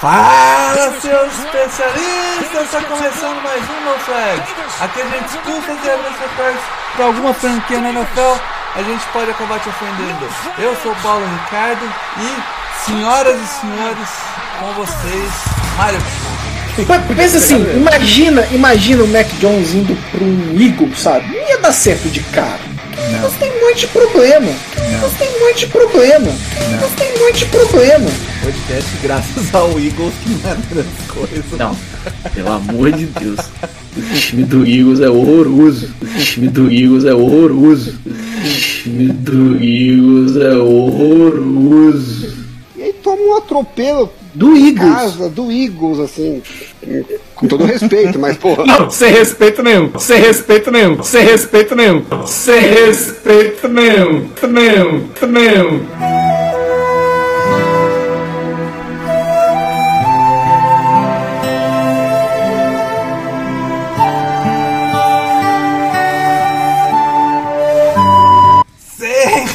[0.00, 2.62] Fala, seus especialistas!
[2.64, 4.40] Está começando mais um No Flag.
[4.80, 6.60] Aqui a gente discute as regras secretas
[6.96, 8.40] para alguma franquia na NFL.
[8.76, 10.26] A gente pode acabar te ofendendo.
[10.58, 11.84] Eu sou o Paulo Ricardo
[12.16, 14.08] e, senhoras e senhores,
[14.58, 15.32] com vocês,
[15.76, 16.00] Mário.
[17.14, 21.26] Pensa assim, imagina, imagina o Mac Jones indo para um Eagle, sabe?
[21.26, 22.70] Não ia dar certo de cara.
[22.96, 24.50] Um monte de problema.
[24.78, 26.30] Um monte de problema.
[26.30, 28.10] Um monte de problema.
[28.50, 31.56] Podcast graças ao Eagles que não é grande coisa.
[31.56, 31.76] Não,
[32.34, 33.38] pelo amor de Deus.
[33.96, 35.88] O time do Eagles é horroroso.
[36.02, 37.96] O time do Eagles é horroroso.
[38.04, 42.32] O time do Eagles é horroroso.
[42.76, 44.94] E aí toma um atropelo Do Eagles.
[44.94, 46.42] casa do Eagles, assim.
[47.36, 48.66] Com todo respeito, mas porra.
[48.66, 49.96] Não, sem respeito nenhum.
[49.96, 51.00] Sem respeito nenhum.
[51.04, 52.02] Sem respeito nenhum.
[52.26, 54.28] Sem respeito nenhum.
[54.42, 55.08] Nenhum.
[55.28, 56.29] Nenhum.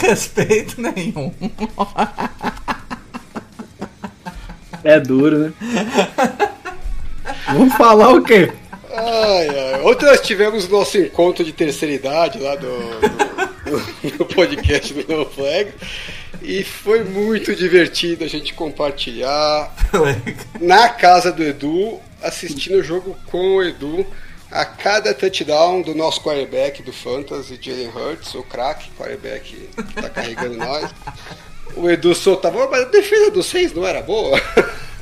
[0.07, 1.33] Respeito nenhum.
[4.83, 5.53] É duro, né?
[7.47, 8.51] Vamos falar o quê?
[8.91, 9.81] Ai, ai.
[9.81, 12.67] Ontem nós tivemos nosso encontro de terceira idade lá do,
[14.09, 15.73] do, do podcast do No Flag.
[16.41, 19.73] E foi muito divertido a gente compartilhar
[20.61, 24.05] na casa do Edu, assistindo o jogo com o Edu.
[24.55, 30.09] A cada touchdown do nosso quarterback do Fantasy, Jalen Hurts, o craque quarterback que tá
[30.09, 30.89] carregando nós.
[31.75, 34.39] O Edu soltava, mas a defesa do seis não era boa?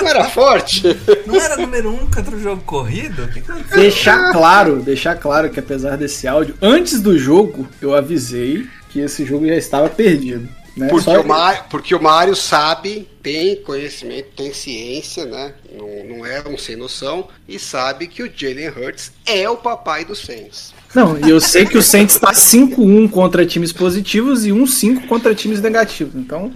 [0.00, 0.82] Não era forte?
[1.24, 3.28] Não era número um contra o jogo corrido?
[3.72, 3.74] O?
[3.76, 9.24] Deixar claro, deixar claro que apesar desse áudio, antes do jogo eu avisei que esse
[9.24, 10.48] jogo já estava perdido.
[10.76, 10.88] Né?
[10.88, 15.54] Porque Só- o, Mário, porque o Mário sabe, tem conhecimento, tem ciência, né?
[15.72, 20.04] Não, não é um sem noção, e sabe que o Jalen Hurts é o papai
[20.04, 20.74] dos Saints.
[20.94, 25.34] Não, e eu sei que o Saints está 5-1 contra times positivos e 1-5 contra
[25.34, 26.14] times negativos.
[26.14, 26.52] Então,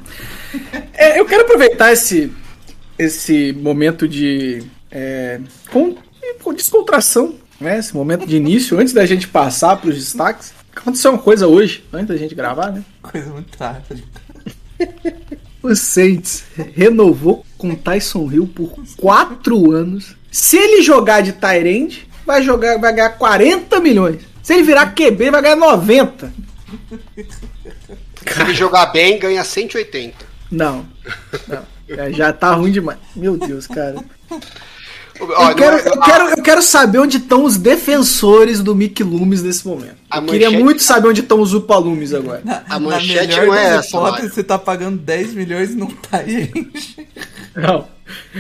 [0.95, 2.33] é, eu quero aproveitar esse,
[2.97, 5.41] esse momento de é,
[5.71, 5.97] com,
[6.43, 7.79] com descontração, né?
[7.79, 10.53] Esse momento de início, antes da gente passar para os destaques.
[10.79, 12.83] Aconteceu uma coisa hoje, antes da gente gravar, né?
[13.03, 13.97] Coisa muito trágica.
[15.61, 16.45] O Saints
[16.77, 20.15] renovou com Tyson Hill por 4 anos.
[20.31, 24.23] Se ele jogar de Tyrande, vai jogar, vai ganhar 40 milhões.
[24.41, 26.33] Se ele virar QB, vai ganhar 90.
[27.17, 30.15] Se ele jogar bem, ganha 180.
[30.49, 30.87] Não.
[31.49, 31.63] não.
[31.89, 32.99] Já- Já tá ruim demais.
[33.17, 33.97] Meu Deus, cara.
[35.21, 39.03] Ó, Eu quero, é- eu, quero, eu quero saber onde estão os defensores do Mick
[39.03, 39.97] Loomis nesse momento.
[40.11, 42.43] A Eu queria manchete- muito saber onde estão os Upalumes agora.
[42.69, 44.35] A Na manchete melhor não é das essa, hipóteses, Mário.
[44.35, 46.51] você tá pagando 10 milhões e não tá aí.
[47.55, 47.87] Não.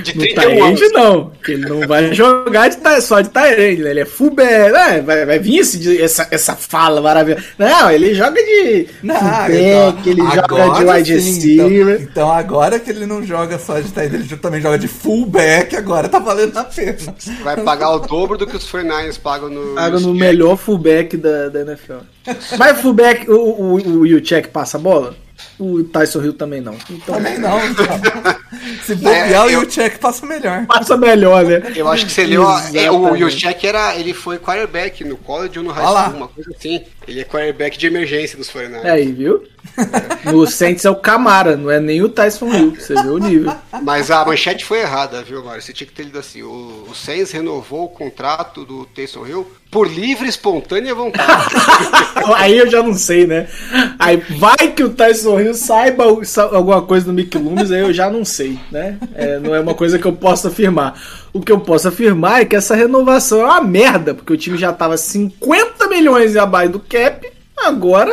[0.02, 3.90] De No 31 Tyrande não, porque ele não vai jogar de, só de Tyrande, né?
[3.90, 5.00] ele é fullback, né?
[5.00, 7.44] vai, vai vir esse, essa, essa fala maravilhosa.
[7.58, 12.02] Não, ele joga de Não, fullback, então, ele joga de agora wide sim, então, receiver.
[12.02, 16.08] então agora que ele não joga só de end, ele também joga de fullback, agora
[16.08, 16.96] tá valendo a pena.
[17.42, 19.74] Vai pagar o dobro do que os 49ers pagam no.
[19.74, 21.98] Paga no melhor fullback da, da NFL.
[22.58, 25.14] Mas fullback, o, o, o Yuchek passa a bola?
[25.58, 26.74] O Tyson Hill também não.
[26.90, 27.84] Então Também não, então.
[28.84, 30.66] Se bobear, É, eu- o check passa melhor.
[30.66, 31.72] passa melhor, né?
[31.76, 32.44] Eu acho que você leu.
[32.74, 33.14] é, o.
[33.16, 33.96] Yushek era.
[33.96, 36.84] Ele foi quarterback no college ou no high school, uma coisa assim.
[37.06, 38.84] Ele é quarterback de emergência dos 49ers.
[38.84, 39.42] Aí, viu?
[40.24, 42.76] No Saints é o Camara, não é nem o Tyson Hill.
[42.78, 43.54] Você vê o nível.
[43.82, 45.62] Mas a manchete foi errada, viu, Mário?
[45.62, 49.50] Você tinha que ter lido assim: o, o Saints renovou o contrato do Taysom Hill
[49.70, 51.54] por livre espontânea vontade.
[52.36, 53.48] Aí eu já não sei, né?
[53.98, 56.04] Aí vai que o Tyson Hill saiba
[56.52, 58.98] alguma coisa do Mick Loomis, aí eu já não sei, né?
[59.14, 61.00] É, não é uma coisa que eu possa afirmar.
[61.32, 64.56] O que eu posso afirmar é que essa renovação é uma merda, porque o time
[64.56, 68.12] já tava 50 milhões abaixo do cap, agora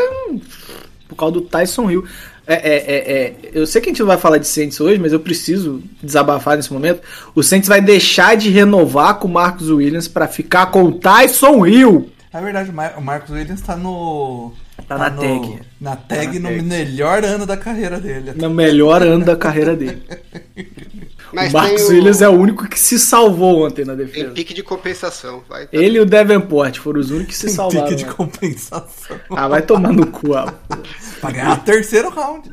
[1.08, 2.04] por causa do Tyson Hill.
[2.48, 5.00] É, é, é, é, eu sei que a gente não vai falar de Saints hoje,
[5.00, 7.02] mas eu preciso desabafar nesse momento.
[7.34, 11.66] O Saints vai deixar de renovar com o Marcos Williams para ficar com o Tyson
[11.66, 12.12] Hill.
[12.32, 14.52] É verdade, o Mar- o Marcos Williams tá no.
[14.88, 15.60] Tá na no- tag.
[15.82, 16.62] Na tag Tá na no tag.
[16.68, 18.34] melhor ano da carreira dele.
[18.36, 20.04] no melhor ano da carreira dele.
[21.36, 24.06] Mas o Marcos tem o- Williams é o único que se salvou ontem na Tem
[24.06, 24.32] defesa.
[24.32, 25.44] pique de compensação.
[25.50, 25.68] Vai.
[25.72, 27.84] Ele e o Davenport foram os únicos que se Tem salvaram.
[27.88, 28.14] pique de né?
[28.14, 29.18] compensação.
[29.30, 30.54] Ah, vai tomar no cu, ah.
[31.22, 32.50] Pra ganhar o terceiro round.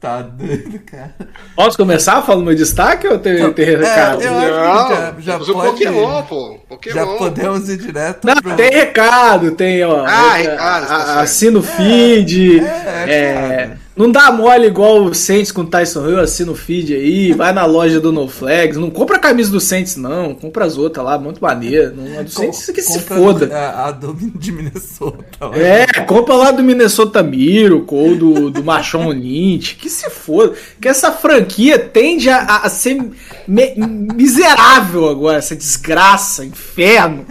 [0.00, 1.14] Tá doido, cara.
[1.54, 4.20] Posso começar falando meu destaque ou tem, tem recado?
[4.20, 5.70] eu acho Não, que já, já pode.
[5.70, 6.58] Pokémon, pô.
[6.68, 6.94] Pokémon.
[6.96, 10.04] Já podemos ir direto Não, pro- tem recado, tem, ó.
[10.04, 11.20] Ah, reca- recado, tá.
[11.20, 12.58] Assina o feed.
[12.58, 13.80] é, é, cara.
[13.94, 17.52] Não dá mole igual o Saints com o Tyson Hill assim no feed aí, vai
[17.52, 21.04] na loja do No Flags, não compra a camisa do Saints não, compra as outras
[21.04, 21.94] lá, muito maneiro.
[21.94, 23.54] Não, a do Saints que se foda.
[23.54, 25.46] A, a do de Minnesota.
[25.46, 25.58] Lá.
[25.58, 30.54] É, compra lá do Minnesota Miracle ou do, do Machon Lynch, que se foda.
[30.80, 32.98] Que essa franquia tende a, a ser
[33.46, 37.26] me, miserável agora, essa desgraça, inferno.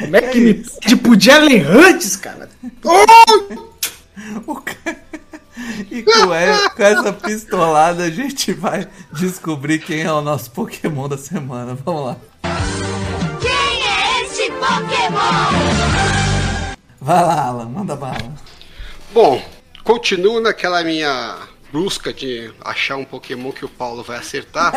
[0.00, 2.48] Como é que, é me pede pro Jalen Hurts, cara?
[2.84, 3.75] Oh!
[5.90, 11.74] E com, essa pistolada a gente vai descobrir quem é o nosso Pokémon da semana.
[11.74, 12.16] Vamos lá.
[13.40, 15.56] Quem é esse Pokémon?
[17.00, 18.34] Vai lá, Alan, manda bala.
[19.14, 19.42] Bom,
[19.82, 21.38] continuo naquela minha
[21.72, 24.72] busca de achar um Pokémon que o Paulo vai acertar.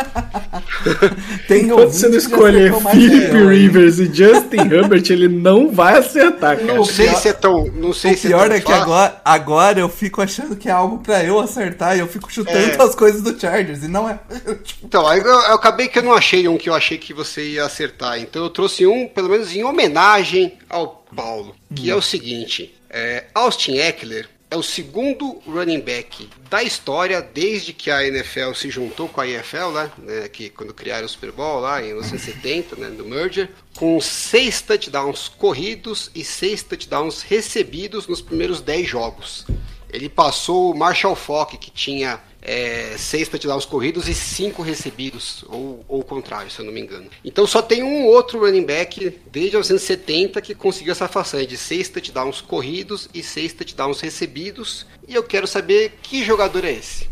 [1.48, 6.74] Tem Enquanto você não escolher Philip Rivers e Justin Herbert, ele não vai acertar, cara.
[6.74, 7.66] Não sei se é tão.
[7.66, 10.72] Não sei o se pior é, é que agora, agora eu fico achando que é
[10.72, 12.82] algo pra eu acertar e eu fico chutando é.
[12.82, 14.18] as coisas do Chargers e não é.
[14.82, 17.64] então, eu, eu acabei que eu não achei um que eu achei que você ia
[17.64, 18.20] acertar.
[18.20, 21.94] Então eu trouxe um, pelo menos em homenagem ao Paulo, que hum.
[21.94, 22.74] é o seguinte.
[22.88, 28.68] É, Austin Eckler é o segundo running back da história desde que a NFL se
[28.68, 32.76] juntou com a NFL, né, né que quando criaram o Super Bowl lá em 1970,
[32.76, 39.46] né, do merger, com seis touchdowns corridos e seis touchdowns recebidos nos primeiros dez jogos.
[39.92, 45.84] Ele passou o Marshall Falk, que tinha é, seis touchdowns corridos e cinco recebidos, ou,
[45.86, 47.06] ou o contrário, se eu não me engano.
[47.24, 49.00] Então só tem um outro running back
[49.30, 54.86] desde 1970 que conseguiu essa façanha de seis touchdowns corridos e seis touchdowns recebidos.
[55.06, 57.08] E eu quero saber que jogador é esse.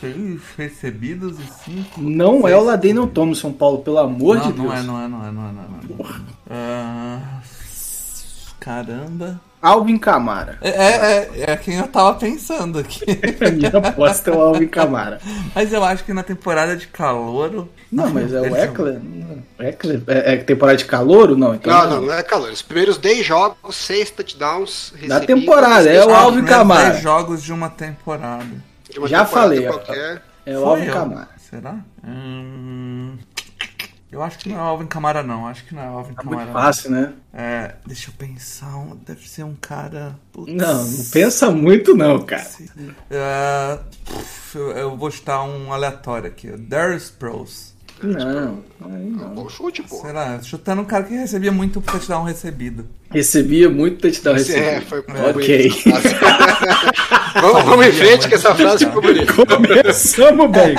[0.00, 2.00] Seis recebidos e cinco.
[2.00, 2.54] Não seis...
[2.54, 4.78] é o Ladaniel Thompson, Paulo, pelo amor não, de não Deus.
[4.78, 5.66] É, não é, não é, não é, não é.
[5.66, 7.30] Não é.
[7.30, 7.42] Uh,
[8.58, 9.40] caramba.
[9.62, 10.58] Alvin Camara.
[10.60, 13.04] É, é, é, quem eu tava pensando aqui.
[13.40, 15.20] A minha aposta é o Alvin Camara.
[15.54, 17.68] Mas eu acho que na temporada de calor.
[17.90, 19.00] Não, mas é o Eckler.
[19.60, 21.36] Eckler é, é, temporada de calor?
[21.36, 22.50] Não, então não, não, não é calor.
[22.50, 24.92] Os primeiros 10 jogos, 6 touchdowns.
[25.06, 26.90] Da temporada, é o Alvin Camara.
[26.90, 28.44] 10 jogos de uma temporada.
[28.90, 29.66] De uma Já temporada falei.
[29.68, 30.22] Qualquer.
[30.44, 31.28] É o Alvin Camara.
[31.38, 31.76] Será?
[32.04, 33.16] Hum...
[34.12, 35.46] Eu acho que não é Alvin Camara, não.
[35.46, 36.42] Acho que não é Alvin tá Camara.
[36.42, 37.14] Muito fácil, né?
[37.32, 38.70] É, deixa eu pensar.
[39.06, 40.14] Deve ser um cara.
[40.30, 40.52] Putz.
[40.52, 42.46] Não, não pensa muito, não, cara.
[43.10, 43.78] É,
[44.76, 46.48] eu vou chutar um aleatório aqui.
[46.50, 47.72] Darius Pros.
[48.02, 49.34] Não, não.
[49.34, 49.96] Bom chute, pô.
[50.02, 50.42] Será?
[50.42, 52.86] Chutando um cara que recebia muito touchdown recebido.
[53.10, 54.64] Recebia muito touchdown recebido.
[54.66, 55.30] É, foi é.
[55.30, 55.72] Ok.
[57.34, 59.32] vamos, vamos em frente que essa frase ficou bonita.
[59.32, 60.74] Começamos bem.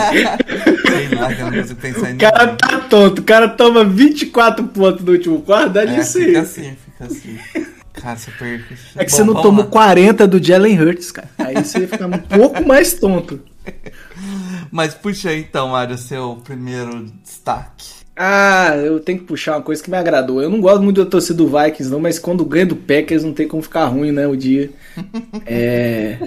[2.14, 3.20] O cara tá tonto.
[3.20, 6.26] O cara toma 24 pontos no último quarto, dá é, nisso aí.
[6.26, 7.40] Fica assim, fica assim.
[7.94, 8.66] Cara, você perde.
[8.96, 9.70] É que Bom, você não tomou lá.
[9.70, 11.30] 40 do Jalen Hurts, cara.
[11.38, 13.40] Aí você fica um pouco mais tonto.
[14.72, 18.03] Mas puxa aí então, Mário, seu primeiro destaque.
[18.16, 20.42] Ah, eu tenho que puxar uma coisa que me agradou.
[20.42, 23.34] Eu não gosto muito da torcida do Vikings, não, mas quando ganha do Packers não
[23.34, 24.28] tem como ficar ruim, né?
[24.28, 24.70] O dia.
[25.46, 26.18] É.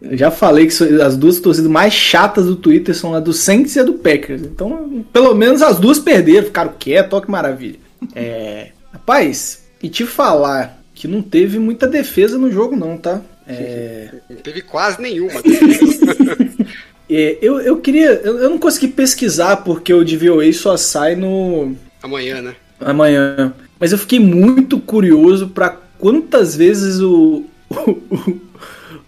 [0.00, 3.74] Eu já falei que as duas torcidas mais chatas do Twitter são a do Saints
[3.74, 4.42] e a do Packers.
[4.42, 7.78] Então, pelo menos as duas perderam, ficaram quietos, olha que maravilha.
[8.14, 8.68] É.
[8.92, 13.20] Rapaz, e te falar que não teve muita defesa no jogo, não, tá?
[13.46, 14.08] É...
[14.30, 15.40] Não teve quase nenhuma.
[17.08, 18.20] É, eu, eu queria.
[18.24, 21.74] Eu, eu, não consegui pesquisar porque o DVOA só sai no.
[22.02, 22.54] Amanhã, né?
[22.80, 23.52] Amanhã.
[23.78, 28.40] Mas eu fiquei muito curioso para quantas vezes o, o,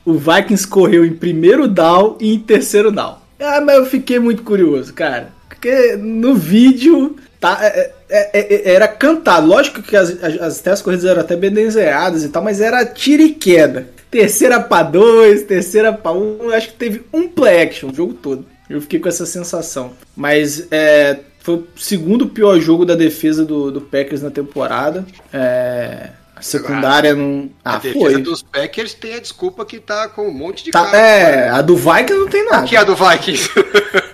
[0.05, 3.19] o, Vikings correu em primeiro down e em terceiro down.
[3.41, 5.33] Ah, mas eu fiquei muito curioso, cara.
[5.49, 9.47] Porque no vídeo tá, é, é, é, era cantado.
[9.47, 13.23] Lógico que as, as, as corridas eram até bem desenhadas e tal, mas era tiro
[13.23, 16.51] e queda terceira pra dois, terceira pra um.
[16.51, 18.47] Acho que teve um play action o jogo todo.
[18.69, 19.93] Eu fiquei com essa sensação.
[20.17, 25.07] Mas é, foi o segundo pior jogo da defesa do, do Packers na temporada.
[25.33, 27.51] É, a secundária não.
[27.65, 28.23] Ah, a defesa foi.
[28.23, 30.99] dos Packers tem a desculpa que tá com um monte de tá, cara.
[30.99, 32.65] É, a do Vikings não tem nada.
[32.65, 33.51] O que é a do Vikings?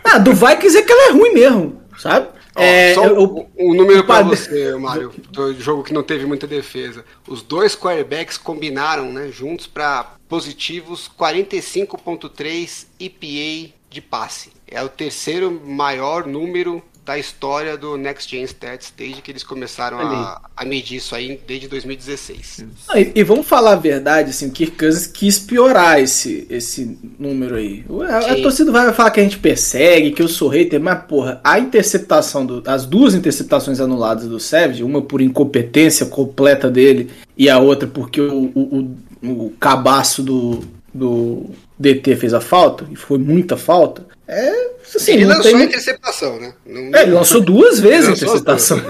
[0.04, 2.28] ah, a do Vikings é que ela é ruim mesmo, sabe?
[2.54, 7.04] É, só eu, um número para você, Mário, do jogo que não teve muita defesa.
[7.26, 14.50] Os dois quarterbacks combinaram, né, juntos para positivos 45.3 EPA de passe.
[14.66, 19.98] É o terceiro maior número da história do Next Gen Stats desde que eles começaram
[19.98, 22.64] a, a, medir isso aí desde 2016.
[22.88, 26.96] Ah, e, e, vamos falar a verdade, assim, o Kirk Cousins quis piorar esse, esse
[27.18, 27.84] número aí.
[28.08, 31.40] A, a, torcida vai falar que a gente persegue, que eu sou hater, mas porra,
[31.42, 37.50] a interceptação, do, as duas interceptações anuladas do Savage, uma por incompetência completa dele e
[37.50, 40.60] a outra porque o, o, o, o cabaço do,
[40.94, 44.70] do DT fez a falta, e foi muita falta, é.
[44.94, 45.60] Assim, ele lançou tem...
[45.60, 46.52] a interceptação, né?
[46.66, 48.80] Não- É, ele lançou duas vezes Lançou interceptação.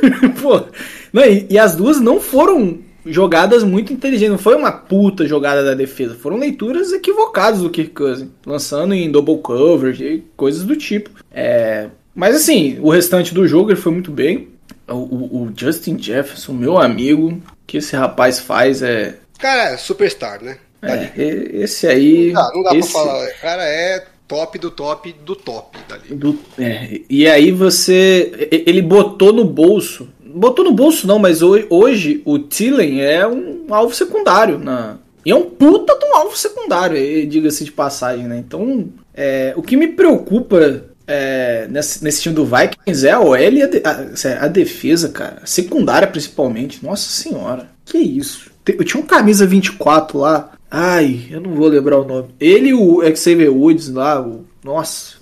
[0.40, 0.64] Pô,
[1.12, 5.64] não, e, e as duas não foram jogadas muito inteligentes, não foi uma puta jogada
[5.64, 10.76] da defesa, foram leituras equivocadas do Kirk Cousins, lançando em double coverage e coisas do
[10.76, 11.10] tipo.
[11.32, 14.48] É, mas assim, o restante do jogo ele foi muito bem.
[14.88, 19.16] O, o- o Justin Jefferson, meu amigo, o que esse rapaz faz é.
[19.38, 20.58] Cara, é superstar, né?
[20.82, 22.32] é, e- esse aí.
[22.32, 23.24] Não dá, não dá esse- pra falar.
[23.28, 26.14] O cara é top do top do top dali.
[26.14, 28.48] Do- é, e aí você.
[28.50, 30.08] Ele botou no bolso.
[30.34, 34.58] Botou no bolso não, mas hoje, hoje o Tillen é um alvo secundário.
[34.58, 36.96] Na, e é um puta de um alvo secundário,
[37.26, 38.38] diga-se de passagem, né?
[38.38, 43.36] Então, é, o que me preocupa é, nesse, nesse time do Vikings é a OL
[43.36, 45.38] e a, de- a- a defesa, cara.
[45.42, 46.82] A secundária principalmente.
[46.82, 47.68] Nossa senhora.
[47.84, 48.50] Que isso.
[48.66, 50.52] Eu tinha um camisa 24 lá.
[50.74, 52.28] Ai, eu não vou lembrar o nome.
[52.40, 54.20] Ele e o Xavier Woods lá.
[54.20, 55.16] O, nossa.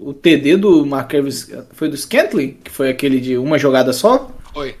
[0.00, 2.58] O TD do Marquinhos foi do Scantling?
[2.62, 4.30] Que foi aquele de uma jogada só?
[4.52, 4.74] Foi.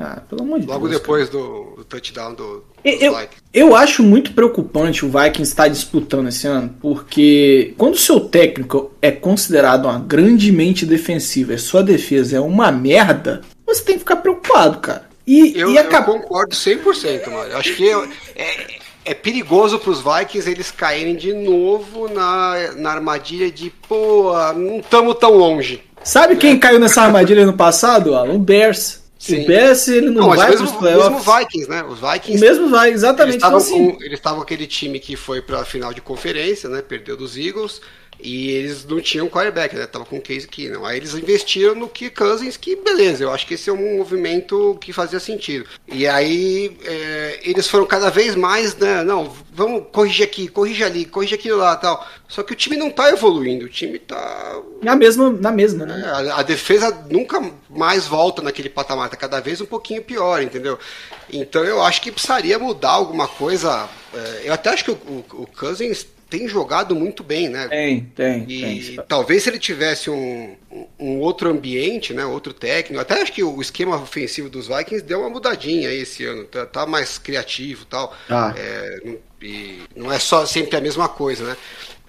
[0.00, 1.00] Ah, pelo amor de Logo Deus.
[1.00, 3.42] depois do, do touchdown do, Eu, eu, Vikings.
[3.52, 8.92] eu acho muito preocupante o Vikings estar disputando esse ano, porque quando o seu técnico
[9.02, 14.00] é considerado uma grande mente defensiva e sua defesa é uma merda, você tem que
[14.00, 15.08] ficar preocupado, cara.
[15.26, 17.50] E, Eu, e eu acaba- concordo 100%, mano.
[17.50, 22.90] Eu acho que é, é, é perigoso pros Vikings eles caírem de novo na, na
[22.90, 25.82] armadilha de, pô, não estamos tão longe.
[26.04, 28.34] Sabe quem caiu nessa armadilha no passado, Alan?
[28.34, 29.02] O Bears.
[29.18, 29.42] Sim.
[29.42, 31.10] O Bears, ele não, Não, vai mesmo, pros playoffs.
[31.26, 31.82] mesmo Vikings, né?
[31.82, 33.36] Os Vikings O mesmo vai, Eles exatamente.
[33.36, 36.80] estavam Então, assim, com, eles estavam aquele time que foi pra final de conferência, né?
[36.80, 37.80] Perdeu dos Eagles.
[38.20, 39.86] E eles não tinham quarterback, né?
[39.86, 40.84] Tava com o Case Keenum.
[40.84, 44.76] Aí eles investiram no Kirk Cousins, que beleza, eu acho que esse é um movimento
[44.80, 45.66] que fazia sentido.
[45.86, 49.04] E aí é, eles foram cada vez mais, né?
[49.04, 52.06] Não, vamos corrigir aqui, corrige ali, corrige aquilo lá tal.
[52.26, 56.02] Só que o time não tá evoluindo, o time tá na mesma, na mesma, né?
[56.04, 60.78] a, a defesa nunca mais volta naquele patamar, tá cada vez um pouquinho pior, entendeu?
[61.32, 63.88] Então eu acho que precisaria mudar alguma coisa.
[64.12, 67.68] É, eu até acho que o, o, o Cousins tem jogado muito bem, né?
[67.68, 69.04] Tem, tem, E tem.
[69.08, 70.56] talvez se ele tivesse um,
[70.98, 75.20] um outro ambiente, né, outro técnico, até acho que o esquema ofensivo dos Vikings deu
[75.20, 78.14] uma mudadinha aí esse ano, tá, tá mais criativo e tal.
[78.28, 78.52] Ah.
[78.56, 81.56] É, não- e não é só sempre a mesma coisa, né?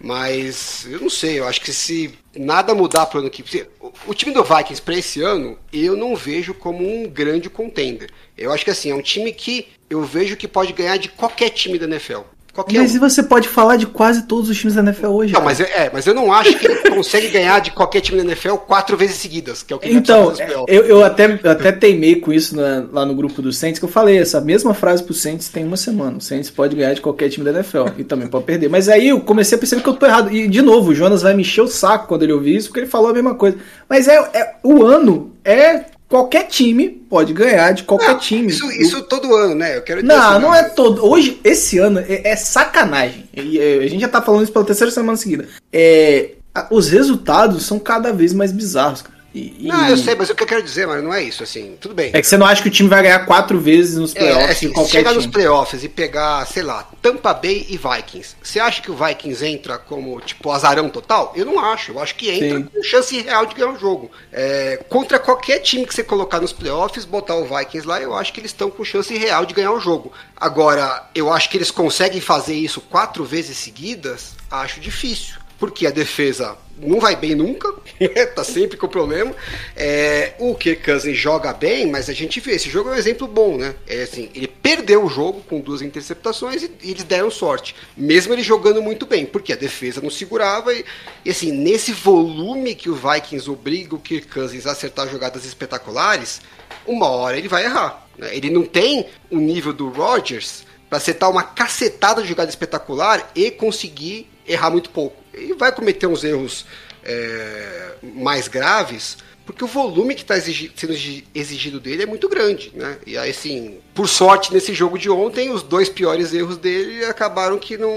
[0.01, 3.43] Mas eu não sei, eu acho que se nada mudar para o ano que
[3.81, 8.09] o- o time do Vikings para esse ano, eu não vejo como um grande contender.
[8.37, 11.49] Eu acho que assim, é um time que eu vejo que pode ganhar de qualquer
[11.49, 12.21] time da NFL.
[12.59, 12.99] Qualquer Mas um.
[12.99, 15.33] você pode falar de quase todos os times da NFL hoje.
[15.33, 15.45] Não, cara.
[15.45, 18.55] mas, é, mas eu não acho que ele consegue ganhar de qualquer time da NFL
[18.55, 20.67] quatro vezes seguidas, que é o que Então, playoffs.
[20.67, 23.85] eu, eu até, eu até teimei com isso na- lá no grupo do Saints, que
[23.85, 26.17] eu falei essa mesma frase pro Saints tem uma semana.
[26.17, 28.69] O Saints pode ganhar de qualquer time da NFL e também pode perder.
[28.69, 30.31] Mas aí eu comecei a perceber que eu tô errado.
[30.31, 32.81] E, de novo, o Jonas vai me encher o saco quando ele ouvir isso, porque
[32.81, 33.57] ele falou a mesma coisa.
[33.89, 38.47] Mas é, é- o ano é qualquer time pode ganhar de qualquer Não, time.
[38.47, 39.77] Isso, isso todo ano, né?
[39.77, 41.05] Eu quero dizer Não, assim, não é todo.
[41.05, 43.29] Hoje, esse ano, é, é sacanagem.
[43.33, 45.47] E, é, a gente já tá falando isso pela terceira semana seguida.
[45.71, 46.31] É,
[46.71, 49.18] os resultados são cada vez mais bizarros, cara.
[49.33, 51.43] E- e- Não, eu sei, mas o que eu quero dizer, mas não é isso,
[51.43, 52.09] assim, tudo bem.
[52.13, 54.49] É que você não acha que o time vai ganhar quatro vezes nos É, playoffs
[54.49, 58.35] assim, de se qualquer chegar nos playoffs e pegar, sei lá, Tampa Bay e Vikings,
[58.41, 61.31] você acha que o Vikings entra como, tipo, azarão total?
[61.35, 61.91] Eu não acho.
[61.91, 62.63] Eu acho que entra Sim.
[62.63, 64.11] com chance real de ganhar o jogo.
[64.31, 68.33] É, contra qualquer time que você colocar nos playoffs, botar o Vikings lá, eu acho
[68.33, 70.11] que eles estão com chance real de ganhar o jogo.
[70.35, 74.31] Agora, eu acho que eles conseguem fazer isso quatro vezes seguidas?
[74.49, 75.35] Acho difícil.
[75.59, 77.73] Porque a defesa não vai bem nunca,
[78.35, 79.35] tá sempre com problema.
[79.75, 83.27] É, o Kirk Cousins joga bem, mas a gente vê, esse jogo é um exemplo
[83.27, 83.75] bom, né?
[83.87, 87.75] É assim, ele perdeu o jogo com duas interceptações e, e eles deram sorte.
[87.95, 90.85] Mesmo ele jogando muito bem, porque a defesa não segurava e,
[91.25, 96.41] e, assim, nesse volume que o Vikings obriga o Kirk Cousins a acertar jogadas espetaculares,
[96.85, 98.07] uma hora ele vai errar.
[98.17, 98.35] né?
[98.35, 103.51] Ele não tem o nível do Rodgers para acertar uma cacetada de jogada espetacular e
[103.51, 105.15] conseguir errar muito pouco.
[105.39, 106.65] Ele vai cometer uns erros
[107.03, 112.71] é, mais graves, porque o volume que está sendo exigi- exigido dele é muito grande,
[112.75, 112.99] né?
[113.07, 117.57] E aí, assim, por sorte, nesse jogo de ontem, os dois piores erros dele acabaram
[117.57, 117.91] que não,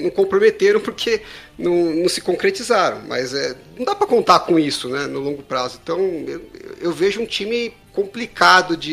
[0.00, 1.20] não comprometeram porque
[1.58, 3.02] não, não se concretizaram.
[3.06, 5.78] Mas é, não dá para contar com isso, né, no longo prazo.
[5.82, 6.40] Então, eu,
[6.80, 8.92] eu vejo um time complicado de,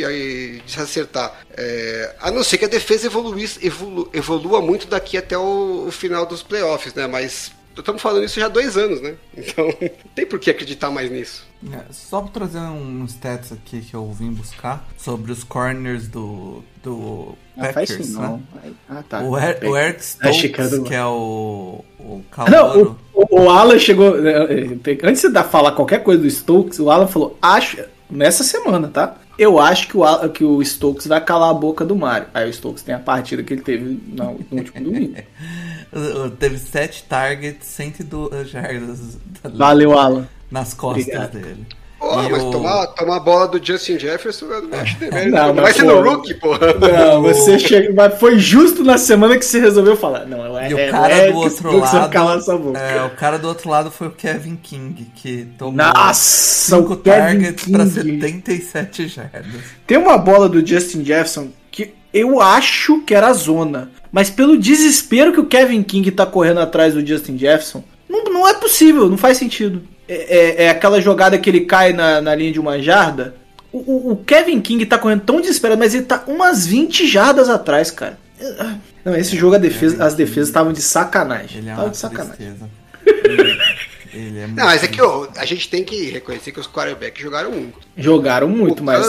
[0.61, 1.41] de se acertar.
[1.55, 6.25] É, a não ser que a defesa evolu- evolua muito daqui até o, o final
[6.25, 7.07] dos playoffs, né?
[7.07, 9.15] Mas estamos falando isso já há dois anos, né?
[9.37, 11.45] Então, não tem por que acreditar mais nisso.
[11.71, 16.61] É, só pra trazer um stats aqui que eu vim buscar sobre os corners do,
[16.83, 18.27] do Ah, faz Packers, isso né?
[18.27, 18.43] não.
[18.89, 19.21] Ah, tá.
[19.21, 22.99] O, Er- o Eric era Stokes, que é o, o Não, calouro.
[23.13, 24.17] o, o Alan chegou.
[24.27, 27.77] eh, eh, Antes de dar falar qualquer coisa do Stokes, o Alan falou: acho.
[28.09, 29.15] Nessa semana, tá?
[29.39, 32.27] Eu acho que o, que o Stokes vai calar a boca do Mario.
[32.31, 35.15] Aí o Stokes tem a partida que ele teve no, no último domingo.
[35.95, 38.99] Uh, Teve 7 targets, 102 jardas
[39.43, 40.27] Valeu, Alan.
[40.49, 41.31] nas costas Obrigado.
[41.39, 41.65] dele.
[41.99, 45.31] Pô, E mas o- tomar, tomar a bola do Justin Jefferson eu não acho demérito.
[45.31, 46.73] Não, Não, mas, vai ser no rookie, porra.
[46.73, 50.25] Não, você chega, mas foi justo na semana que você resolveu falar.
[50.25, 52.11] Não, é, E o é, cara é do que outro lado.
[52.11, 52.77] calar essa boca.
[52.77, 56.97] É, o cara do outro lado foi o Kevin King, que tomou Nossa, 5 o
[56.97, 58.19] Kevin targets pra King.
[58.19, 59.45] 77 jardas.
[59.87, 63.89] Tem uma bola do Justin Jefferson que eu acho que era a zona.
[64.13, 68.47] Mas pelo desespero que o Kevin King tá correndo atrás do Justin Jefferson, não, não
[68.47, 69.81] é possível, não faz sentido.
[70.07, 73.35] É, é- é aquela jogada que ele cai na, na linha de uma jarda.
[73.71, 77.49] O, o- o Kevin King tá correndo tão desesperado, mas ele tá umas 20 jardas
[77.49, 78.19] atrás, cara.
[79.03, 81.57] Não, esse jogo defesa, as defesas estavam de sacanagem.
[81.59, 82.35] Ele é de sacanagem.
[82.35, 82.69] tristeza.
[84.13, 87.21] Ele, é Não, mas é que ó, a gente tem que reconhecer que os quarterbacks
[87.21, 87.79] jogaram muito.
[87.97, 89.05] Jogaram muito, O mas.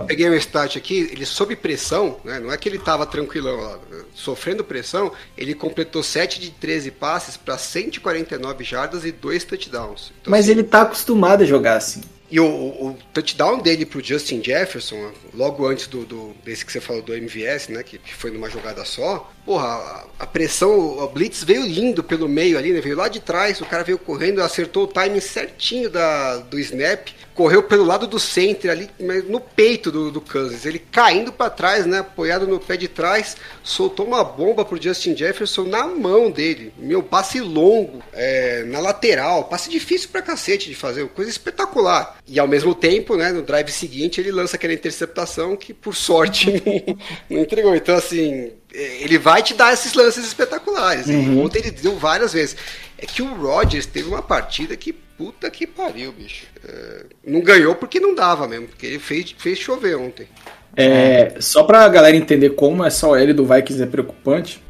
[0.00, 2.40] Eu peguei um stat aqui, ele sob pressão, né?
[2.40, 3.78] Não é que ele tava tranquilão lá,
[4.14, 10.12] sofrendo pressão, ele completou 7 de 13 passes para 149 jardas e 2 touchdowns.
[10.20, 12.00] Então, mas assim, ele tá acostumado a jogar assim.
[12.30, 16.72] E o, o- o touchdown dele pro Justin Jefferson, logo antes do, do- desse que
[16.72, 17.82] você falou do MVS, né?
[17.84, 19.32] Que, que foi numa jogada só.
[19.46, 22.80] Porra, a, a pressão, o Blitz veio lindo pelo meio ali, né?
[22.80, 27.06] Veio lá de trás, o cara veio correndo, acertou o timing certinho da, do snap,
[27.32, 30.66] correu pelo lado do center ali, no peito do, do Kansas.
[30.66, 32.00] Ele caindo para trás, né?
[32.00, 36.72] Apoiado no pé de trás, soltou uma bomba pro Justin Jefferson na mão dele.
[36.76, 42.18] Meu, passe longo, é, na lateral, passe difícil pra cacete de fazer, coisa espetacular.
[42.26, 46.50] E ao mesmo tempo, né, no drive seguinte, ele lança aquela interceptação que, por sorte,
[47.30, 47.76] não, entregou.
[47.76, 51.08] Então, assim, ele vai te dar esses lances espetaculares.
[51.08, 52.56] E ontem ele deu várias vezes.
[52.98, 56.46] É que o Rodgers teve uma partida que puta que pariu, bicho.
[56.66, 60.28] É, não ganhou porque não dava mesmo, porque ele fez, fez chover ontem.
[60.76, 64.62] É, só pra galera entender como essa OL do Vikings é preocupante,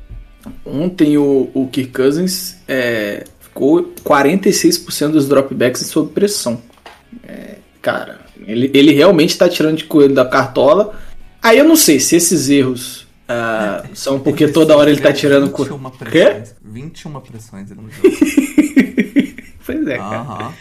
[0.64, 6.62] ontem o, o Kirk Cousins é, ficou 46% dos dropbacks sob pressão.
[7.26, 10.94] É, cara, ele, ele realmente tá tirando de coelho da cartola.
[11.42, 15.50] Aí eu não sei se esses erros ah, são porque toda hora ele tá tirando
[15.50, 15.66] co...
[15.66, 15.76] coelho.
[15.78, 16.24] 21 Quê?
[16.24, 16.54] pressões.
[16.62, 18.16] 21 pressões no jogo.
[19.66, 20.52] Pois é, cara.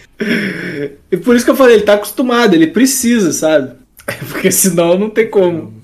[1.11, 3.75] E por isso que eu falei, ele tá acostumado, ele precisa, sabe?
[4.31, 5.79] Porque senão não tem como.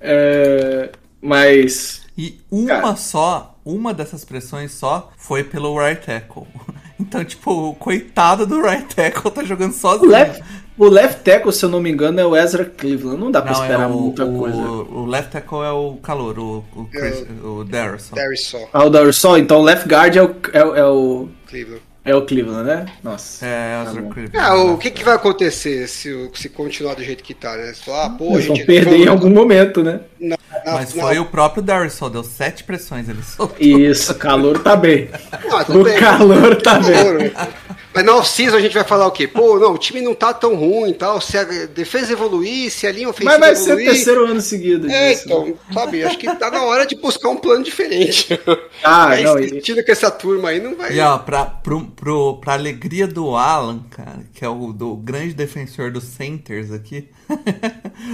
[0.00, 0.90] É,
[1.20, 2.02] mas.
[2.16, 2.96] E uma Cara.
[2.96, 6.46] só, uma dessas pressões só foi pelo right tackle.
[7.00, 10.10] Então, tipo, o coitado do right tackle tá jogando O sozinho.
[10.10, 10.44] left,
[10.86, 13.20] o left tackle, se eu não me engano, é o Ezra Cleveland.
[13.20, 14.56] Não dá pra Não, esperar é o, muita o, coisa.
[14.58, 18.14] o left tackle é o calor, o, o, Chris, o Darrison.
[18.14, 21.28] Terry só, Ah, o Darsol, então o left guard é o, é, o- é o,
[21.48, 21.82] Cleveland.
[22.04, 22.86] é o Cleveland, né?
[23.04, 23.44] Nossa.
[23.46, 24.08] É, Ezra bom.
[24.10, 24.38] Cleveland.
[24.38, 27.72] Ah, o que, que vai acontecer se, o- se continuar do jeito que tá, né?
[27.74, 30.00] Falar, ah, pô, a Eles vão perder em algum momento, né?
[30.18, 33.56] Na- na- Mas na- foi o próprio Darrison, deu sete pressões, ele soltou.
[33.60, 35.08] Isso, o calor tá bem.
[35.50, 35.98] Ah, O bem.
[35.98, 37.32] calor tá bem.
[37.92, 39.26] Mas na off-season a gente vai falar o quê?
[39.26, 41.20] Pô, não, o time não tá tão ruim e tal.
[41.20, 43.90] Se a defesa evoluir, se a linha ofensiva Mas vai ser o evoluir.
[43.90, 45.22] terceiro ano seguido É, disso.
[45.26, 48.28] então, sabe, acho que tá na hora de buscar um plano diferente.
[48.82, 50.94] Ah, Aí, não, e- com essa turma aí, não vai.
[50.96, 55.34] E ó, pra, pro, pro, pra alegria do Alan, cara, que é o do grande
[55.34, 57.08] defensor dos centers aqui,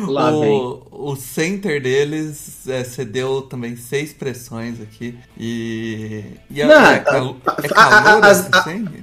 [0.08, 0.50] Lá vem.
[0.50, 5.16] o, o center deles é, cedeu também seis pressões aqui.
[5.38, 6.24] E.
[6.50, 9.00] e a- Não, é, tá- cal, é a- calor a- esse a- center?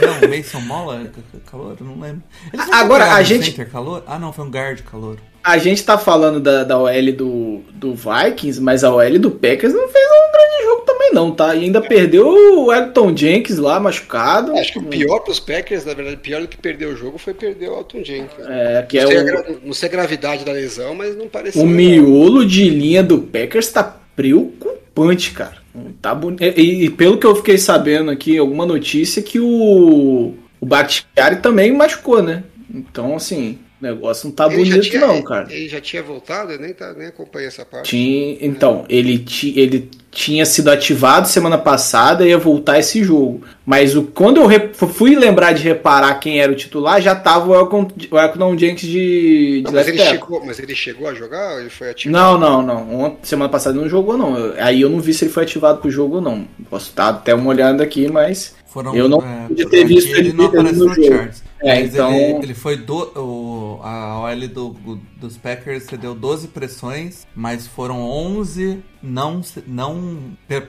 [0.00, 1.76] Não, o Mason Mola é calor?
[1.80, 2.22] Não lembro.
[2.52, 4.02] Não Agora, a gente- Center calor?
[4.06, 5.18] Ah, não, foi um guard calor.
[5.42, 9.72] A gente tá falando da, da OL do, do Vikings, mas a OL do Packers
[9.72, 10.49] não fez um grande
[10.84, 11.54] também, não, tá?
[11.54, 14.52] E ainda perdeu o Elton Jenkins lá, machucado.
[14.56, 17.34] Acho que o pior pros Packers, na verdade, pior do que perder o jogo foi
[17.34, 18.46] perder o Alton Jenkins.
[18.46, 21.28] É, que é não, sei a o, não sei a gravidade da lesão, mas não
[21.28, 21.62] pareceu.
[21.62, 21.76] o legal.
[21.76, 25.60] miolo de linha do Packers tá preocupante, cara.
[26.02, 26.42] Tá bonito.
[26.42, 31.72] E, e pelo que eu fiquei sabendo aqui, alguma notícia que o, o Bakhtiari também
[31.72, 32.42] machucou, né?
[32.72, 35.46] Então, assim, negócio não tá Ele bonito, tinha- não, cara.
[35.52, 37.90] Ele já tinha voltado, eu nem, tá, nem acompanhei essa parte.
[37.90, 43.42] Tinha, então, ele, ti, ele tinha sido ativado semana passada e ia voltar esse jogo.
[43.64, 47.48] Mas o, quando eu re- fui lembrar de reparar quem era o titular, já tava
[47.48, 51.08] o Elton, o Elton Jenkins de, de Não, mas, left ele chegou, mas ele chegou
[51.08, 52.12] a jogar ou ele foi ativo?
[52.12, 53.00] Não, não, não.
[53.04, 54.36] Ont- semana passada ele não jogou, não.
[54.36, 56.46] Eu- Aí eu não vi se ele foi ativado pro jogo ou não.
[56.68, 60.32] Posso dar até uma olhada aqui, mas Foram, Eu não é, ter visto ele ele
[60.32, 61.42] não aparece no no charts.
[61.62, 63.49] É, então- ele, ele foi do, o,
[63.82, 70.20] a OL do, dos Packers cedeu 12 pressões, mas foram 11 não, se- não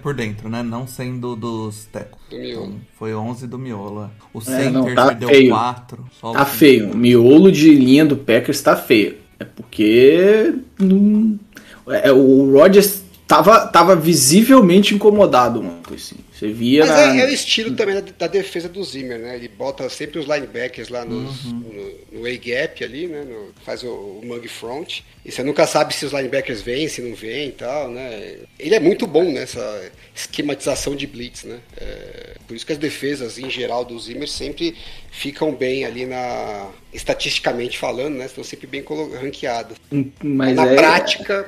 [0.02, 0.62] por dentro, né?
[0.62, 2.20] Não sendo dos tecos.
[2.30, 2.66] Do miolo.
[2.68, 4.10] Então, foi 11 do miolo.
[4.34, 5.50] O É, center não, tá cedeu feio.
[5.50, 6.06] 4.
[6.20, 6.92] Só Tá o- feio.
[6.92, 9.18] O miolo de linha do Packers tá feio.
[9.40, 10.54] É porque.
[10.80, 11.40] não-
[11.90, 16.16] é, o Rodgers tava, tava visivelmente incomodado ontem, assim.
[16.41, 17.15] Você via Mas na.
[17.17, 19.36] é, é o estilo também da, da defesa do Zimmer, né?
[19.36, 21.95] Ele bota sempre os linebackers lá nos- Uhum.
[22.12, 23.23] no, no A-gap ali, né?
[23.23, 25.01] No- faz o, o mug front.
[25.23, 28.38] E você nunca sabe se os linebackers vêm, se não vêm e tal, né?
[28.60, 31.60] Ele é muito bom nessa esquematização de blitz, né?
[31.77, 34.76] É, por isso que as defesas, em geral, do Zimmer sempre
[35.10, 36.68] ficam bem ali na...
[36.94, 38.26] Estatisticamente falando, né?
[38.26, 38.84] Estão sempre bem
[39.22, 39.78] ranqueadas.
[40.22, 41.46] Mas na é, prática...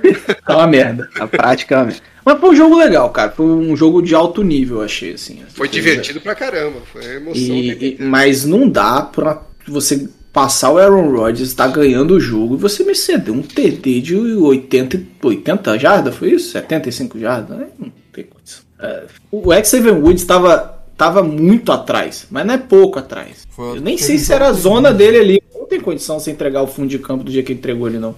[0.48, 1.10] É uma merda.
[1.20, 2.02] A prática é uma merda.
[2.24, 3.32] Mas foi um jogo legal, cara.
[3.32, 5.44] Foi um jogo de alto nível, eu achei, assim.
[5.50, 6.80] Foi divertido pra caramba.
[6.90, 7.42] Foi emoção.
[7.42, 12.56] E, e- mas não dá pra você passar o Aaron Rodgers, tá ganhando o jogo,
[12.56, 16.52] e você me ceder um TD de 80, e- 80 jardas, foi isso?
[16.52, 17.68] 75 jardas?
[17.78, 18.64] Não tem condição.
[18.84, 23.48] É, o Xavier Woods tava, tava muito atrás, mas não é pouco atrás.
[23.50, 25.44] Foi Eu nem sei se era a zona dele ali.
[25.54, 27.88] Não tem condição de você entregar o fundo de campo do dia que ele entregou
[27.88, 28.16] ele, não.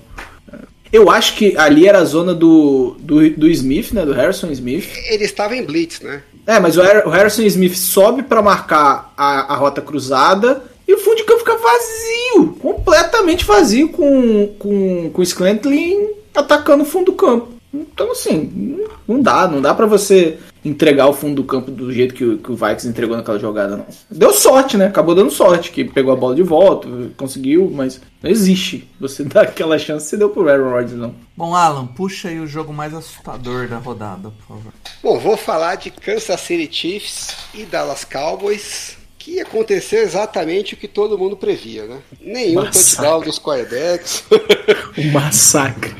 [0.51, 0.57] É.
[0.91, 4.05] Eu acho que ali era a zona do, do, do Smith, né?
[4.05, 4.87] Do Harrison Smith.
[5.09, 6.21] Ele estava em blitz, né?
[6.47, 10.93] É, mas o Har- o Harrison Smith sobe pra marcar a, a rota cruzada e
[10.93, 16.85] o fundo de campo fica vazio, completamente vazio, com, com, com o Sclantlin atacando o
[16.85, 17.47] fundo do campo.
[17.73, 22.15] Então, assim, não dá, não dá pra você entregar o fundo do campo do jeito
[22.15, 23.85] que o, que o Vikings entregou naquela jogada, não.
[24.09, 24.87] Deu sorte, né?
[24.87, 28.89] Acabou dando sorte, que pegou a bola de volta, conseguiu, mas não existe.
[28.99, 31.13] Você dá aquela chance, você deu pro Aaron Rodgers, não.
[31.37, 34.73] Bom, Alan, puxa aí o jogo mais assustador da rodada, por favor.
[35.03, 40.87] Bom, vou falar de Kansas City Chiefs e Dallas Cowboys, que aconteceu exatamente o que
[40.87, 41.97] todo mundo previa, né?
[42.21, 42.95] Nenhum Massacre.
[42.95, 44.23] touchdown dos quarterbacks.
[44.97, 45.93] Um massacre.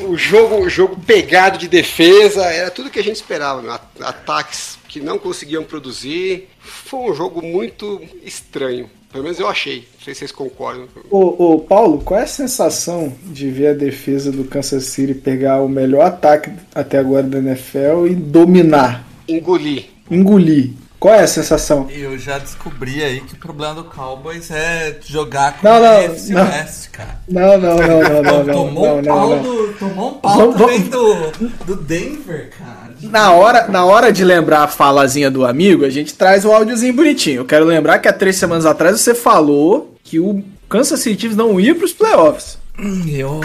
[0.00, 3.70] o jogo, o jogo pegado de defesa, era tudo que a gente esperava, né?
[3.72, 6.48] At- Ataques que não conseguiam produzir.
[6.58, 8.88] Foi um jogo muito estranho.
[9.12, 9.86] Pelo menos eu achei.
[9.98, 10.88] Não sei se vocês concordam.
[11.10, 15.60] Ô, ô, Paulo, qual é a sensação de ver a defesa do Kansas City pegar
[15.62, 19.84] o melhor ataque até agora da NFL e dominar, Engolir.
[20.10, 20.70] engolir?
[21.00, 21.88] Qual é a sensação?
[21.90, 26.12] Eu já descobri aí que o problema do Cowboys é jogar com Não, não, o
[26.12, 26.42] AFC não.
[26.42, 27.18] West, cara.
[27.26, 29.42] Não, não, não, não, não, não, tomou não, um pau, não, não.
[29.42, 31.30] Do, tomou um pau Vamos- também do,
[31.64, 32.90] do Denver, cara.
[33.02, 36.92] Na hora, na hora de lembrar a falazinha do amigo, a gente traz o áudiozinho
[36.92, 37.40] bonitinho.
[37.40, 41.36] Eu quero lembrar que há três semanas atrás você falou que o Kansas City Chiefs
[41.36, 42.58] não ia pros playoffs.
[42.78, 43.40] Hum, Eu.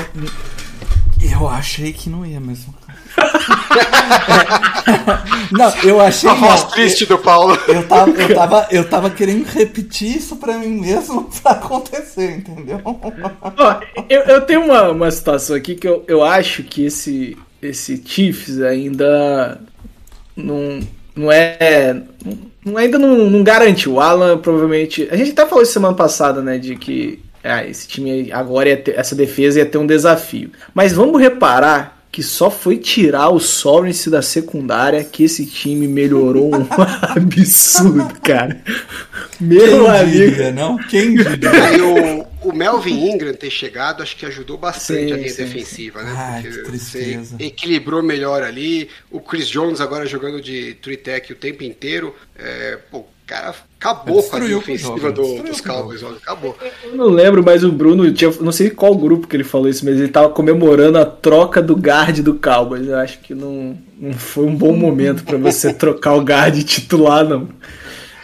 [1.21, 2.73] Eu achei que não ia mesmo.
[5.51, 6.71] não, eu achei A voz não.
[6.71, 7.57] triste do Paulo.
[7.67, 12.81] Eu tava, eu, tava, eu tava querendo repetir isso pra mim mesmo pra acontecer, entendeu?
[12.83, 12.95] Ó,
[14.09, 18.61] eu, eu tenho uma, uma situação aqui que eu, eu acho que esse, esse Chiefs
[18.61, 19.59] ainda
[20.35, 20.79] não,
[21.15, 22.01] não é.
[22.63, 23.87] Não, ainda não, não garante.
[23.87, 25.07] O Alan provavelmente.
[25.11, 26.57] A gente até falou isso semana passada, né?
[26.57, 30.51] De que ah, esse time agora ia ter, essa defesa ia ter um desafio.
[30.73, 36.49] Mas vamos reparar que só foi tirar o Sorensen da secundária que esse time melhorou
[36.55, 36.65] um
[37.13, 38.63] absurdo, cara.
[39.37, 40.11] Meu Quem amigo.
[40.11, 40.77] diria, não?
[40.77, 41.35] Quem diria?
[42.45, 46.03] O, o Melvin Ingram ter chegado, acho que ajudou bastante Sim, a linha sim, defensiva,
[46.03, 46.13] né?
[46.15, 47.35] Ai, Porque que tristeza.
[47.37, 48.89] você equilibrou melhor ali.
[49.11, 52.15] O Chris Jones agora jogando de three tech o tempo inteiro.
[52.37, 56.55] É, pô, cara acabou a Destruiu com o ofensiva jogo, do- dos Cowboys, olha, acabou.
[56.83, 58.31] Eu não lembro, mas o Bruno tinha.
[58.41, 61.75] Não sei qual grupo que ele falou isso, mas ele tava comemorando a troca do
[61.75, 62.87] guard do Cowboys.
[62.87, 67.23] Eu acho que não, não foi um bom momento pra você trocar o guard titular,
[67.27, 67.47] não.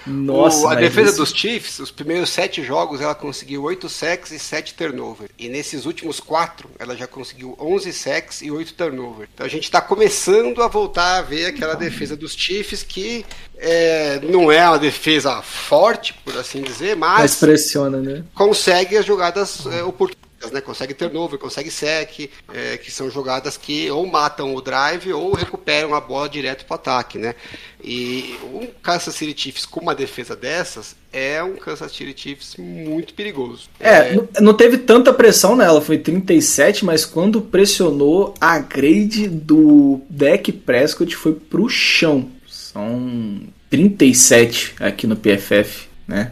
[0.05, 4.31] Nossa, O- a defesa isso- dos Chiefs, os primeiros sete jogos, ela conseguiu 8 sacks
[4.31, 5.29] e 7 turnover.
[5.37, 9.27] E nesses últimos quatro, ela já conseguiu 11 sacks e 8 turnover.
[9.33, 13.25] Então a gente está começando a voltar a ver aquela defesa dos Chiefs que
[13.57, 18.23] é, não é uma defesa forte, por assim dizer, Mas mas pressiona, né?
[18.33, 20.20] consegue as jogadas é, oportunas.
[20.49, 20.61] Né?
[20.61, 25.93] Consegue turnover, consegue sec, é, que são jogadas que ou matam o drive ou recuperam
[25.93, 27.17] a bola direto para o ataque.
[27.17, 27.35] Né?
[27.83, 33.13] E um Kansas City Chiefs com uma defesa dessas é um Kansas City Chiefs muito
[33.13, 33.69] perigoso.
[33.79, 39.99] É, não- não teve tanta pressão nela, foi 37, mas quando pressionou, a grade do
[40.09, 42.29] deck Prescott foi pro chão.
[42.47, 46.31] São 37 aqui no PFF, né?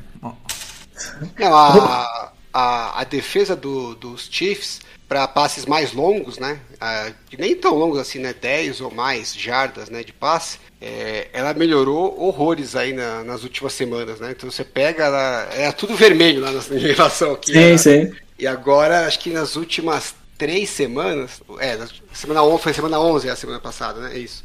[1.37, 6.59] Não, a, a, a defesa do, dos Chiefs para passes mais longos, né?
[6.79, 8.31] Ah, nem tão longos assim, né?
[8.31, 10.59] 10 ou mais jardas né, de passe.
[10.79, 14.31] É, ela melhorou horrores aí na, nas últimas semanas, né?
[14.31, 17.53] Então você pega, ela, era tudo vermelho lá na relação aqui.
[17.53, 17.77] Sim, né?
[17.77, 18.15] sim.
[18.37, 21.77] E agora, acho que nas últimas três semanas, é,
[22.13, 24.15] semana 11, foi semana 11 a semana passada, né?
[24.15, 24.43] É isso.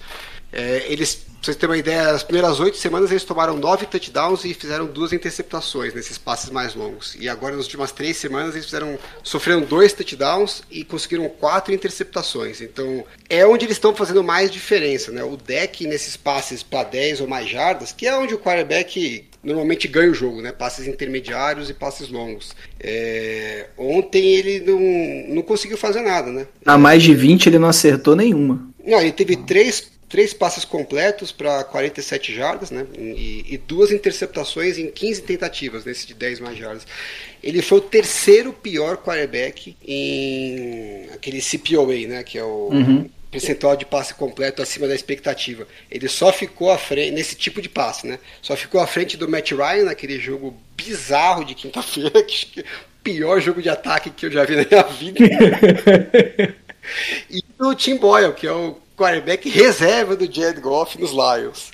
[0.55, 4.45] É, eles, pra vocês terem uma ideia, as primeiras oito semanas eles tomaram nove touchdowns
[4.45, 7.17] e fizeram duas interceptações nesses passes mais longos.
[7.19, 12.61] E agora, nas últimas três semanas, eles fizeram, sofreram dois touchdowns e conseguiram quatro interceptações.
[12.61, 15.25] Então, é onde eles estão fazendo mais diferença, né?
[15.25, 19.89] O deck nesses passes para 10 ou mais jardas, que é onde o quarterback normalmente
[19.89, 20.53] ganha o jogo, né?
[20.53, 22.55] Passes intermediários e passes longos.
[22.79, 26.47] É, ontem ele não, não conseguiu fazer nada, né?
[26.65, 28.73] A mais de 20 ele não acertou nenhuma.
[28.85, 32.87] Não, ele teve três, três passes completos para 47 jardas, né?
[32.97, 36.87] E, e duas interceptações em 15 tentativas, nesse de 10 mais jardas.
[37.43, 42.23] Ele foi o terceiro pior quarterback em aquele CPOA, né?
[42.23, 42.71] Que é o
[43.29, 45.67] percentual de passe completo acima da expectativa.
[45.91, 48.21] Ele só ficou à frente, nesse tipo de passe, né?
[48.41, 52.67] Só ficou à frente do Matt Ryan naquele jogo bizarro de quinta-feira, que é o
[53.03, 55.19] pior jogo de ataque que eu já vi na minha vida.
[57.29, 61.71] e do Tim Boyle, que é o quarterback reserva do Jared Goff nos Lions.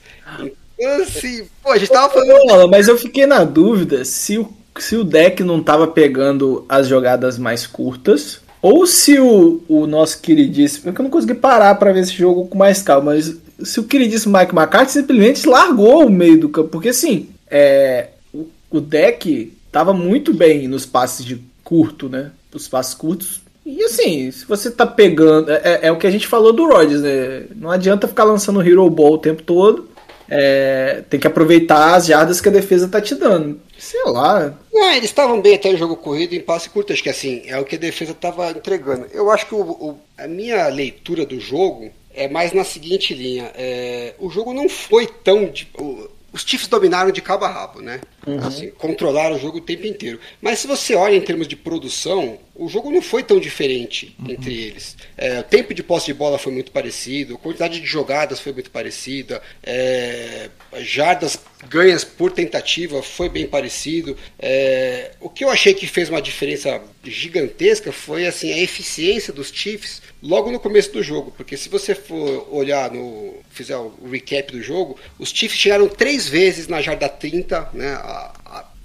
[0.79, 2.69] Então, assim, pô, a gente tava falando.
[2.69, 7.39] Mas eu fiquei na dúvida se o, se o deck não tava pegando as jogadas
[7.39, 8.41] mais curtas.
[8.63, 10.85] Ou se o, o nosso queridíssimo.
[10.85, 13.85] Porque eu não consegui parar pra ver esse jogo com mais calma, mas se o
[13.85, 16.69] queridíssimo Mike McCarthy simplesmente largou o meio do campo.
[16.69, 22.33] Porque assim, é, o, o deck tava muito bem nos passes de curto, né?
[22.53, 23.41] Os passes curtos.
[23.77, 25.51] E assim, se você tá pegando.
[25.51, 27.45] É, é- é o que a gente falou do Rodgers, né?
[27.55, 29.89] Não adianta ficar lançando Hero Ball o tempo todo.
[30.33, 33.61] É, tem que aproveitar as jardas que a defesa tá te dando.
[33.77, 34.55] Sei lá.
[34.73, 37.59] Não, eles estavam bem até o jogo corrido em passe curto, acho que assim, é
[37.59, 39.07] o que a defesa estava entregando.
[39.13, 43.51] Eu acho que o- o- a minha leitura do jogo é mais na seguinte linha.
[43.57, 45.47] é, o jogo não foi tão.
[45.47, 48.01] de- o- os Chiefs dominaram de cabo a rabo, né?
[48.47, 50.21] Assim, controlaram o jogo o tempo inteiro.
[50.41, 54.55] Mas se você olha em termos de produção, o jogo não foi tão diferente entre
[54.55, 54.95] eles.
[55.17, 58.53] É, o tempo de posse de bola foi muito parecido, a quantidade de jogadas foi
[58.53, 64.15] muito parecida, é, jardas ganhas por tentativa foi bem parecido.
[64.39, 69.49] É, o que eu achei que fez uma diferença gigantesca foi assim a eficiência dos
[69.49, 74.53] Chiefs logo no começo do jogo, porque se você for olhar no fizer o recap
[74.53, 77.95] do jogo, os Chiefs chegaram três vezes na jarda 30, né,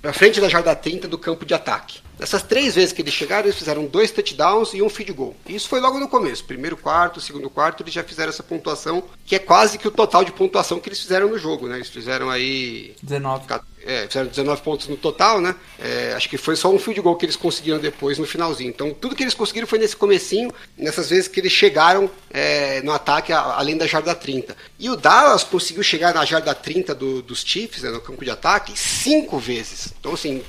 [0.01, 1.99] pra frente da jarda 30 do campo de ataque.
[2.17, 5.35] Dessas três vezes que eles chegaram, eles fizeram dois touchdowns e um field goal.
[5.47, 6.43] E isso foi logo no começo.
[6.45, 10.23] Primeiro quarto, segundo quarto, eles já fizeram essa pontuação, que é quase que o total
[10.23, 11.75] de pontuação que eles fizeram no jogo, né?
[11.75, 13.45] Eles fizeram aí 19.
[13.85, 15.53] é, fizeram 19 pontos no total, né?
[15.77, 18.69] É, acho que foi só um field goal que eles conseguiram depois no finalzinho.
[18.69, 22.91] Então, tudo que eles conseguiram foi nesse comecinho, nessas vezes que eles chegaram é, no
[22.91, 24.55] ataque além da jarda 30.
[24.79, 28.31] E o Dallas conseguiu chegar na jarda 30 do- dos Chiefs, né, no campo de
[28.31, 29.93] ataque, cinco vezes.
[29.99, 30.41] Então, assim,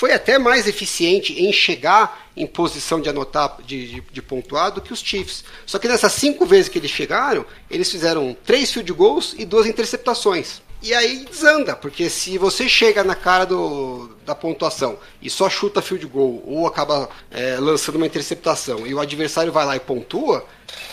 [0.00, 4.80] foi até mais eficiente em chegar em posição de anotar, de, de, de pontuar, do
[4.80, 5.44] que os Chiefs.
[5.66, 9.66] Só que nessas cinco vezes que eles chegaram, eles fizeram três field goals e duas
[9.66, 10.62] interceptações.
[10.82, 15.82] E aí desanda, porque se você chega na cara do, da pontuação e só chuta
[15.82, 20.46] field goal ou acaba é, lançando uma interceptação e o adversário vai lá e pontua,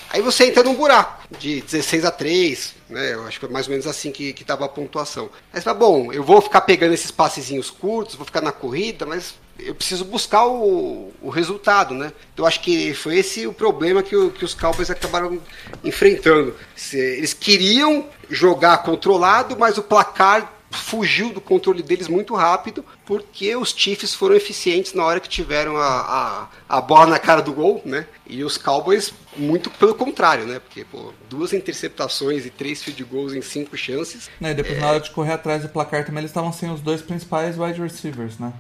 [0.10, 3.14] aí você entra num buraco de 16 a 3, né?
[3.14, 5.30] Eu acho que é mais ou menos assim que, que tava a pontuação.
[5.54, 9.06] Aí você fala, bom, eu vou ficar pegando esses passezinhos curtos, vou ficar na corrida,
[9.06, 12.12] mas eu preciso buscar o, o resultado, né?
[12.34, 15.40] Então eu acho que foi esse o problema que, o- que os Cowboys acabaram
[15.84, 16.56] enfrentando.
[16.94, 23.74] Eles queriam jogar controlado, mas o placar fugiu do controle deles muito rápido, porque os
[23.76, 27.82] Chiefs foram eficientes na hora que tiveram a, a, a bola na cara do gol,
[27.86, 28.06] né?
[28.28, 30.60] E os Cowboys, muito pelo contrário, né?
[30.60, 34.30] Porque, pô, duas interceptações e três field goals em cinco chances.
[34.40, 36.82] Né, e depois, na hora de correr atrás do placar também, eles estavam sem os
[36.82, 38.52] dois principais wide receivers, né?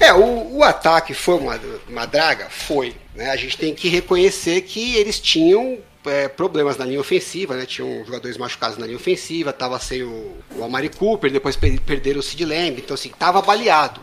[0.00, 2.48] É, o, o ataque foi uma, uma draga?
[2.50, 2.94] Foi.
[3.14, 3.30] Né?
[3.30, 7.66] A gente tem que reconhecer que eles tinham é, problemas na linha ofensiva, né?
[7.66, 12.20] Tinham jogadores machucados na linha ofensiva, tava sem o, o Amari Cooper, depois per- perderam
[12.20, 14.00] o Sid Lamb, então assim, tava baleado.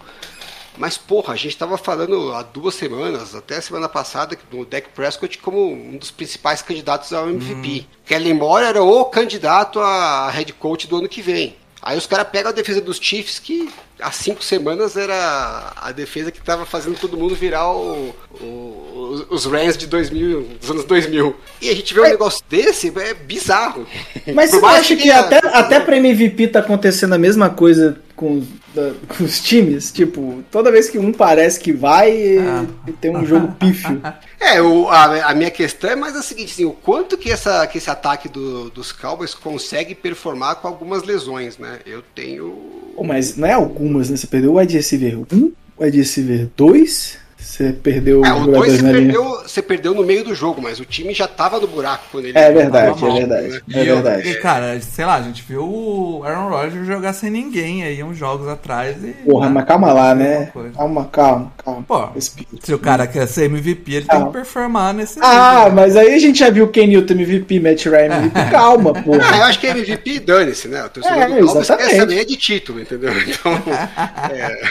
[0.77, 4.89] Mas, porra, a gente tava falando há duas semanas, até a semana passada, do Dak
[4.89, 7.85] Prescott como um dos principais candidatos ao MVP.
[8.05, 11.55] Kellen Moore era o candidato a head coach do ano que vem.
[11.81, 13.69] Aí os caras pegam a defesa dos Chiefs, que
[14.03, 19.45] há cinco semanas era a defesa que tava fazendo todo mundo virar o- o- os
[19.45, 21.35] Rams de 2000, dos anos 2000.
[21.61, 23.85] E a gente vê um negócio desse, é bizarro.
[24.33, 28.01] Mas Por você acha que tenha- até, até pra MVP tá acontecendo a mesma coisa
[28.15, 29.91] com, os- da- com os times?
[29.91, 32.65] Tipo, toda vez que um parece que vai, Ah.
[32.99, 34.01] tem um jogo pífio.
[34.43, 37.65] É, o- a, a minha questão é mais a seguinte, assim, o quanto que, essa,
[37.65, 41.79] que esse ataque do- dos Cowboys consegue performar com algumas lesões, né?
[41.85, 42.92] Eu tenho...
[43.01, 44.17] Mas não é algumas, né?
[44.17, 48.45] Você perdeu o wide receiver 1, o wide receiver 2, você perdeu É, o 2
[48.45, 49.13] jogadores você na linha.
[49.13, 52.25] perdeu, você perdeu no meio do jogo, mas o time já tava no buraco quando
[52.25, 52.37] ele...
[52.37, 53.47] É verdade, mal, é verdade.
[53.49, 53.61] né?
[53.73, 54.29] É E verdade.
[54.29, 58.17] E, cara, sei lá, a gente viu o Aaron Rodgers jogar sem ninguém aí uns
[58.17, 59.09] jogos atrás e.
[59.25, 60.51] Porra, né, mas calma lá, né?
[60.75, 61.83] Calma, calma, calma.
[61.83, 62.47] Pô, Respira.
[62.61, 64.27] Se o cara quer ser MVP, ele tem Calma.
[64.27, 65.73] que performar nesse Ah, nível.
[65.73, 68.49] mas aí a gente já viu Ken Newton MVP, Matt Ryan MVP.
[68.51, 69.45] Calma, Ah, eu porra.
[69.45, 70.83] acho que MVP dane-se, né?
[70.85, 71.89] O torcedor É, do Cowboys exatamente.
[71.91, 73.11] quer saber de título, entendeu?
[73.27, 73.53] Então,
[74.31, 74.61] é,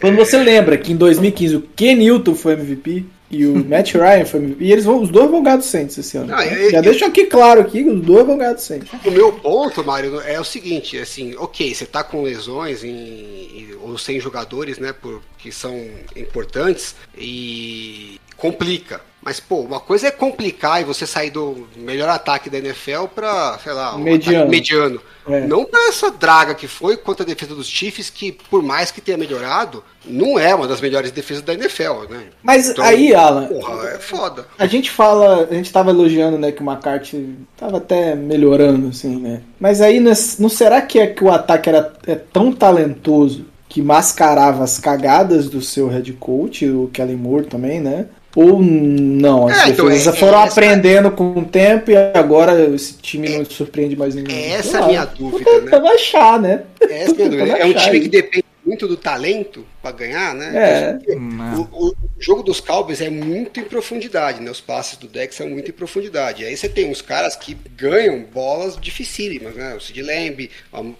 [0.00, 4.24] Quando você lembra que em 2015 o Ken Newton foi MVP e o Matt Ryan
[4.24, 6.28] foi MVP, e eles vão, os dois vão ganhar do Saints esse ano.
[6.28, 8.88] Não, eu- já eu- deixo aqui claro aqui que os dois vão ganhar do Saints.
[9.04, 13.68] O meu ponto, Mário, é o seguinte, assim, ok, você tá com lesões em- em-
[13.82, 15.78] ou sem jogadores, né, por, que são
[16.16, 19.00] importantes e complica.
[19.20, 23.58] Mas, pô, uma coisa é complicar e você sair do melhor ataque da NFL pra,
[23.62, 24.48] sei lá, um Mediano.
[24.48, 25.00] mediano.
[25.28, 25.40] É.
[25.46, 29.00] Não pra essa draga que foi contra a defesa dos Chiefs, que por mais que
[29.02, 32.22] tenha melhorado, não é uma das melhores defesas da NFL, né?
[32.42, 34.46] Mas Então, aí, Alan, Porra, é foda.
[34.56, 39.16] a gente fala, a gente tava elogiando, né, que o McCarthy tava até melhorando, assim,
[39.16, 39.42] né?
[39.60, 43.82] Mas aí, não não será que é que o ataque era é tão talentoso que
[43.82, 48.06] mascarava as cagadas do seu head coach, o Kellen Moore também, né?
[48.40, 51.96] Ou não, as É, então, defesas é- foram é essa- aprendendo com o tempo e
[52.14, 54.36] agora esse time não surpreende mais ninguém.
[54.36, 55.60] é Sei essa a minha dúvida, né?
[55.62, 56.62] tentando achar, né?
[56.80, 57.58] Essa é a minha dúvida.
[57.58, 60.98] É um time que depende muito do talento pra ganhar, né?
[61.06, 61.14] É.
[61.14, 64.50] Hum, O, o jogo dos Cowboys é muito em profundidade, né?
[64.50, 66.44] Os passes do deck são muito em profundidade.
[66.44, 69.74] Aí você tem uns caras que ganham bolas dificílimas, né?
[69.74, 70.50] O Sid Lamb,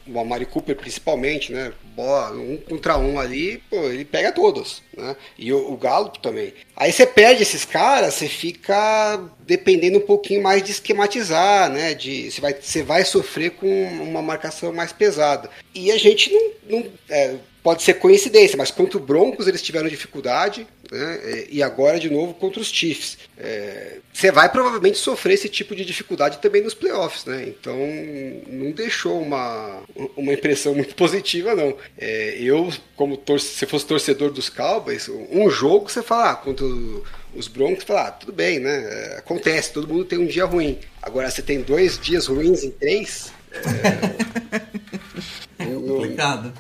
[0.07, 1.73] o Amari Cooper principalmente, né?
[1.95, 5.17] Bola um contra um ali, pô, ele pega todas, né?
[5.37, 6.55] E o, o Gallup também.
[6.77, 11.95] Aí você perde esses caras, você fica dependendo um pouquinho mais de esquematizar, né?
[11.95, 13.67] De, você, vai, você vai sofrer com
[14.03, 15.51] uma marcação mais pesada.
[15.75, 16.53] E a gente não.
[16.69, 21.21] não é, pode ser coincidência, mas contra o Broncos eles tiveram dificuldade, né?
[21.23, 23.19] É, E agora de novo contra os Chiefs.
[23.37, 27.45] É, Você vai provavelmente sofrer esse tipo de dificuldade também nos playoffs, né?
[27.49, 27.77] Então
[28.49, 29.83] não deixou uma,
[30.17, 31.77] uma impressão muito positiva, não.
[31.99, 36.65] É, eu, como tor se fosse torcedor dos Cowboys, um jogo você fala, ah, contra
[37.35, 38.85] os Broncos, você fala, ah, tudo bem, né?
[39.15, 40.79] É, Acontece, todo mundo tem um dia ruim.
[41.03, 43.31] Agora você tem dois dias ruins em três.
[45.59, 46.53] É, não- Complicado.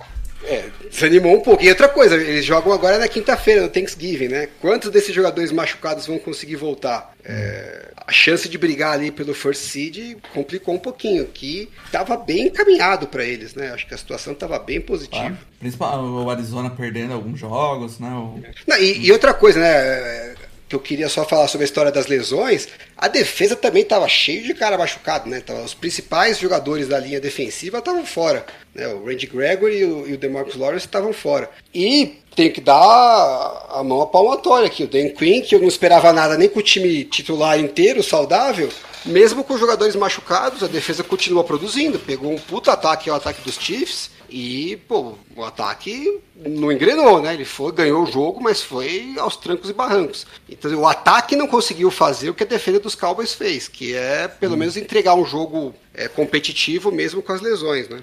[0.45, 1.63] É, desanimou um pouco.
[1.63, 4.49] E outra coisa, eles jogam agora na quinta-feira, no Thanksgiving, né?
[4.61, 7.13] Quantos desses jogadores machucados vão conseguir voltar?
[7.25, 12.47] É, a chance de brigar ali pelo first seed complicou um pouquinho, que estava bem
[12.47, 13.71] encaminhado para eles, né?
[13.73, 15.31] Acho que a situação estava bem positiva.
[15.31, 15.37] Tá?
[15.61, 18.09] Principalmente o Arizona perdendo alguns jogos, né?
[18.11, 20.35] O- Não, e, e outra coisa, né?
[20.69, 24.43] Que eu queria só falar sobre a história das lesões, a defesa também estava cheio
[24.43, 25.43] de cara machucado, né?
[25.65, 28.45] Os principais jogadores da linha defensiva estavam fora.
[28.75, 28.87] Né?
[28.89, 31.51] O Randy Gregory e o, e o DeMarcus Lawrence estavam fora.
[31.75, 34.85] E tem que dar a mão à palmatória aqui.
[34.85, 38.69] O Dan Quinn, que eu não esperava nada nem com o time titular inteiro, saudável,
[39.05, 41.99] mesmo com os jogadores machucados, a defesa continua produzindo.
[41.99, 47.21] Pegou um puta ataque, é o ataque dos Chiefs, e, pô, o ataque não engrenou,
[47.23, 47.35] né?
[47.35, 50.27] Ele foi, ganhou o jogo, mas foi aos trancos e barrancos.
[50.49, 54.29] Então, o ataque não conseguiu fazer o que a defesa dos Cowboys fez, que é,
[54.29, 58.01] pelo menos, entregar um jogo é, competitivo mesmo com as lesões, né?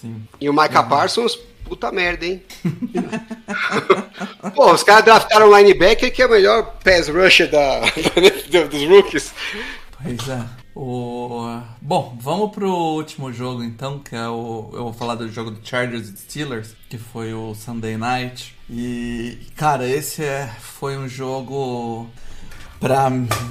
[0.00, 0.22] Sim.
[0.40, 2.42] E o Micah Parsons, puta merda, hein?
[4.54, 7.80] Pô, os caras draftaram um linebacker que é o melhor pass rusher da-
[8.70, 9.32] dos rookies.
[10.02, 10.65] Pois é.
[10.76, 11.58] O...
[11.80, 14.68] Bom, vamos pro último jogo então, que é o.
[14.74, 18.54] Eu vou falar do jogo do Chargers e Steelers, que foi o Sunday Night.
[18.68, 20.46] E, cara, esse é...
[20.60, 22.06] foi um jogo
[22.78, 23.08] pra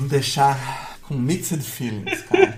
[0.08, 2.56] deixar com mixed feelings, cara.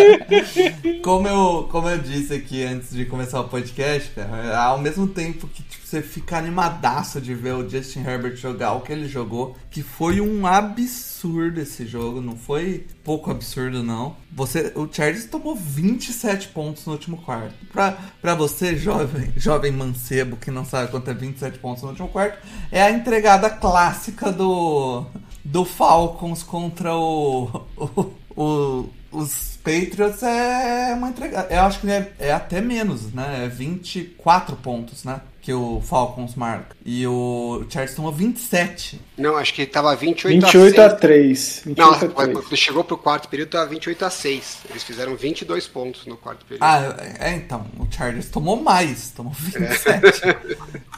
[1.04, 5.46] como, eu, como eu disse aqui antes de começar o podcast, cara, ao mesmo tempo
[5.48, 9.54] que tipo, você fica animadaço de ver o Justin Herbert jogar o que ele jogou,
[9.70, 14.16] que foi um absurdo esse jogo, não foi pouco absurdo não.
[14.32, 17.54] Você, o Chargers tomou 27 pontos no último quarto.
[17.70, 22.08] Pra, pra você, jovem, jovem mancebo que não sabe quanto é 27 pontos no último
[22.08, 22.38] quarto,
[22.70, 25.04] é a entregada clássica do
[25.44, 31.46] do Falcons contra o, o, o os Patriots é uma entrega.
[31.50, 33.44] Eu acho que é, é até menos, né?
[33.44, 35.20] É 24 pontos, né?
[35.42, 36.74] Que o Falcons marca.
[36.86, 38.98] E o Chargers tomou 27.
[39.18, 41.00] Não, acho que tava 28, 28 a a 6.
[41.00, 41.62] 3.
[41.66, 42.12] 28 Não, a 3.
[42.12, 44.58] quando chegou pro quarto período tava 28 a 6.
[44.70, 46.62] Eles fizeram 22 pontos no quarto período.
[46.62, 50.22] Ah, é, então, o Chargers tomou mais, tomou 27.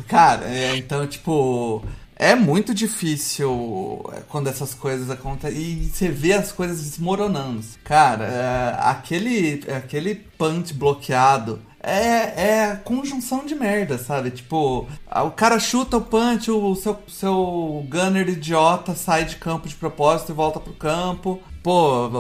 [0.07, 1.83] Cara, é, então, tipo,
[2.17, 7.65] é muito difícil é, quando essas coisas acontecem e você vê as coisas desmoronando.
[7.83, 11.61] Cara, é, aquele, aquele punch bloqueado.
[11.87, 14.31] É, é conjunção de merda, sabe?
[14.31, 19.75] Tipo, o cara chuta o punch, o seu, seu gunner idiota sai de campo de
[19.75, 21.41] propósito e volta pro campo.
[21.63, 22.11] Pô,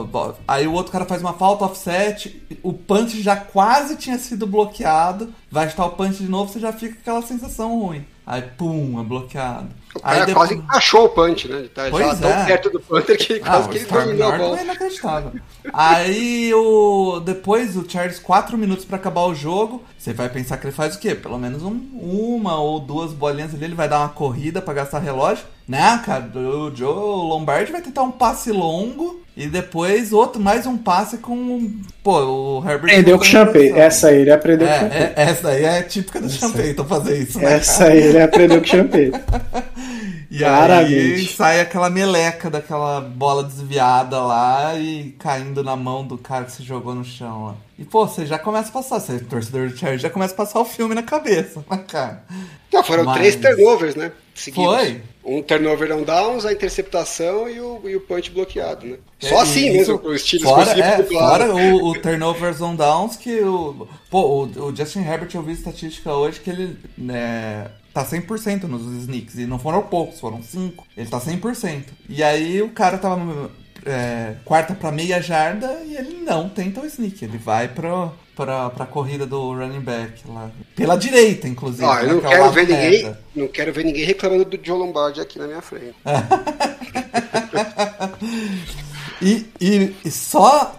[0.48, 5.34] aí o outro cara faz uma falta offset, o punch já quase tinha sido bloqueado,
[5.50, 8.06] vai chutar o punch de novo, você já fica com aquela sensação ruim.
[8.26, 9.68] Aí, pum, é bloqueado.
[9.94, 11.58] O Aí cara depois- quase encaixou o punch, né?
[11.58, 12.44] Ele tá Pois já tão é.
[12.46, 14.58] perto do punter que ele ah, quase que ele dominou a bola.
[14.58, 15.32] é inacreditável.
[15.72, 17.20] Aí o.
[17.24, 19.82] Depois o Charles, 4 minutos pra acabar o jogo.
[19.98, 21.14] Você vai pensar que ele faz o quê?
[21.14, 23.64] Pelo menos um- uma ou duas bolinhas ali.
[23.64, 25.44] Ele vai dar uma corrida pra gastar relógio.
[25.66, 26.30] Né, cara?
[26.38, 26.94] O Joe
[27.28, 29.22] Lombardi vai tentar um passe longo.
[29.36, 31.72] E depois outro, mais um passe com.
[32.04, 32.90] Pô, o Herbert.
[32.90, 33.70] Aprendeu com o Champagne.
[33.70, 35.04] Essa aí ele aprendeu com o É, Champagne.
[35.04, 37.54] é, essa aí é típica do Champagne, então fazer isso, né?
[37.54, 39.10] Essa aí ele aprendeu com o Champagne.
[40.30, 40.94] E Claramente.
[40.94, 46.52] aí sai aquela meleca daquela bola desviada lá e caindo na mão do cara que
[46.52, 47.54] se jogou no chão lá.
[47.78, 50.36] E pô, você já começa a passar, você é torcedor do Chargers, já começa a
[50.36, 52.24] passar o filme na cabeça, né, cara?
[52.72, 54.12] Não, foram Mas- três turnovers, né?
[54.34, 54.64] Seguidos.
[54.74, 55.02] Foi.
[55.24, 58.96] Um turnover on downs, a interceptação e o, e o punch bloqueado, né?
[59.22, 62.60] É, Só assim e mesmo, isso- os Steelers fora, conseguiram é, fora o, o turnovers
[62.60, 63.88] on downs que o.
[64.10, 68.82] Pô, o, o Justin Herbert eu vi estatística hoje que ele né, tá 100% nos
[69.04, 69.38] sneaks.
[69.38, 70.84] E não foram poucos, foram 5.
[70.96, 71.84] Ele tá 100%.
[72.08, 73.50] E aí o cara tava
[73.86, 77.24] é, quarta pra meia jarda e ele não tenta o sneak.
[77.24, 80.50] Ele vai pro, pra, pra corrida do running back lá.
[80.74, 81.84] Pela direita, inclusive.
[81.84, 84.78] Ó, eu né, não é quero ver ninguém, não quero ver ninguém reclamando do Joe
[84.78, 85.94] Lombardi aqui na minha frente.
[89.22, 90.78] E, e, e só,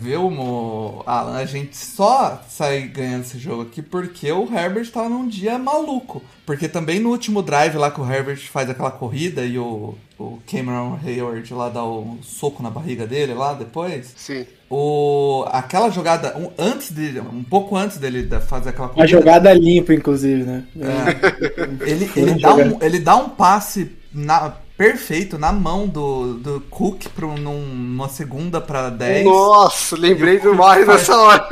[0.00, 5.08] viu, Mo- Alan, a gente só sai ganhando esse jogo aqui porque o Herbert tava
[5.08, 6.22] num dia maluco.
[6.46, 10.38] Porque também no último drive lá que o Herbert faz aquela corrida e o, o
[10.50, 14.14] Cameron Hayward lá dá o soco na barriga dele lá depois.
[14.16, 14.46] Sim.
[14.70, 19.08] O, aquela jogada, um, antes de, um pouco antes dele da- fazer aquela Uma corrida.
[19.08, 20.64] jogada limpa, inclusive, né?
[20.80, 21.48] É.
[21.90, 26.60] Ele, ele, um dá um, ele dá um passe na- perfeito na mão do, do
[26.70, 29.24] Cook pra um- num- numa segunda pra 10.
[29.24, 31.48] Nossa, lembrei do Mario faz- nessa hora.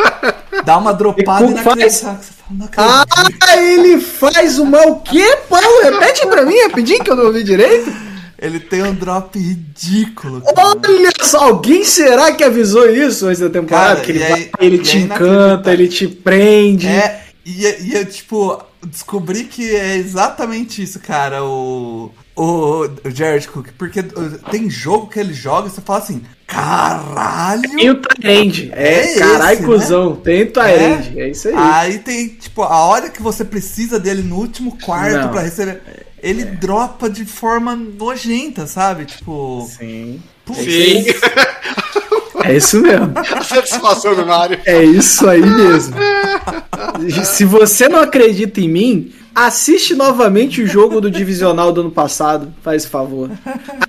[0.64, 2.06] Dá uma dropada não acredito.
[2.76, 3.04] Ah,
[3.58, 5.82] ele faz uma o quê, Paulo?
[5.82, 7.92] Repete pra mim rapidinho que eu não ouvi direito.
[8.38, 10.42] Ele tem um drop ridículo.
[10.42, 10.68] cara.
[10.68, 13.94] Olha só, alguém será que avisou isso antes da temporada?
[13.96, 16.86] Cara, que ele, vai- ele te aí encanta, ele te prende.
[16.86, 23.68] É, e, e eu, tipo, descobri que é exatamente isso, cara, o, o, Jared Cook.
[23.78, 24.02] Porque
[24.50, 27.62] tem jogo que ele joga e você fala assim, caralho!
[27.74, 28.70] Tem o Tyrande.
[28.74, 30.16] É, É caralho, esse, cuzão.
[30.16, 31.18] Tem o Tyrande.
[31.20, 31.28] É.
[31.30, 31.54] isso aí.
[31.56, 35.28] Aí tem, tipo, a hora que você precisa dele no último quarto Não.
[35.30, 35.80] pra receber.
[36.22, 39.04] Ele dropa de forma nojenta, sabe?
[39.04, 39.66] Tipo.
[39.78, 40.22] Sim.
[40.44, 41.04] putz, Sim.
[42.44, 43.12] É isso mesmo.
[43.16, 44.58] A satisfação do Mario.
[44.64, 45.96] É isso aí mesmo.
[47.24, 52.54] Se você não acredita em mim, assiste novamente o jogo do divisional do ano passado,
[52.62, 53.30] faz favor.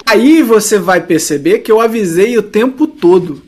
[0.05, 3.41] Aí você vai perceber que eu avisei o tempo todo.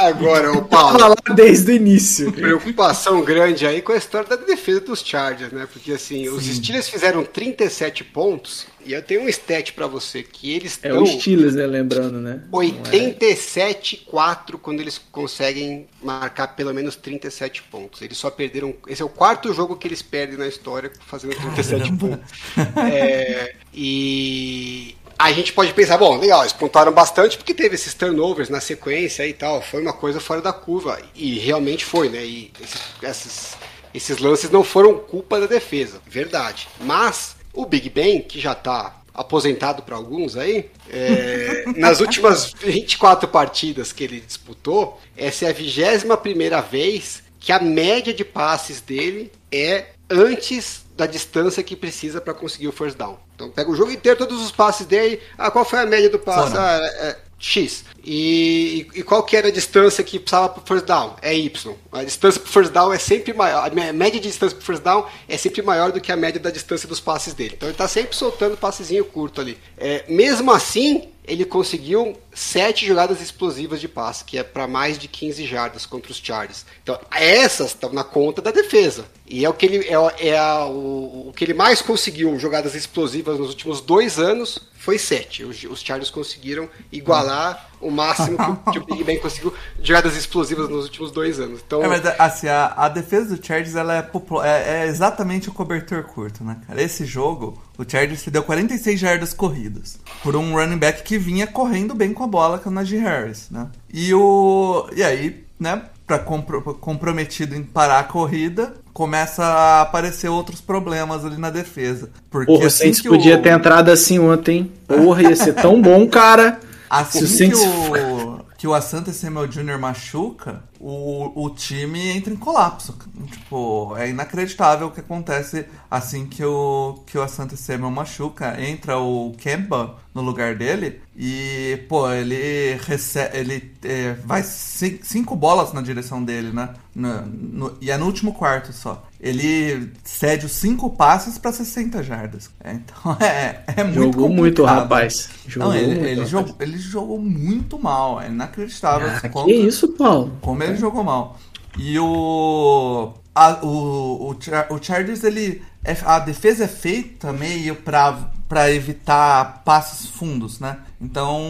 [0.00, 2.32] Agora, o Tava Paulo, lá desde o início.
[2.32, 5.68] preocupação grande aí com a história da defesa dos Chargers, né?
[5.70, 10.50] Porque assim, os Steelers fizeram 37 pontos e eu tenho um stat pra você que
[10.52, 11.66] eles É estão o Steelers, né?
[11.66, 12.40] Lembrando, né?
[12.50, 18.00] 87-4 quando eles conseguem marcar pelo menos 37 pontos.
[18.00, 18.74] Eles só perderam.
[18.88, 22.30] Esse é o quarto jogo que eles perdem na história fazendo 37 pontos.
[22.76, 28.48] É, e a gente pode pensar, bom, legal, eles pontuaram bastante porque teve esses turnovers
[28.48, 29.60] na sequência e tal.
[29.60, 30.98] Foi uma coisa fora da curva.
[31.14, 32.24] E realmente foi, né?
[32.24, 33.56] E esses, esses,
[33.92, 36.68] esses lances não foram culpa da defesa, verdade.
[36.80, 43.28] Mas o Big Ben, que já tá aposentado para alguns aí, é, nas últimas 24
[43.28, 48.80] partidas que ele disputou, essa é a 21 primeira vez que a média de passes
[48.80, 53.18] dele é antes da distância que precisa para conseguir o first down.
[53.34, 55.18] Então pega o jogo inteiro, todos os passes dele.
[55.38, 56.54] Ah, qual foi a média do passe?
[56.54, 57.86] Ah, é, X.
[58.04, 61.16] E, e, qual que era a distância que precisava para first down?
[61.22, 61.74] É Y.
[61.90, 63.66] A distância para first down é sempre maior.
[63.66, 66.50] A média de distância para first down é sempre maior do que a média da
[66.50, 67.54] distância dos passes dele.
[67.56, 69.58] Então ele está sempre soltando passezinho curto ali.
[69.78, 75.08] É, mesmo assim, ele conseguiu sete jogadas explosivas de passe, que é para mais de
[75.08, 76.66] 15 jardas contra os Chargers.
[76.82, 79.06] Então, essas estão na conta da defesa.
[79.26, 82.74] E é o que ele, é, é a, o, o que ele mais conseguiu jogadas
[82.74, 85.44] explosivas nos últimos dois anos foi sete.
[85.44, 89.52] Os, os Chargers conseguiram igualar o máximo que, que o Big Ben conseguiu
[89.82, 91.60] jogadas explosivas nos últimos dois anos.
[91.64, 94.10] Então, É, mas assim, a, a defesa do Chargers ela é,
[94.42, 96.80] é, é exatamente o cobertor curto, né, cara?
[96.80, 101.46] Esse jogo, o Chargers se deu 46 jardas corridas por um running back que vinha
[101.46, 103.68] correndo bem com a bola, que é o Najee Harris, né?
[103.92, 110.28] E o e aí, né, para compro, comprometido em parar a corrida, começa a aparecer
[110.28, 112.10] outros problemas ali na defesa.
[112.30, 114.72] Porque Porra, o assim Saints que podia o- ter entrado assim ontem.
[114.86, 116.58] Porra, ia ser tão bom, cara.
[116.90, 119.78] Assim Se o que Saints- o, que o Asante Samuel Jr.
[119.78, 122.96] machuca, o, o time entra em colapso.
[123.30, 128.60] Tipo, é inacreditável o que acontece assim que o, que o Asante Samuel machuca.
[128.60, 133.36] Entra o Kemba no lugar dele e, pô, ele recebe.
[133.38, 136.70] Ele é, vai ci- cinco bolas na direção dele, né?
[136.94, 139.06] No- no- e é no último quarto só.
[139.20, 142.50] Ele cede os cinco passes pra 60 jardas.
[142.64, 144.82] É, então é, é muito Jogou muito, complicado.
[144.82, 145.28] rapaz.
[145.46, 146.28] Jogou Não, ele, muito, ele rapaz.
[146.30, 148.20] jogou, ele jogou muito mal.
[148.20, 149.08] É inacreditável.
[149.08, 150.36] Ah, que isso, Paulo?
[150.40, 151.38] como ele jogou mal.
[151.78, 153.12] E o.
[153.34, 154.36] a- o, o,
[154.74, 155.62] o Chargers, ele.
[155.84, 160.78] é- a defesa é feita meio pra, pra evitar passes fundos, né?
[161.00, 161.40] Então,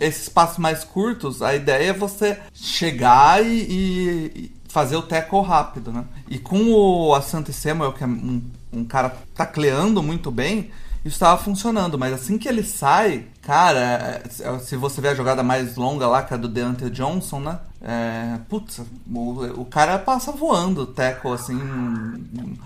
[0.00, 5.92] esses passos mais curtos, a ideia é você chegar e, e- fazer o tackle rápido,
[5.92, 6.04] né?
[6.28, 8.40] E com o Asante Samuel, que é um,
[8.72, 10.70] um cara tacleando muito bem,
[11.04, 15.42] isso estava funcionando, mas assim que ele sai, cara, é, se você ver a jogada
[15.42, 17.58] mais longa lá, que é do Deontay Johnson, né?
[17.82, 21.58] É, putz, o, o cara passa voando, o tackle, assim,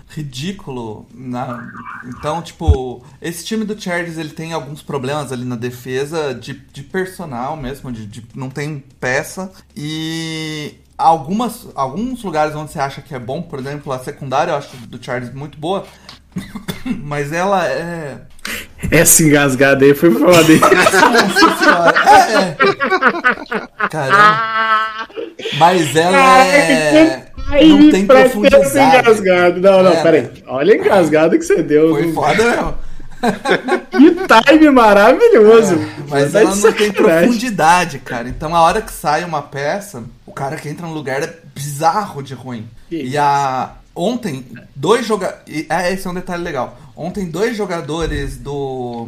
[0.09, 1.07] ridículo.
[1.13, 1.71] Na,
[2.05, 6.83] então, tipo, esse time do Chargers, ele tem alguns problemas ali na defesa de, de
[6.83, 9.51] personal mesmo, de, de não tem peça.
[9.75, 14.57] E algumas, alguns lugares onde você acha que é bom, por exemplo, a secundária eu
[14.57, 15.85] acho do Chargers muito boa,
[17.03, 18.17] mas ela é.
[18.91, 20.59] Essa engasgada aí foi foda, hein?
[20.61, 22.55] Nossa senhora, é,
[23.81, 23.87] é.
[23.89, 25.07] Caramba.
[25.57, 27.25] Mas ela é.
[27.63, 28.99] Não tem profundidade.
[28.99, 29.59] engasgado.
[29.61, 30.31] Não, não, É, peraí.
[30.47, 31.89] Olha a engasgada que você deu.
[31.95, 32.75] Foi foda mesmo.
[33.91, 34.15] Que
[34.53, 35.79] time maravilhoso.
[36.07, 36.93] Mas Tá de ela não tem sacanagem.
[36.93, 38.27] profundidade, cara.
[38.29, 42.21] Então a hora que sai uma peça, o cara que entra no lugar é bizarro
[42.21, 42.67] de ruim.
[42.89, 43.71] Que E a.
[43.95, 45.65] Ontem, dois jogadores.
[45.69, 46.77] É, esse é um detalhe legal.
[46.97, 49.07] Ontem, dois jogadores do.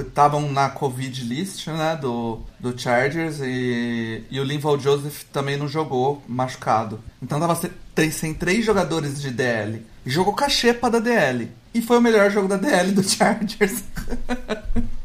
[0.00, 1.98] Estavam na Covid list, né?
[2.00, 7.00] Do, do Chargers e, e o Linval Joseph também não jogou machucado.
[7.20, 9.82] Então tava se- tem- sem três jogadores de DL.
[10.06, 11.48] Jogou cachepa da DL.
[11.74, 13.82] E foi o melhor jogo da DL do Chargers.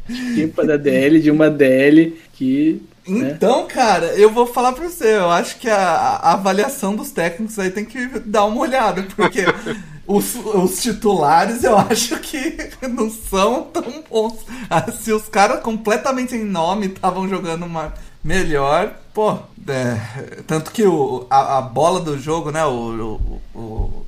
[0.08, 2.82] Equipa da DL, de uma DL que.
[3.06, 3.30] Né?
[3.30, 7.58] Então, cara, eu vou falar pra você, eu acho que a, a avaliação dos técnicos
[7.58, 9.44] aí tem que dar uma olhada, porque
[10.06, 12.56] os, os titulares eu acho que
[12.88, 14.44] não são tão bons.
[14.70, 17.92] Ah, Se os caras completamente sem nome estavam jogando uma
[18.22, 19.38] melhor, pô,
[19.68, 23.20] é, tanto que o, a, a bola do jogo, né, o,
[23.54, 24.06] o, o,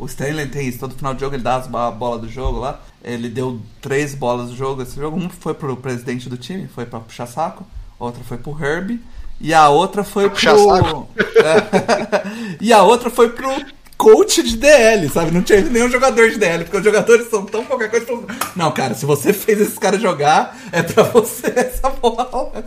[0.00, 2.80] o Stanley tem isso, todo final de jogo ele dá a bola do jogo lá.
[3.04, 5.16] Ele deu três bolas do jogo esse jogo.
[5.16, 7.64] Uma foi pro presidente do time, foi pra puxar saco.
[8.02, 9.00] Outra foi pro Herbie.
[9.40, 11.06] E a outra foi pro.
[11.36, 12.56] É.
[12.60, 13.48] e a outra foi pro
[13.96, 15.30] coach de DL, sabe?
[15.30, 18.04] Não tinha nenhum jogador de DL, porque os jogadores são tão qualquer coisa.
[18.04, 18.26] falam,
[18.56, 22.64] Não, cara, se você fez esses caras jogar, é pra você essa bola.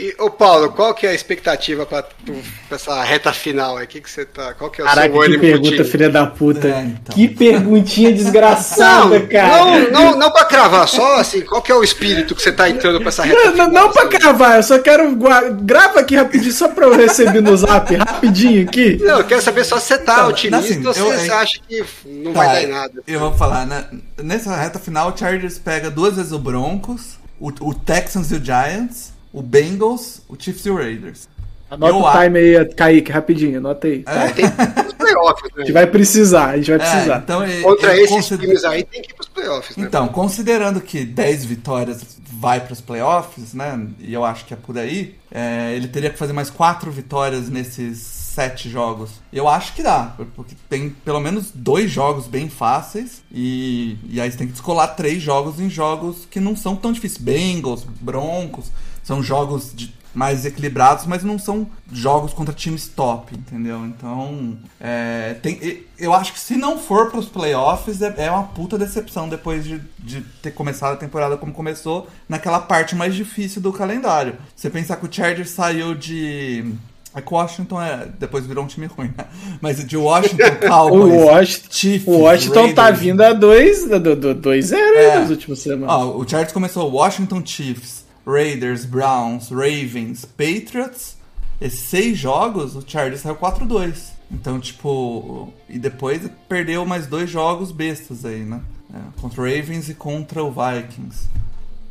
[0.00, 3.86] E, ô Paulo, qual que é a expectativa pra, pra essa reta final aí?
[3.86, 6.68] Que que você tá, qual que é o Caraca, seu que pergunta, filha da puta.
[6.68, 7.14] É, então.
[7.14, 9.64] Que perguntinha desgraçada, Não, cara.
[9.64, 12.68] não, não, não pra cravar, só assim, qual que é o espírito que você tá
[12.70, 13.70] entrando pra essa reta Não, não, final?
[13.84, 14.18] não pra assim?
[14.18, 15.16] gravar, eu só quero.
[15.60, 18.96] Grava aqui rapidinho, só pra eu receber no zap, rapidinho aqui.
[19.02, 21.30] Não, eu quero saber só se você tá Não, otimista assim, ou se eu- você
[21.30, 23.02] eu- acha que não Tá, vai dar em nada.
[23.06, 23.84] Eu vou falar, né?
[24.22, 28.44] Nessa reta final, o Chargers pega duas vezes o Broncos, o, o Texans e o
[28.44, 31.28] Giants, o Bengals, o Chiefs e o Raiders.
[31.70, 34.02] Anota Eu o a- time aí, Kaique, rapidinho, anota aí.
[34.06, 34.28] É.
[34.30, 35.64] Tem que ir pros playoffs, A né?
[35.64, 37.18] gente vai precisar, a gente vai É, precisar.
[37.22, 39.84] então, Contra esses consider- times aí tem que ir pros playoffs, né?
[39.86, 42.00] Então, considerando que 10 vitórias
[42.32, 43.86] vai para os playoffs, né?
[44.00, 47.48] E eu acho que é por aí, é, ele teria que fazer mais 4 vitórias
[47.48, 49.10] nesses 7 jogos.
[49.32, 54.28] Eu acho que dá, porque tem pelo menos dois jogos bem fáceis e, e aí
[54.30, 57.22] você tem que descolar três jogos em jogos que não são tão difíceis.
[57.22, 58.72] Bengals, Broncos.
[59.14, 63.84] São jogos de- mais equilibrados, mas não são jogos contra times top, entendeu?
[63.86, 68.76] Então, é, tem, eu acho que se não for pros playoffs, é, é uma puta
[68.76, 73.72] decepção depois de, de ter começado a temporada como começou, naquela parte mais difícil do
[73.72, 74.34] calendário.
[74.56, 76.72] Você pensar que o Chargers saiu de.
[77.14, 79.24] É que o Washington é, depois virou um time ruim, né?
[79.60, 83.00] Mas de Washington, O Cowboys, Washington, Chiefs, o Washington tá Raiders.
[83.04, 85.18] vindo a 2 do, do, dois É.
[85.18, 85.88] nas últimas semanas.
[85.94, 87.99] Ó, o Chargers começou Washington Chiefs,
[88.30, 91.16] Raiders, Browns, Ravens, Patriots.
[91.60, 94.12] Esses seis jogos, o Chargers saiu 4-2.
[94.30, 95.52] Então, tipo.
[95.68, 98.60] E depois perdeu mais dois jogos bestas aí, né?
[98.92, 101.28] É, contra o Ravens e contra o Vikings.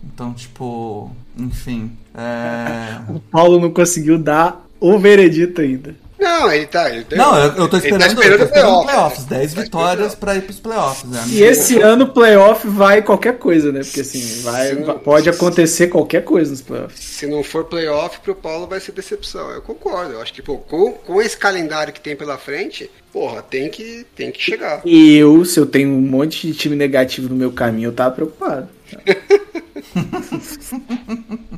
[0.04, 1.12] Então, tipo.
[1.38, 1.92] Enfim.
[2.16, 3.02] É...
[3.12, 5.96] O Paulo não conseguiu dar o veredito ainda.
[6.20, 6.90] Não, ele tá.
[6.90, 9.26] Ele Não, eu, eu tô ele esperando, tá esperando eu tô esperando playoffs.
[9.28, 9.38] né?
[9.38, 10.20] 10 Tá vitórias esperando.
[10.20, 11.10] pra ir pros playoffs.
[11.10, 11.24] Né?
[11.30, 13.80] E esse ano o playoff vai qualquer coisa, né?
[13.82, 14.84] Porque assim, vai, Sim.
[14.84, 17.00] vai- pode acontecer qualquer coisa nos playoffs.
[17.00, 19.50] Se não for playoff, pro Paulo vai ser decepção.
[19.52, 20.14] Eu concordo.
[20.14, 24.06] Eu acho que, pô, com, com esse calendário que tem pela frente, porra, tem que,
[24.16, 24.82] tem que chegar.
[24.86, 28.12] E eu, se eu tenho um monte de time negativo no meu caminho, eu tava
[28.16, 28.68] preocupado.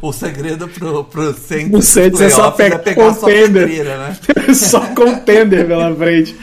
[0.00, 3.68] O segredo pro, pro Saints O Saints é só pe- pegar só contender.
[3.68, 4.16] pedreira, né?
[4.54, 6.36] Só contender pela frente.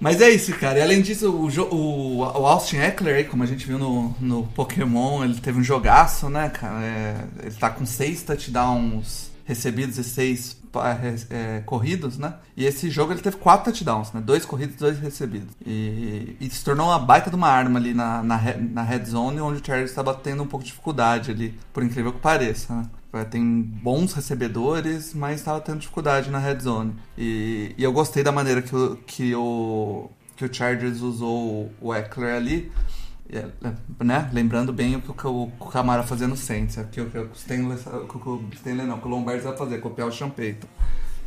[0.00, 0.78] Mas é isso, cara.
[0.78, 5.24] E além disso, o, o, o Austin Eckler, como a gente viu no, no Pokémon,
[5.24, 6.82] ele teve um jogaço, né, cara?
[6.84, 10.56] É, ele tá com seis touchdowns recebidos e seis
[11.30, 12.34] é, corridos, né?
[12.56, 14.20] E esse jogo ele teve quatro touchdowns, né?
[14.20, 15.54] Dois corridos dois recebidos.
[15.64, 19.40] E, e se tornou uma baita de uma arma ali na, na, na red zone,
[19.40, 22.88] onde o Chargers estava tendo um pouco de dificuldade ali, por incrível que pareça, né?
[23.12, 26.96] É, Tem bons recebedores, mas estava tendo dificuldade na red zone.
[27.16, 28.74] E, e eu gostei da maneira que
[29.06, 32.72] que o, que o Chargers usou o Eckler ali.
[33.34, 34.28] É, é, né?
[34.32, 36.78] Lembrando bem o que o, o Camara fazia no Saints.
[36.78, 40.66] é, Que o que o Stanley, não, que o Lombardi vai fazer, copiar o Champeito.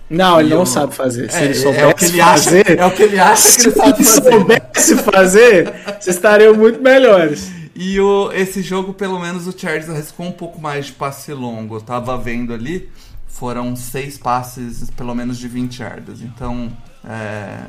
[0.09, 1.29] Não, ele não sabe fazer.
[1.29, 2.79] Se É, ele é soubesse o que ele acha- fazer.
[2.79, 4.21] é o que ele acha que se ele sabe fazer.
[4.31, 7.51] soubesse fazer, vocês estariam muito melhores.
[7.75, 11.75] E o, esse jogo, pelo menos, o Chargers arriscou um pouco mais de passe longo.
[11.75, 12.89] Eu tava vendo ali,
[13.27, 16.21] foram seis passes, pelo menos, de 20 yardas.
[16.21, 16.71] Então,
[17.09, 17.59] é,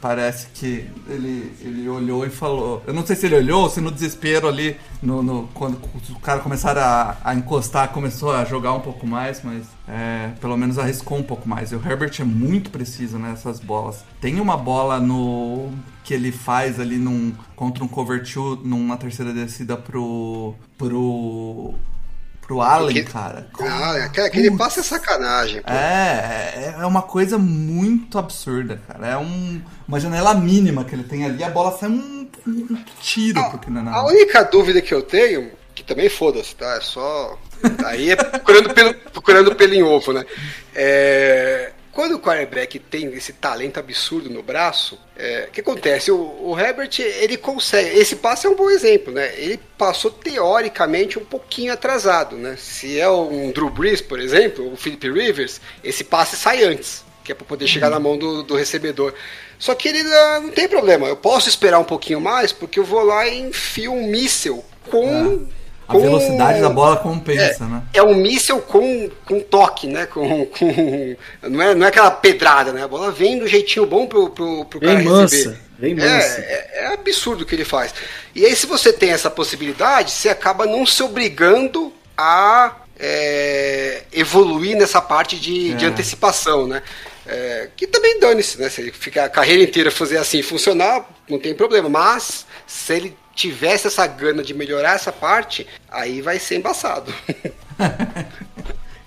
[0.00, 2.82] parece que ele, ele olhou e falou.
[2.86, 5.78] Eu não sei se ele olhou ou se no desespero ali, no, no- quando
[6.10, 10.56] o cara começaram a, a encostar, começou a jogar um pouco mais, mas é, pelo
[10.56, 11.70] menos arriscou um pouco mais.
[11.70, 14.04] E o Herbert é muito preciso nessas bolas.
[14.20, 15.70] Tem uma bola no
[16.02, 20.54] que ele faz ali num, contra um cover two, numa terceira descida pro.
[20.76, 21.74] pro.
[22.50, 23.46] Pro Allen, Que- cara.
[23.60, 24.58] Ah, aquele, aquele Putz.
[24.58, 25.72] passe é sacanagem, pô.
[25.72, 29.06] É, é uma coisa muito absurda, cara.
[29.06, 33.40] É um- uma janela mínima que ele tem ali, a bola sai um, um tiro,
[33.52, 36.74] porque não é A única dúvida que eu tenho, que também foda-se, tá?
[36.74, 37.38] É só.
[37.86, 40.24] Aí é procurando pelo, procurando pelo em ovo, né?
[40.74, 41.70] É,
[42.00, 46.10] Quando o quarterback tem esse talento absurdo no braço, é, o que acontece?
[46.10, 47.98] O, o Herbert, ele consegue.
[47.98, 49.34] Esse passe é um bom exemplo, né?
[49.36, 52.56] Ele passou teoricamente um pouquinho atrasado, né?
[52.56, 57.32] Se é um Drew Brees, por exemplo, o Philip Rivers, esse passe sai antes, que
[57.32, 59.12] é para poder chegar na mão do, do recebedor.
[59.58, 62.84] Só que ele ah, não tem problema, eu posso esperar um pouquinho mais, porque eu
[62.84, 65.46] vou lá e enfio um míssel com.
[65.90, 67.82] A velocidade da bola compensa, é, né?
[67.92, 70.06] É um míssel com, com toque, né?
[70.06, 72.84] Com, com, não, é, não é aquela pedrada, né?
[72.84, 75.58] A bola vem do jeitinho bom pro, pro, pro cara mansa, receber.
[75.78, 76.40] vem É, mansa.
[76.40, 77.92] é, é absurdo o que ele faz.
[78.34, 84.76] E aí, se você tem essa possibilidade, você acaba não se obrigando a é, evoluir
[84.76, 85.88] nessa parte de, de É.
[85.88, 86.82] antecipação, né?
[87.26, 88.68] É, que também dane-se, né?
[88.68, 91.88] Se ele ficar a carreira inteira fazer assim funcionar, não tem problema.
[91.88, 97.12] Mas se ele tivesse essa gana de melhorar essa parte, aí vai ser embaçado.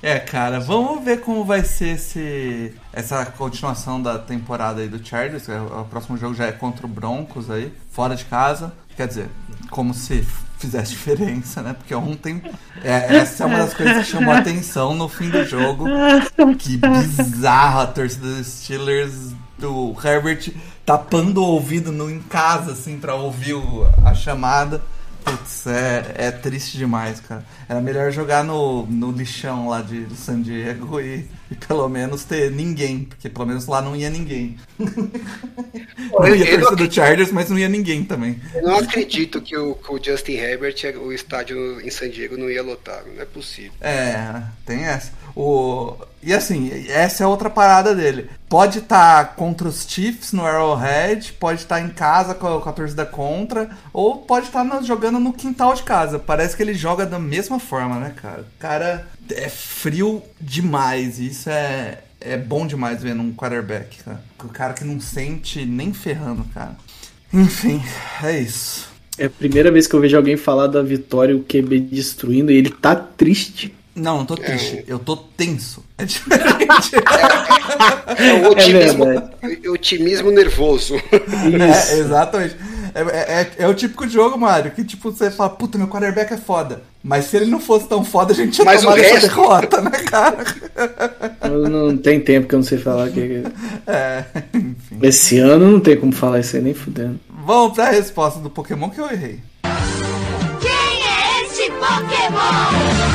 [0.04, 5.48] É, cara, vamos ver como vai ser esse, essa continuação da temporada aí do Chargers.
[5.48, 8.74] É, O próximo jogo já é contra o Broncos aí, fora de casa.
[8.98, 9.30] Quer dizer,
[9.70, 10.28] como se
[10.60, 11.72] fizesse diferença, né?
[11.72, 12.42] Porque ontem
[12.84, 15.86] é, essa é uma das coisas que chamou a atenção no fim do jogo.
[16.60, 20.52] Que bizarro a torcida dos Steelers do Herbert
[20.86, 24.82] tapando o ouvido no, em casa, assim, pra ouvir o- a chamada.
[25.24, 27.46] Putz, é, é triste demais, cara.
[27.70, 32.52] Era melhor jogar no, no lixão lá de San Diego e, e pelo menos ter
[32.52, 34.58] ninguém, porque pelo menos lá não ia ninguém.
[34.78, 38.38] não ia eu não torcer do Chargers, mas não ia ninguém também.
[38.54, 42.50] Eu não acredito que o, que o Justin Herbert, o estádio em San Diego não
[42.50, 43.04] ia lotar.
[43.06, 43.72] Não é possível.
[43.80, 45.14] É, tem essa.
[45.36, 45.96] O...
[46.22, 48.30] E assim, essa é outra parada dele.
[48.48, 52.74] Pode estar contra os Chiefs no Arrowhead, pode estar em casa com a, com a
[52.74, 56.18] torcida contra, ou pode estar no- jogando no quintal de casa.
[56.20, 58.42] Parece que ele joga da mesma forma, né, cara?
[58.42, 64.22] O cara é frio demais, isso é, é bom demais ver num quarterback, cara.
[64.44, 66.78] O cara que não sente nem ferrando, cara.
[67.34, 67.84] Enfim,
[68.24, 68.88] é isso.
[69.18, 72.56] É a primeira vez que eu vejo alguém falar da vitória, o QB destruindo, e
[72.56, 73.76] ele tá triste.
[73.96, 75.84] Não, não tô triste, eu tô tenso.
[75.96, 76.92] É diferente.
[78.18, 79.06] É o otimismo,
[79.72, 80.96] otimismo nervoso.
[80.96, 82.58] É, exatamente.
[82.96, 85.88] É, é- é- é o típico de jogo, Mário, que tipo, você fala, puta, meu
[85.88, 86.82] quarterback é foda.
[87.04, 89.82] Mas se ele não fosse tão foda, a gente tinha Mas tomado essa resto- derrota,
[89.82, 90.44] né, cara?
[91.44, 93.10] Eu não tem tempo que eu não sei falar.
[93.10, 93.44] Que...
[93.88, 94.24] É,
[94.54, 94.98] enfim.
[95.02, 97.20] Esse ano não tem como falar isso aí, nem fudendo.
[97.46, 99.40] Vamos pra resposta do Pokémon que eu errei.
[100.60, 103.13] Quem é este Pokémon?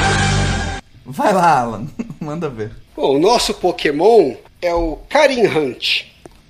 [1.09, 1.87] Vai lá, Alan.
[2.21, 2.71] Manda ver.
[2.95, 6.03] Bom, o nosso Pokémon é o Karin Hunt.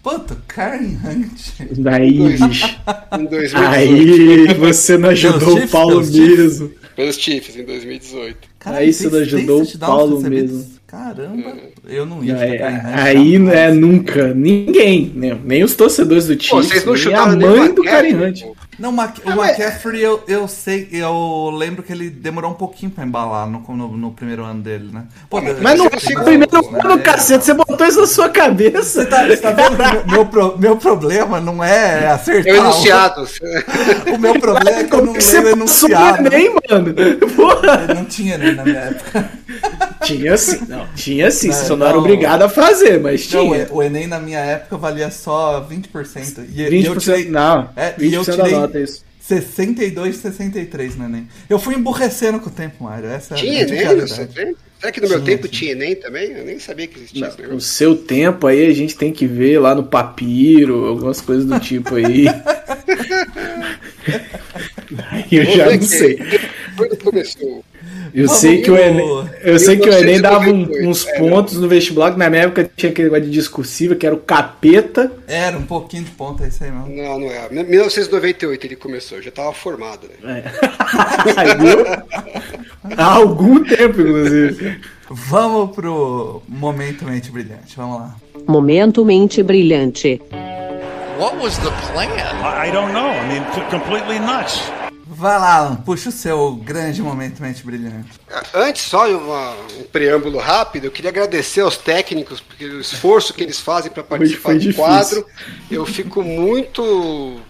[0.02, 1.50] Puta, Karen Hunt.
[1.78, 2.64] Daí, bicho.
[3.12, 3.56] Em 2018.
[3.56, 6.72] Aí você não ajudou o Paulo mesmo.
[6.96, 8.48] Pelos Chiefs, em 2018.
[8.64, 10.52] Aí você não ajudou o Paulo recebidos.
[10.52, 10.77] mesmo.
[10.88, 11.54] Caramba,
[11.86, 12.82] eu não ia Aí, Hunt.
[12.94, 14.32] aí não é nunca.
[14.32, 15.38] Ninguém, né?
[15.44, 16.34] nem os torcedores do
[17.26, 17.82] não nem a nem mãe do
[18.40, 18.56] pô.
[18.78, 22.90] Não, o Mac- o McCaffrey, eu, eu sei, eu lembro que ele demorou um pouquinho
[22.90, 25.04] pra embalar no, no, no primeiro ano dele, né?
[25.28, 25.90] Pô, Mas no é
[26.24, 29.02] primeiro ano, cacete, você botou isso na sua cabeça.
[29.02, 32.54] Você tá, você tá vendo meu, meu, meu problema não é acertar.
[32.54, 33.28] É o enunciado.
[34.10, 36.22] O, o meu problema é que eu não Como que você enunciado.
[36.22, 36.94] no Enem, mano?
[37.36, 37.84] Porra.
[37.88, 39.30] Eu não tinha nem na minha época.
[40.02, 40.86] Tinha sim, não.
[40.94, 42.00] Tinha sim, você Não, só não era não.
[42.00, 43.68] obrigado a fazer, mas Não, tinha.
[43.70, 46.46] o Enem na minha época valia só 20%.
[46.54, 49.04] E, e eu 20%, tirei não, É, 20% e eu da tirei nota, isso.
[49.20, 51.28] 62, 63 no Enem.
[51.50, 53.08] Eu fui emburrecendo com o tempo, Mário.
[53.10, 54.56] Essa é Tinha Enem?
[54.80, 55.72] Será que no meu Tinha, tempo tinha.
[55.72, 56.32] tinha Enem também?
[56.32, 57.60] Eu nem sabia que existia esse O negócio.
[57.60, 61.96] seu tempo aí a gente tem que ver lá no papiro, algumas coisas do tipo
[61.96, 62.26] aí.
[65.30, 66.18] Eu já não sei.
[66.76, 67.64] Quando começou?
[68.14, 71.18] Eu sei que o Enem, eu sei que o Enem dava um- 1998, uns é,
[71.18, 74.18] pontos no vestibular, que na minha época tinha aquele negócio de discursiva, que era o
[74.18, 75.12] capeta.
[75.26, 76.88] Era um pouquinho de ponta, é isso aí mesmo.
[76.88, 77.48] Não, não é.
[77.50, 80.44] 1998 ele começou, eu já tava formado, né?
[81.36, 81.84] Aí, viu?
[82.96, 84.80] Há algum tempo, inclusive.
[85.10, 87.76] Vamos pro Momento Mente Brilhante.
[87.76, 88.16] Vamos lá.
[88.46, 90.20] Momento mente brilhante.
[91.18, 92.08] What was the plan?
[92.64, 93.10] I don't know.
[93.10, 94.62] I mean, completely nuts.
[95.18, 95.76] Vai lá, Alan.
[95.76, 98.08] Puxa o seu grande Momento Mente Brilhante.
[98.54, 99.50] Antes, só uma-
[99.80, 104.04] um preâmbulo rápido, eu queria agradecer aos técnicos, porque o esforço que eles fazem para
[104.04, 105.26] participar foi do quadro,
[105.68, 107.40] eu fico muito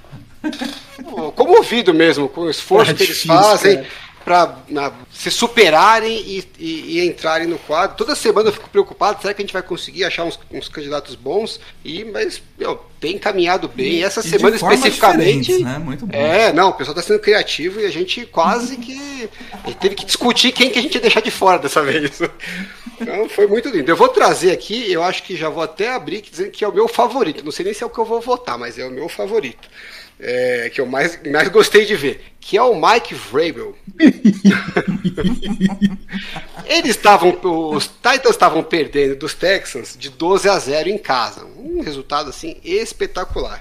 [1.35, 3.87] comovido mesmo com o esforço Ah, que eles difícil, fazem cara.
[4.29, 7.97] Para se superarem e, e- e entrarem no quadro.
[7.97, 11.14] Toda semana eu fico preocupado, será que a gente vai conseguir achar uns, uns candidatos
[11.14, 11.59] bons?
[11.83, 13.87] E, mas, meu, tem caminhado bem.
[13.95, 15.59] E essa semana especificamente.
[15.64, 15.79] né?
[15.79, 16.14] Muito bom.
[16.14, 19.29] É, não, o pessoal tá sendo criativo e a gente quase que
[19.81, 22.20] teve que discutir quem que a gente ia deixar de fora dessa vez.
[23.01, 23.91] Então foi muito lindo.
[23.91, 26.72] Eu vou trazer aqui, eu acho que já vou até abrir dizendo que é o
[26.74, 27.43] meu favorito.
[27.45, 29.68] Não sei nem se é o que eu vou votar, mas é o meu favorito.
[30.21, 33.77] É, que eu mais, mais gostei de ver, que é o Mike Vrabel.
[36.66, 37.39] Eles estavam,
[37.73, 41.45] os Titans estavam perdendo dos Texans de 12 a 0 em casa.
[41.45, 43.61] Um resultado assim espetacular.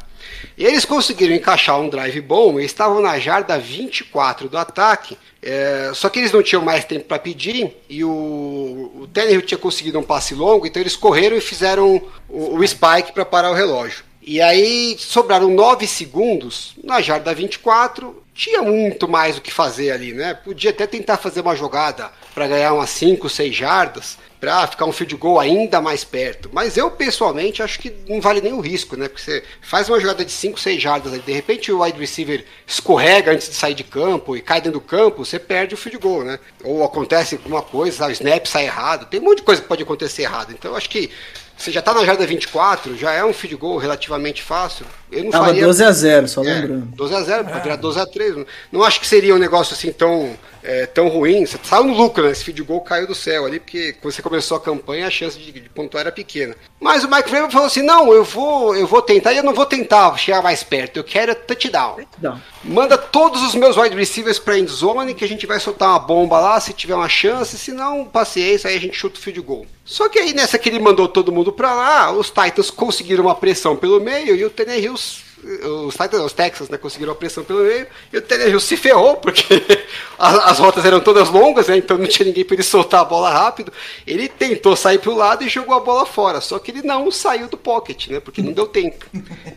[0.58, 5.18] Eles conseguiram encaixar um drive bom e estavam na jarda 24 do ataque.
[5.42, 9.58] é, só que eles não tinham mais tempo para pedir e o, o Tannehill tinha
[9.58, 13.56] conseguido um passe longo, então eles correram e fizeram o, o spike para parar o
[13.56, 14.04] relógio.
[14.28, 18.24] E aí sobraram 9 segundos na jarda 24.
[18.34, 20.34] Tinha muito mais o que fazer ali, né?
[20.34, 24.92] Podia até tentar fazer uma jogada para ganhar umas 5, 6 jardas, para ficar um
[24.92, 26.50] field goal ainda mais perto.
[26.52, 29.08] Mas eu pessoalmente acho que não vale nem o risco, né?
[29.08, 32.44] Porque você faz uma jogada de 5, 6 jardas ali, de repente o wide receiver
[32.68, 36.00] escorrega antes de sair de campo e cai dentro do campo, você perde o field
[36.00, 36.38] goal, né?
[36.66, 39.84] Ou acontece alguma coisa, o snap sai errado, tem um monte de coisa que pode
[39.84, 40.52] acontecer errado.
[40.52, 41.10] Então eu acho que
[41.58, 44.86] você já tá na jarda 24, já é um field goal relativamente fácil.
[45.12, 46.86] Eu não Tava faria 12 a 0 só é, lembrando.
[46.96, 49.74] 12 a 0 para virar 12 a 3 Não- Não acho que seria um negócio
[49.74, 50.38] assim tão,
[50.68, 51.46] é, tão ruim.
[51.46, 52.32] Você saiu no lucro, né?
[52.32, 55.40] Esse field goal caiu do céu ali, porque quando você começou a campanha, a chance
[55.40, 56.56] de, de pontuar era pequena.
[56.80, 59.54] Mas o Mike Vrabel falou assim: não, eu vou, eu vou tentar, e eu não
[59.54, 61.98] vou tentar chegar mais perto, eu quero touchdown.
[62.22, 62.42] Não.
[62.64, 66.40] Manda todos os meus wide receivers pra endzone, que a gente vai soltar uma bomba
[66.40, 69.66] lá se tiver uma chance, se não, paciência, aí a gente chuta o field goal.
[69.86, 73.36] Só que aí nessa que ele mandou todo mundo pra lá, os Titans conseguiram uma
[73.36, 74.96] pressão pelo meio e o Tannehill
[75.44, 79.18] os Titans, os Texans, né, conseguiram a pressão pelo meio, e o Tannehill se ferrou,
[79.18, 79.62] porque
[80.18, 83.06] as, as rotas eram todas longas, né, então não tinha ninguém para ele soltar a
[83.06, 83.72] bola rápido.
[84.06, 87.48] Ele tentou sair pro lado e jogou a bola fora, só que ele não saiu
[87.48, 89.06] do pocket, né, porque não deu tempo.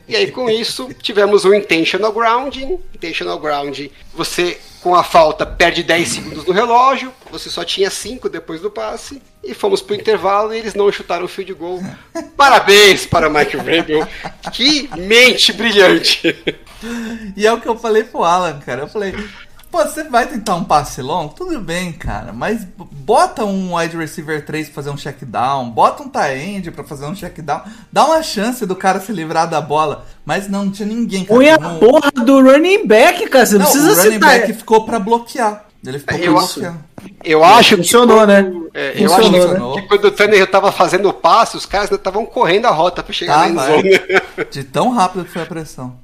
[0.07, 5.83] E aí com isso tivemos um intentional grounding, intentional grounding, você com a falta perde
[5.83, 10.53] 10 segundos no relógio, você só tinha 5 depois do passe, e fomos pro intervalo
[10.53, 11.81] e eles não chutaram o field goal.
[12.37, 14.07] Parabéns para Mike Vrabel,
[14.53, 16.37] que mente brilhante.
[17.37, 18.83] E é o que eu falei pro Alan, cara.
[18.83, 19.15] Eu falei,
[19.71, 21.35] pô, você vai tentar um passe longo?
[21.35, 26.03] Tudo bem, cara, mas bota um wide receiver 3 pra fazer um check down, bota
[26.03, 27.63] um tight end pra fazer um check down,
[27.93, 30.07] dá uma chance do cara se livrar da bola.
[30.25, 31.37] Mas não, não tinha ninguém, cara.
[31.39, 33.45] Põe a Não- porra do running back, cara.
[33.47, 34.31] Você não, precisa o running citar.
[34.41, 35.65] back ficou pra bloquear.
[35.85, 36.77] Ele ficou pra Eu- bloquear.
[37.25, 38.43] Eu acho Funcionou, que né?
[38.45, 39.83] quando- é, eu acho Funcionou, que, né?
[39.83, 43.03] que quando o Tanner tava fazendo o passe, os caras ainda estavam correndo a rota
[43.03, 43.79] pra chegar Tá, na vai.
[43.81, 44.01] endzone.
[44.51, 45.95] De tão rápido que foi a pressão.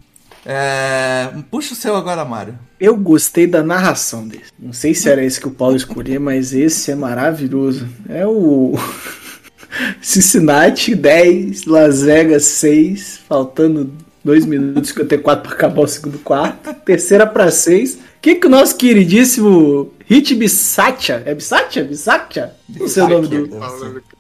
[0.45, 2.59] É, Puxa o seu agora, Mário.
[2.79, 4.45] Eu gostei da narração desse.
[4.59, 7.89] Não sei se era esse que o Paulo escolheu, mas esse é maravilhoso.
[8.09, 8.75] É o
[10.01, 13.93] Cincinnati 10, Las Vegas 6, faltando
[14.25, 16.73] 2 minutos e 54 para acabar o segundo quarto.
[16.85, 17.99] Terceira para 6.
[18.27, 21.85] O que, que o nosso queridíssimo Hit Bissatia, é Bissatia?
[21.85, 22.55] Bissatia?
[22.69, 23.49] Não sei o nome do.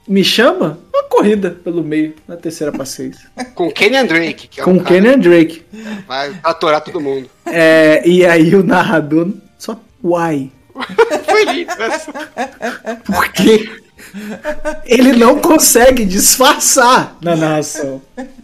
[0.06, 0.78] Me chama?
[0.94, 3.16] Uma corrida pelo meio, na terceira para 6.
[3.56, 5.64] Com Kenyan Drake, que é Com um o Kenyan Drake.
[6.06, 7.28] vai atorar todo mundo.
[7.46, 9.76] É, e aí o narrador só.
[10.04, 10.52] Why?
[11.26, 12.12] Foi lindo essa.
[13.04, 13.68] Porque
[14.84, 18.02] ele não consegue disfarçar na narração.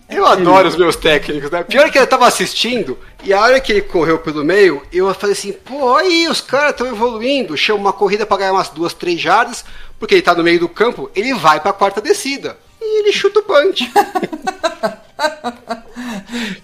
[0.09, 1.63] Eu adoro os meus técnicos, né?
[1.63, 5.33] Pior que eu tava assistindo, e a hora que ele correu pelo meio, eu falei
[5.33, 9.21] assim, pô, aí, os caras estão evoluindo, chama uma corrida pra ganhar umas duas, três
[9.21, 9.65] jardas,
[9.99, 12.59] porque ele tá no meio do campo, ele vai pra quarta descida.
[12.81, 13.91] E ele chuta o punch.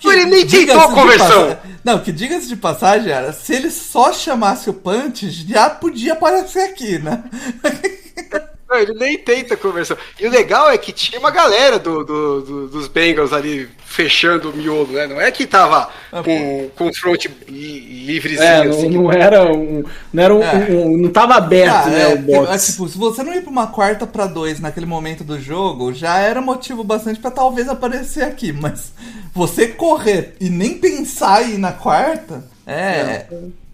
[0.05, 1.57] ele nem tentou conversão.
[1.85, 6.65] Não, que diga-se de passagem era, se ele só chamasse o punch, já podia aparecer
[6.65, 7.23] aqui, né?
[8.71, 9.97] Não, ele nem tenta conversão.
[10.21, 14.51] E o legal é que tinha uma galera do, do- do- dos Bengals ali fechando
[14.51, 15.07] o miolo, né?
[15.07, 15.89] Não é que tava
[16.23, 18.89] com, com o front li- livrezinho, É, não, assim.
[18.91, 19.83] não era um.
[20.13, 20.55] Não era um, É.
[20.71, 22.03] um- Não tava aberto, Ah, né?
[22.03, 22.53] é, o box.
[22.53, 25.95] é, tipo, se você não ir pra uma quarta pra dois naquele momento do jogo,
[25.95, 28.93] já era motivo bastante pra talvez aparecer aqui, mas
[29.33, 32.73] você correr e nem pensar em ir na quarta, é.
[32.75, 33.27] É,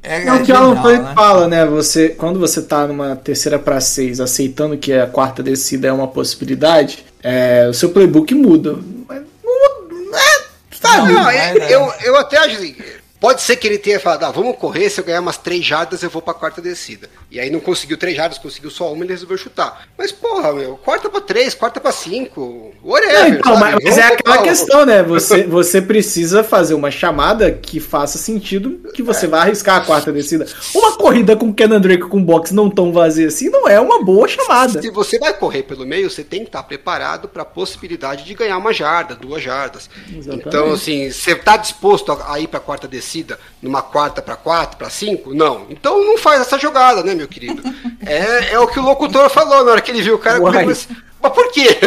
[0.04, 1.12] É o que o Alan Frank né?
[1.14, 1.64] fala, né?
[1.64, 6.06] Você, quando você tá numa terceira para seis, aceitando que a quarta descida é uma
[6.06, 8.76] possibilidade, é, o seu playbook muda.
[9.08, 11.12] Mas não, é, sabe?
[11.12, 11.66] Não, eu, né?
[11.70, 12.76] eu, eu até acho assim,
[13.24, 16.02] Pode ser que ele tenha falado, ah, vamos correr, se eu ganhar umas três jardas
[16.02, 17.08] eu vou pra quarta descida.
[17.30, 19.88] E aí não conseguiu três jardas, conseguiu só uma e ele resolveu chutar.
[19.96, 23.30] Mas porra, meu, quarta pra três, quarta pra cinco, whatever.
[23.30, 25.02] Não, então, mas, mas é aquela questão, né?
[25.02, 30.12] Você, você precisa fazer uma chamada que faça sentido que você vai arriscar a quarta
[30.12, 30.46] descida.
[30.74, 34.28] Uma corrida com Kenan Drake com box não tão vazia assim não é uma boa
[34.28, 34.82] chamada.
[34.82, 38.34] Se você vai correr pelo meio, você tem que estar preparado para a possibilidade de
[38.34, 39.88] ganhar uma jarda, duas jardas.
[40.14, 40.46] Exatamente.
[40.46, 43.13] Então, assim, você está disposto a ir para a quarta descida
[43.62, 45.34] numa quarta para quatro, para cinco?
[45.34, 45.66] Não.
[45.68, 47.62] Então não faz essa jogada, né, meu querido?
[48.04, 50.40] É, é o que o locutor falou na hora que ele viu o cara.
[50.40, 50.64] Uai.
[50.64, 50.88] Mas,
[51.22, 51.68] mas por quê?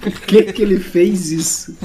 [0.00, 1.76] Por que, que ele fez isso?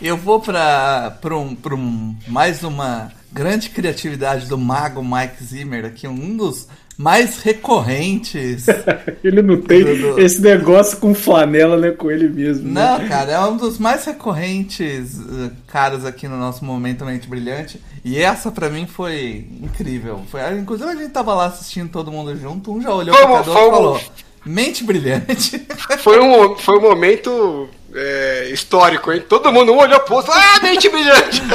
[0.00, 5.84] Eu vou pra, pra, um, pra um, mais uma grande criatividade do mago Mike Zimmer
[5.84, 8.66] aqui, um dos mais recorrentes.
[9.22, 10.20] Ele não tem Dudu.
[10.20, 11.90] esse negócio com flanela, né?
[11.90, 12.70] Com ele mesmo.
[12.70, 12.98] né?
[12.98, 17.80] Não, cara, é um dos mais recorrentes uh, caras aqui no nosso Momento Mente Brilhante.
[18.04, 20.20] E essa pra mim foi incrível.
[20.30, 23.46] Foi, inclusive a gente tava lá assistindo todo mundo junto, um já olhou pra Vamos,
[23.46, 24.00] cada um e falou:
[24.44, 25.66] Mente Brilhante.
[25.98, 29.22] Foi um, foi um momento é, histórico, hein?
[29.28, 31.42] Todo mundo um olhou pro outro, ah, mente brilhante!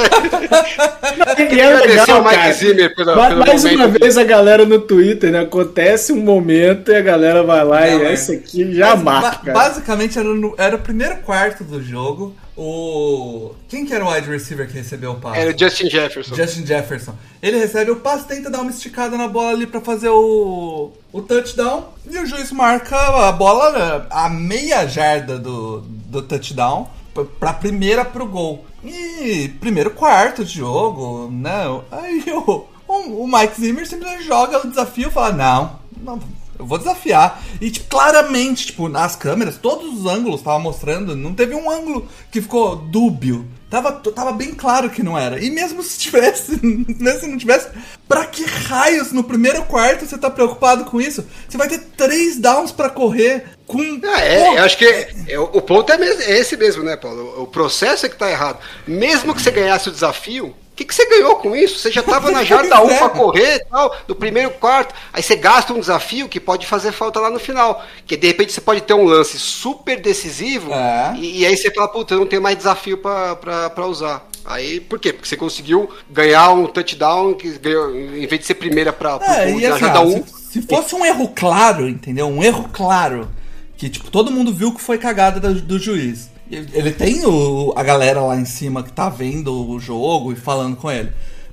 [1.50, 2.52] E é Agradecer legal, Mike cara.
[2.52, 5.40] Zimmer pelo- pelo Mais uma vez a galera no Twitter, né?
[5.40, 8.12] Acontece um momento e a galera vai lá Não, e é.
[8.12, 9.52] essa aqui já Mas, marca.
[9.52, 12.34] ba- basicamente era, no- era o primeiro quarto do jogo.
[12.56, 13.52] O.
[13.68, 15.38] Quem que era o wide receiver que recebeu o passe?
[15.40, 16.34] Era o Justin Jefferson.
[16.34, 17.14] Justin Jefferson.
[17.42, 21.22] Ele recebe o passe, tenta dar uma esticada na bola ali pra fazer o, o
[21.22, 21.84] touchdown.
[22.08, 22.96] E o juiz marca
[23.28, 28.64] a bola né, a meia jarda do, do touchdown p- pra primeira pro gol.
[28.82, 31.64] E primeiro quarto de jogo, né?
[31.92, 36.18] Aí o, o, o Mike Zimmer simplesmente joga o desafio e fala: Não, não
[36.60, 37.42] Eu vou desafiar.
[37.60, 42.06] E, tipo, claramente, tipo, nas câmeras, todos os ângulos estavam mostrando, não teve um ângulo
[42.30, 43.46] que ficou dúbio.
[43.70, 45.42] Tava, tava bem claro que não era.
[45.42, 47.68] E mesmo se tivesse, mesmo se não tivesse,
[48.08, 51.24] pra que raios no primeiro quarto você tá preocupado com isso?
[51.48, 53.80] Você vai ter três downs pra correr com.
[54.04, 54.84] Ah, é, eu acho que
[55.28, 57.40] é, o ponto é, mes- é esse mesmo, né, Paulo?
[57.42, 58.58] O processo é que tá errado.
[58.86, 61.78] Mesmo que você ganhasse o desafio, que, que você ganhou com isso?
[61.78, 62.98] Você já tava na jarda 1 Pois é.
[62.98, 66.90] pra correr e tal, no primeiro quarto, aí você gasta um desafio que pode fazer
[66.92, 67.84] falta lá no final.
[68.06, 71.14] Que de repente você pode ter um lance super decisivo É.
[71.18, 74.26] e, e aí você fala, puta, eu não tenho mais desafio pra usar.
[74.44, 75.12] Aí, por quê?
[75.12, 79.28] Porque você conseguiu ganhar um touchdown que ganhou, em vez de ser primeira pra, pro
[79.30, 80.24] É, assim, jarda ó, 1.
[80.26, 82.26] se, se fosse um erro claro, entendeu?
[82.26, 83.28] Um erro claro,
[83.76, 86.29] que tipo, todo mundo viu que foi cagada do, do juiz.
[86.50, 90.76] Ele tem o, a galera lá em cima que tá vendo o jogo e falando
[90.76, 91.12] com ele.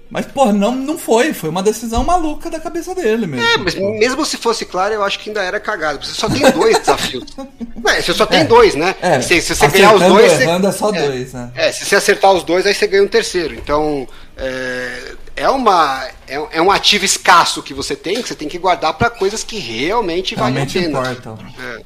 [0.09, 1.33] Mas, pô, não, não foi.
[1.33, 3.45] Foi uma decisão maluca da cabeça dele mesmo.
[3.45, 6.05] É, mas mesmo se fosse claro, eu acho que ainda era cagado.
[6.05, 7.25] Você só tem dois desafios.
[7.85, 8.95] Ué, você só tem dois, né?
[9.01, 10.31] É, se, se você ganhar os dois.
[10.31, 11.51] você- é só dois, né?
[11.55, 13.53] É, se você acertar os dois, aí você ganha um terceiro.
[13.53, 18.35] Então, é, é, uma, é, um- é um ativo escasso que você tem, que você
[18.35, 20.99] tem que guardar pra coisas que realmente valem a Realmente pena.
[21.01, 21.37] importam.
[21.61, 21.81] É.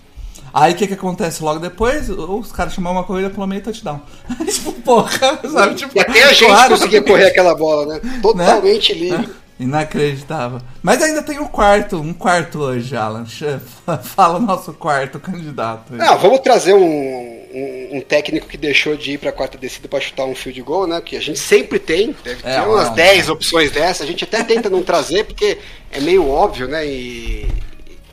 [0.53, 2.09] Aí o que que acontece logo depois?
[2.09, 4.01] Os caras chamaram uma corrida pelo meio touchdown.
[4.51, 5.75] tipo, porra, sabe?
[5.75, 6.69] Tipo, E até a gente claro.
[6.71, 8.01] conseguia correr aquela bola, né?
[8.21, 9.29] Totalmente livre.
[9.59, 10.59] Inacreditável.
[10.81, 13.25] Mas ainda tem um quarto, um quarto hoje, Alan.
[14.03, 15.93] Fala o nosso quarto candidato.
[15.93, 15.99] aí.
[15.99, 19.99] Não, vamos trazer um, um, um técnico que deixou de ir pra quarta descida pra
[20.01, 20.99] chutar um field goal, né?
[20.99, 22.15] Que a gente sempre tem.
[22.23, 22.95] Deve É, ter umas não.
[22.95, 24.03] 10 opções dessa.
[24.03, 25.59] A gente até tenta não trazer, porque
[25.91, 26.83] é meio óbvio, né?
[26.85, 27.47] E,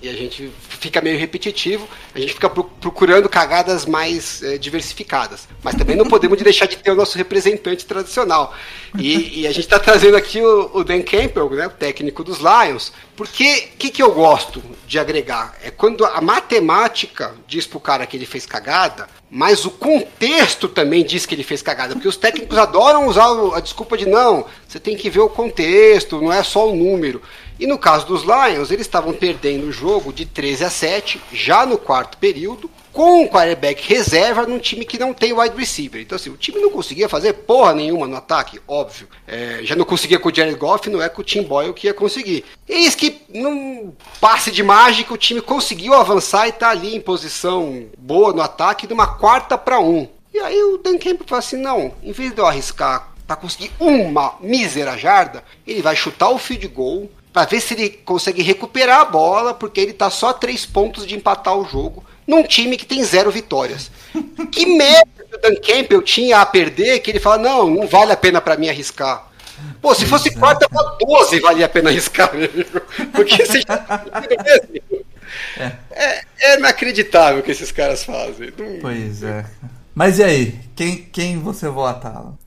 [0.01, 1.88] e a gente fica meio repetitivo.
[2.14, 5.49] A gente fica pro- procurando cagadas mais eh, diversificadas.
[5.62, 8.55] Mas também não podemos deixar de ter o nosso representante tradicional.
[8.99, 12.38] E, e a gente está trazendo aqui o, o Dan Campbell, né, o técnico dos
[12.38, 12.92] Lions.
[13.19, 15.57] Porque o que, que eu gosto de agregar?
[15.61, 21.05] É quando a matemática diz pro cara que ele fez cagada, mas o contexto também
[21.05, 21.95] diz que ele fez cagada.
[21.95, 26.21] Porque os técnicos adoram usar a desculpa de não, você tem que ver o contexto,
[26.21, 27.21] não é só o número.
[27.59, 31.66] E no caso dos Lions, eles estavam perdendo o jogo de 13 a 7, já
[31.66, 36.03] no quarto período, com um quarterback reserva num time que não tem wide receiver.
[36.03, 39.07] Então, assim, o time não conseguia fazer porra nenhuma no ataque, óbvio.
[39.24, 41.86] É, já não conseguia com o Jared Goff, não é com o Tim Boyle que
[41.86, 42.44] ia conseguir.
[42.68, 47.86] Eis que, num passe de mágica, o time conseguiu avançar e tá ali em posição
[47.96, 50.09] boa no ataque, numa quarta para um.
[50.34, 53.70] E aí o Dan Campbell falou assim: não, em vez de eu arriscar para conseguir
[53.78, 59.03] uma mísera jarda, ele vai chutar o field goal para ver se ele consegue recuperar
[59.03, 62.76] a bola, porque ele tá só a três pontos de empatar o jogo num time
[62.76, 63.91] que tem zero vitórias.
[64.53, 68.12] Que merda que o Dan Campbell tinha a perder que ele fala: não, não vale
[68.12, 69.26] a pena para mim arriscar.
[69.81, 72.81] Pô, se fosse quarta pra 12, valia a pena arriscar, meu amigo.
[73.12, 74.05] Porque você já...
[75.91, 78.53] é, é inacreditável o que esses caras fazem.
[78.81, 79.45] Pois é.
[79.95, 80.61] Mas e aí?
[80.76, 82.39] Quem, quem você vota, Alan?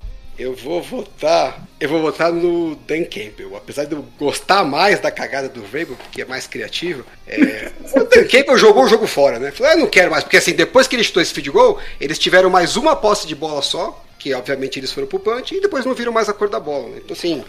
[0.41, 1.67] Eu vou votar.
[1.79, 3.55] Eu vou votar no Dan Campbell.
[3.55, 7.05] Apesar de eu gostar mais da cagada do Vrabel, porque é mais criativo.
[7.27, 9.51] é, o Dan Campbell jogou o jogo fora, né?
[9.51, 10.23] Falou, eu não quero mais.
[10.23, 13.35] Porque assim, depois que ele chutou esse feed goal, eles tiveram mais uma posse de
[13.35, 14.03] bola só.
[14.17, 16.89] Que obviamente eles foram pro punch e depois não viram mais a cor da bola.
[16.89, 17.01] Né?
[17.05, 17.43] Então, assim,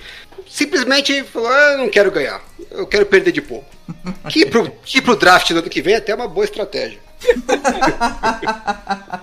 [0.47, 3.65] simplesmente falou: ah, eu não quero ganhar, eu quero perder de pouco.
[4.29, 6.99] Que pro, que pro draft do ano que vem é até uma boa estratégia.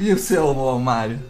[0.00, 1.20] E o seu, Mário?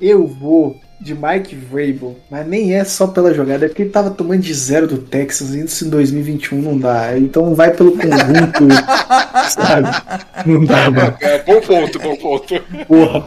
[0.00, 4.10] Eu vou de Mike Vrabel, mas nem é só pela jogada, é porque ele tava
[4.10, 7.16] tomando de zero do Texas, isso em 2021 não dá.
[7.18, 8.68] Então vai pelo conjunto,
[9.50, 9.88] sabe?
[10.46, 11.16] Não dá, mano.
[11.20, 12.54] É, bom ponto, bom ponto.
[12.86, 13.26] Porra.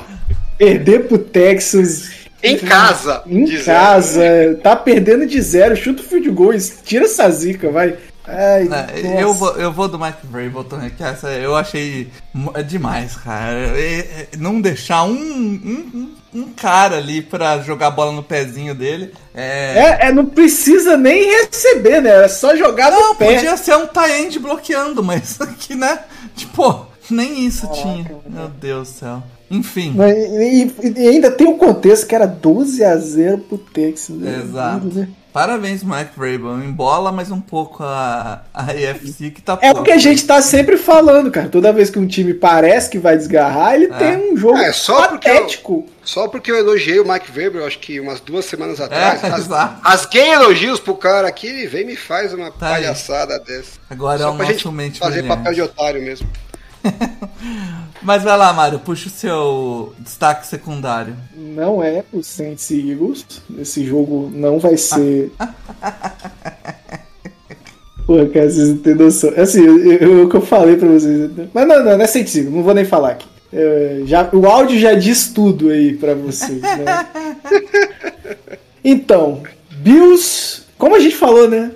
[0.58, 2.10] Perder pro Texas.
[2.42, 3.24] Em casa.
[3.28, 3.66] Em de zero.
[3.66, 4.22] casa,
[4.64, 6.54] tá perdendo de zero, chuta o field goal,
[6.84, 7.96] tira essa zica, vai.
[8.26, 12.10] Ai, É, eu, vou, eu vou do Mike Vrabel também, que essa eu achei
[12.56, 13.72] é demais, cara.
[13.78, 18.22] É- é- não deixar um, um, um- um cara ali pra jogar a bola no
[18.24, 19.14] pezinho dele.
[19.34, 19.98] É...
[20.02, 22.26] É, é, não precisa nem receber, né?
[22.26, 23.34] É só jogar Não, no pé.
[23.36, 26.00] podia ser um tie-end bloqueando, mas aqui, né?
[26.36, 28.12] Tipo, nem isso tinha.
[28.28, 29.24] Meu Deus do céu.
[29.50, 29.96] Enfim.
[29.98, 34.16] E, e- e ainda tem o contexto que era 12 a 0 pro Texas.
[34.18, 34.42] né?
[34.44, 34.88] Exato.
[34.94, 35.08] Né?
[35.42, 36.64] Parabéns, Mike Vrabel.
[36.64, 39.84] Embola mais um pouco a, a AFC que tá É o pouco.
[39.84, 41.48] que a gente tá sempre falando, cara.
[41.48, 45.10] Toda vez que um time parece que vai desgarrar, ele tem um jogo É, só
[45.10, 45.86] porque eu- patético.
[46.04, 49.22] Só porque eu elogiei o Mike Weber, eu acho que umas duas semanas atrás.
[49.24, 49.80] É, ras- exato.
[49.88, 52.82] rasguei elogios pro cara aqui e vem e me faz uma Tá aí.
[52.82, 53.74] palhaçada dessa.
[53.92, 55.38] Agora Só é o pra nosso gente mente fazer brilhante.
[55.38, 56.28] papel de otário mesmo.
[58.02, 61.16] Mas vai lá, Mário, puxa o seu destaque secundário.
[61.36, 63.26] Não é o Saints e Eagles.
[63.60, 65.32] Esse jogo não vai ser.
[68.06, 69.34] Pô, cara, vocês não têm noção.
[69.36, 71.30] Assim, eu- o que eu falei pra vocês.
[71.54, 73.28] Mas não, não, não é sensível, não vou nem falar aqui.
[73.52, 77.08] É, já, o áudio já diz tudo aí pra vocês, né?
[78.84, 79.44] Então,
[79.80, 81.72] Bills, como a gente falou, né?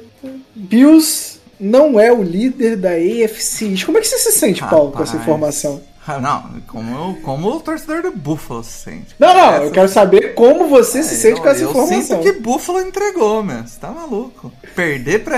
[0.56, 3.84] Bills não é o líder da AFC.
[3.86, 5.82] Como é que você se sente, Paulo, com essa informação?
[6.08, 9.16] Ah, não, como, como o torcedor do Buffalo se sente.
[9.20, 11.70] Não, não, Essa- eu quero saber como você se É, sente eu, com essa eu
[11.70, 12.02] informação.
[12.02, 13.62] sinto que Buffalo entregou, meu.
[13.66, 14.52] Você tá maluco.
[14.76, 15.38] Perder pra,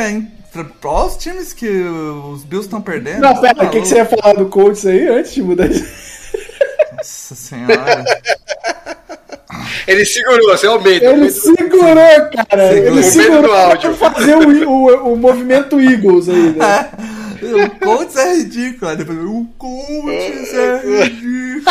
[0.54, 3.20] pra, pra os times que os Bills estão perdendo.
[3.22, 5.68] Não, pera, tá o que, que você ia falar do Colts aí antes de mudar
[5.68, 5.80] de.
[6.98, 8.06] Nossa senhora.
[9.86, 11.06] Ele segurou, você aumenta.
[11.06, 11.32] Ele aumenta.
[11.34, 11.96] segurou,
[12.48, 12.74] cara.
[12.74, 13.54] Ele Segurou.
[13.54, 13.94] áudio.
[13.96, 16.90] pra fazer o, o, o movimento Eagles aí, né?
[17.46, 18.92] o Colts é ridículo.
[18.92, 21.64] Aí depois, o Colts é ridículo.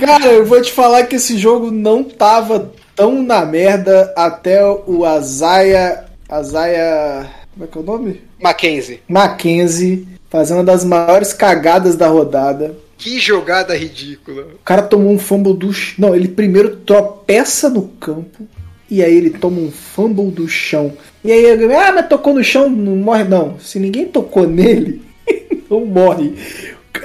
[0.00, 5.04] Cara, eu vou te falar que esse jogo não tava tão na merda até o
[5.04, 6.04] Azaia.
[6.28, 7.28] Azaia.
[7.52, 8.22] Como é que é o nome?
[8.40, 9.02] Mackenzie.
[9.08, 12.76] Mackenzie fazendo uma das maiores cagadas da rodada.
[12.96, 14.42] Que jogada ridícula.
[14.42, 15.70] O cara tomou um fumble do.
[15.98, 18.46] Não, ele primeiro tropeça no campo.
[18.90, 20.92] E aí ele toma um fumble do chão.
[21.24, 23.24] E aí ele, ah, mas tocou no chão, não morre.
[23.24, 25.00] Não, se ninguém tocou nele,
[25.70, 26.34] não morre.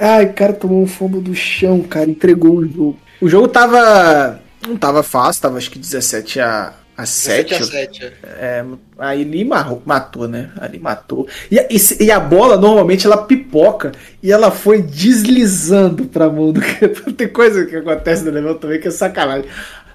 [0.00, 2.98] Ai, o cara tomou um fumble do chão, cara, entregou o jogo.
[3.20, 4.40] O jogo tava.
[4.66, 7.50] Não tava fácil, tava acho que 17 a, a 7.
[7.50, 8.04] 7 a 7.
[8.04, 8.12] é.
[8.24, 8.64] É,
[8.98, 10.50] aí ele marrou- matou, né?
[10.60, 11.28] Ali matou.
[11.48, 16.52] E, a- e e a bola, normalmente, ela pipoca e ela foi deslizando pra mão
[16.52, 16.60] do
[17.16, 19.48] Tem coisa que acontece no level também que é sacanagem.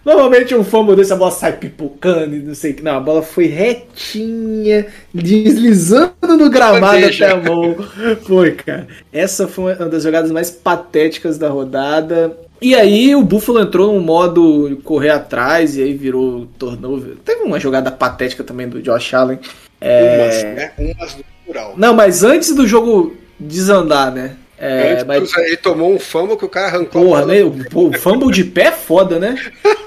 [0.04, 2.84] Normalmente um fumble desse, a bola sai pipocando e não sei o que.
[2.84, 7.28] Não, a bola foi retinha, deslizando no gramado Bandeja.
[7.28, 7.76] até a mão.
[8.24, 8.88] Foi, cara.
[9.14, 12.36] Essa foi uma das jogadas mais patéticas da rodada.
[12.62, 17.16] E aí o Buffalo entrou num modo correr atrás e aí virou turnover.
[17.24, 19.39] Teve uma jogada patética também do Josh Allen.
[19.80, 20.72] É, Umas, né?
[20.78, 21.74] Umas no plural.
[21.76, 24.36] Não, mas antes do jogo desandar, né?
[24.64, 27.34] É, Antes, mas, Ele tomou um fumble que o cara arrancou porra, a bola.
[27.34, 27.43] né?
[27.43, 29.36] O, pô, o fumble de pé é foda, né?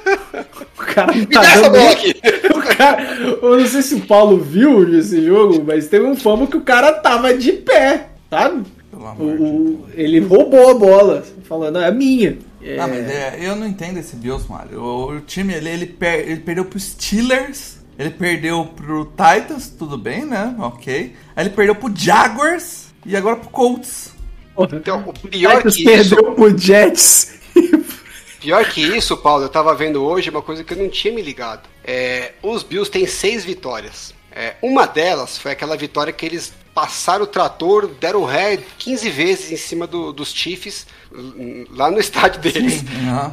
[0.77, 2.15] O cara não tá dando bola aqui.
[2.55, 3.03] o cara,
[3.43, 6.61] eu não sei se o Paulo viu esse jogo, mas teve um fumble que o
[6.61, 8.65] cara tava de pé, sabe?
[8.91, 9.51] Pelo O, amor de Deus.
[9.51, 12.39] o- ele roubou a bola, falando, é minha.
[12.63, 14.81] É, Ah, mas é, eu não entendo esse Bills, Mário.
[14.81, 19.97] O, o time ele, ele, per- ele perdeu pro Steelers, ele perdeu pro Titans, tudo
[19.97, 20.55] bem, né?
[20.59, 21.15] Ok.
[21.35, 24.13] Aí ele perdeu pro Jaguars e agora pro Colts.
[24.73, 27.35] Então, o pior que isso, perdeu pro Jets.
[28.41, 31.23] pior que isso, Paulo, eu tava vendo hoje uma coisa que eu não tinha me
[31.23, 31.69] ligado.
[31.85, 34.15] É, os Bills têm seis vitórias.
[34.37, 39.53] É, uma delas foi aquela vitória que eles passaram o trator, deram ré 15 vezes
[39.53, 40.89] em cima do- dos Chiefs
[41.71, 42.83] lá no estádio deles.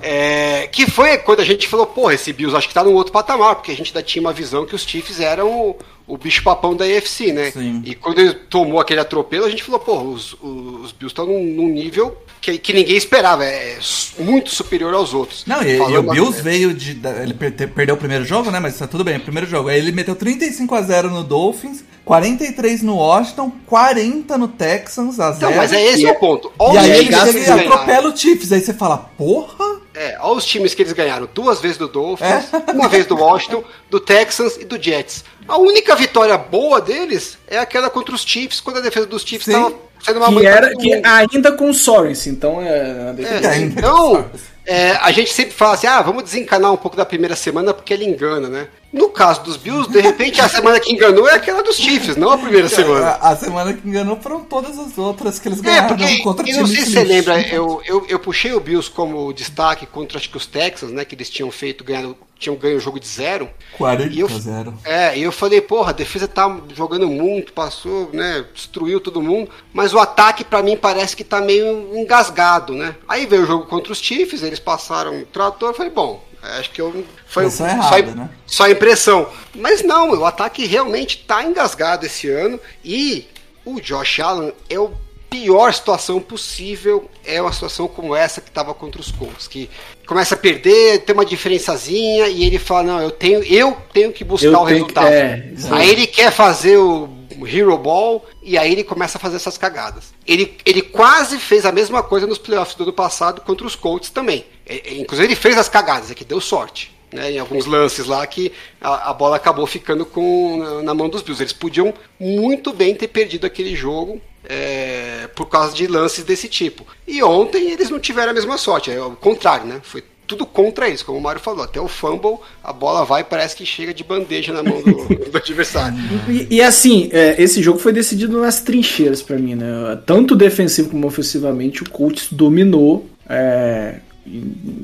[0.04, 3.12] É, que foi quando a gente falou, porra, esse Bills acho que tá num outro
[3.12, 5.76] patamar, porque a gente ainda tinha uma visão que os Chiefs eram
[6.08, 7.52] o, bicho papão da AFC, né?
[7.52, 7.82] Sim.
[7.86, 11.44] E quando ele tomou aquele atropelo, a gente falou, porra, os, os Bills estão num,
[11.44, 13.78] num nível que, que ninguém esperava, é
[14.20, 15.44] muito superior aos outros.
[15.46, 17.00] Não, e, e o Bills veio de.
[17.22, 18.60] Ele per- perdeu o primeiro jogo, né?
[18.60, 19.70] Mas tá tudo bem, o primeiro jogo.
[19.70, 25.32] Aí ele meteu 35 a 0 no Dolphins, 43 no Washington, 40 no Texans a
[25.32, 25.38] 0.
[25.38, 26.52] Então, mas é esse E o ponto.
[26.58, 27.60] Olha E aí ele e ganharam.
[27.74, 28.52] atropela o Chiefs.
[28.52, 29.81] Aí você fala, porra!
[29.94, 31.28] É, olha os times que eles ganharam.
[31.34, 32.30] Duas vezes do Dolphins,
[32.68, 32.72] É.
[32.74, 35.24] uma vez do Washington, do Texans e do Jets.
[35.48, 39.48] A única vitória boa deles é aquela contra os Chiefs, quando a defesa dos Chiefs
[39.48, 43.14] estava sendo uma Que era que ainda com o Sorensen, então é.
[43.20, 43.80] É, ainda.
[43.80, 44.26] então,
[44.66, 47.94] é, a gente sempre fala assim, ah, vamos desencanar um pouco da primeira semana porque
[47.94, 48.68] ele engana, né?
[48.94, 52.30] No caso dos Bills, de repente a semana que enganou é aquela dos Chiefs, não
[52.32, 53.08] a primeira semana.
[53.12, 56.48] A, a semana que enganou foram todas as outras que eles É, ganharam porque, contra
[56.50, 59.86] e não times sei se você lembra, eu, eu, eu puxei o Bills como destaque
[59.86, 61.06] contra acho que os Texans, né?
[61.06, 63.50] Que eles tinham feito, ganhando, tinham ganho o jogo de zero.
[63.78, 64.74] 40 E eu, a 0.
[64.84, 69.50] é, e eu falei, porra, a defesa tá jogando muito, passou, né, destruiu todo mundo,
[69.72, 72.96] mas o ataque pra mim parece que tá meio engasgado, né?
[73.08, 76.72] Aí veio o jogo contra os Chiefs, eles passaram o trator, eu falei, bom, acho
[76.72, 78.30] que eu foi só, errada, né?
[78.46, 79.28] só impressão.
[79.56, 83.28] Mas não, o ataque realmente tá engasgado esse ano e
[83.66, 84.92] o Josh Allen é o
[85.30, 89.70] pior situação possível é uma situação como essa que estava contra os Colts, que
[90.06, 94.26] começa a perder, tem uma diferençazinha e ele fala não, eu tenho, eu tenho que
[94.26, 95.08] buscar Eu o tenho que- resultado.
[95.08, 97.08] é, aí ele quer fazer o
[97.48, 100.14] Hero Ball e aí ele começa a fazer essas cagadas.
[100.26, 104.10] Ele, ele quase fez a mesma coisa nos playoffs do ano passado contra os Colts
[104.10, 104.46] também.
[104.66, 107.00] É, é, Inclusive ele fez as cagadas, é que deu sorte.
[107.12, 111.10] Né, em alguns lances lá que a, a bola acabou ficando com, na, na mão
[111.10, 111.44] dos Bills.
[111.44, 116.86] Eles podiam muito bem ter perdido aquele jogo é, por causa de lances desse tipo.
[117.06, 119.82] E ontem eles não tiveram a mesma sorte, é o contrário, né?
[119.84, 120.02] Foi
[120.32, 121.64] tudo contra isso, como o Mário falou.
[121.64, 125.38] Até o fumble, a bola vai parece que chega de bandeja na mão do, do
[125.38, 125.98] adversário.
[126.28, 130.00] E, e assim, é, esse jogo foi decidido nas trincheiras pra mim, né?
[130.06, 133.06] Tanto defensivo como ofensivamente, o Colts dominou.
[133.30, 133.96] é,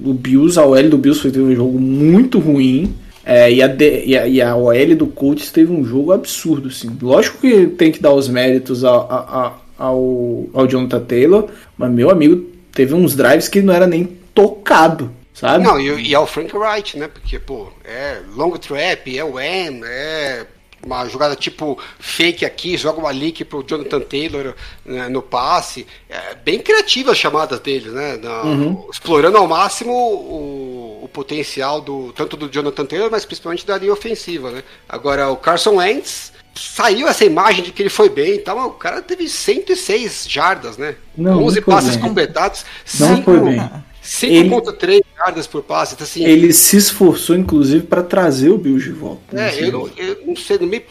[0.04, 2.94] o Bills, a OL do Bills foi um jogo muito ruim.
[3.26, 6.70] é, e, a D- e, a, e a OL do Colts teve um jogo absurdo,
[6.70, 6.90] assim.
[7.02, 11.48] Lógico que tem que dar os méritos ao, ao, ao, ao Jonathan Taylor,
[11.78, 15.64] mas meu amigo teve uns drives que não era nem tocado, sabe?
[15.64, 17.08] Não, e, e é o Frank Wright, né?
[17.08, 20.46] Porque, pô, é long trap, é wham, é
[20.86, 24.54] uma jogada tipo fake aqui, joga uma leak pro Jonathan Taylor
[24.86, 25.88] né, no passe.
[26.10, 28.18] É bem criativa as chamadas deles, né?
[28.22, 28.44] Na-
[28.92, 33.92] Explorando ao máximo o, o potencial do tanto do Jonathan Taylor, mas principalmente da linha
[33.94, 34.64] ofensiva, né?
[34.88, 38.66] Agora, o Carson Wentz saiu essa imagem de que ele foi bem e tal, mas
[38.68, 40.96] o cara teve 106 jardas, né?
[41.18, 42.66] Não, 11 não foi passes completados,
[43.00, 43.70] Não cinco- foi bem.
[44.04, 45.94] 5.3 jardas por passe.
[45.96, 49.22] Então, assim, Ele se esforçou, inclusive, pra trazer o Bills de volta.
[49.40, 50.84] é, nesse eu, não, eu não sei, meio,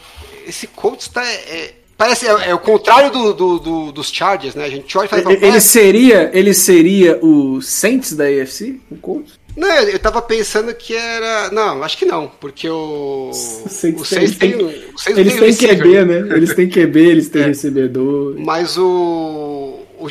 [0.47, 1.25] esse Colts tá.
[1.25, 4.65] é- parece é, é o contrário do, do- do- dos Chargers, né?
[4.65, 5.33] A gente olha e fala.
[5.33, 8.79] Ele, ele seria, ele seria o Saints da AFC?
[8.91, 9.33] O Colts?
[9.55, 11.49] Não, eu, tava pensando que era.
[11.49, 13.31] Não, acho que não, porque o.
[13.33, 14.61] Saints o Saints tem- tem.
[14.65, 16.35] o Saints Eles têm QB, né?
[16.35, 18.35] Eles têm QB, eles têm recebedor.
[18.37, 18.83] Mas o,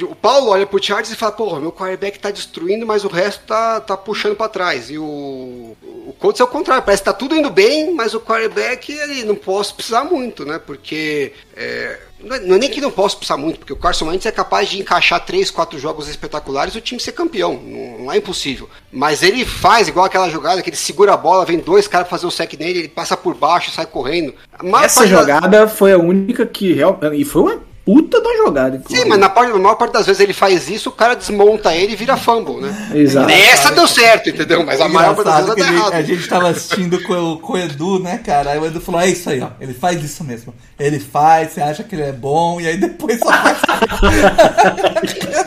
[0.02, 3.44] o, Paulo olha pro Chargers e fala, porra, meu quarterback tá destruindo, mas o resto
[3.46, 4.90] tá, tá puxando pra trás.
[4.90, 8.20] E o, o Colts é o contrário, parece que tá tudo indo bem, mas o
[8.20, 10.58] quarterback, ele não posso precisar muito, né?
[10.58, 14.26] Porque é, não é é nem que não posso precisar muito, porque o Carson Wentz
[14.26, 17.54] é capaz de encaixar três, quatro jogos espetaculares e o time ser campeão.
[17.54, 18.68] Não, não é impossível.
[18.90, 22.26] Mas ele faz igual aquela jogada que ele segura a bola, vem dois caras fazer
[22.26, 24.34] o sec nele, ele passa por baixo, sai correndo.
[24.52, 26.98] Essa parte da- jogada foi a única que real...
[27.14, 28.76] E foi uma puta da jogada.
[28.76, 29.02] inclusive.
[29.04, 31.72] Sim, mas na, parte, na maior parte das vezes ele faz isso, o cara desmonta
[31.74, 32.90] ele e vira fumble, né?
[32.94, 33.26] Exato.
[33.28, 34.66] Nessa deu certo, entendeu?
[34.66, 36.28] Mas a maior parte das vezes dá a gente, errado.
[36.28, 38.50] tava assistindo com, o- com o Edu, né, cara?
[38.50, 39.50] Aí o Edu falou: é isso aí, ó.
[39.60, 40.52] Ele faz isso mesmo.
[40.78, 43.58] Ele faz, você acha que ele é bom, e aí depois só faz.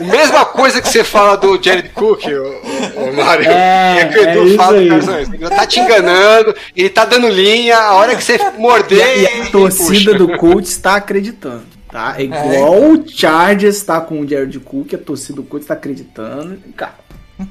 [0.00, 3.46] Mesma coisa que você fala do Jared Cook, o, o, Mário.
[3.48, 4.88] É, que o é Edu isso fala do aí.
[4.88, 5.32] Carson Wentz.
[5.34, 9.02] Ele tá te enganando, ele tá dando linha, a hora que você E morder.
[9.04, 10.14] a, e a torcida puxa.
[10.14, 11.62] do Colts tá acreditando.
[11.90, 12.14] Tá?
[12.18, 16.56] É igual o Chargers tá com o Jared Cook, a torcida do Colts tá acreditando.
[16.76, 16.94] Cara,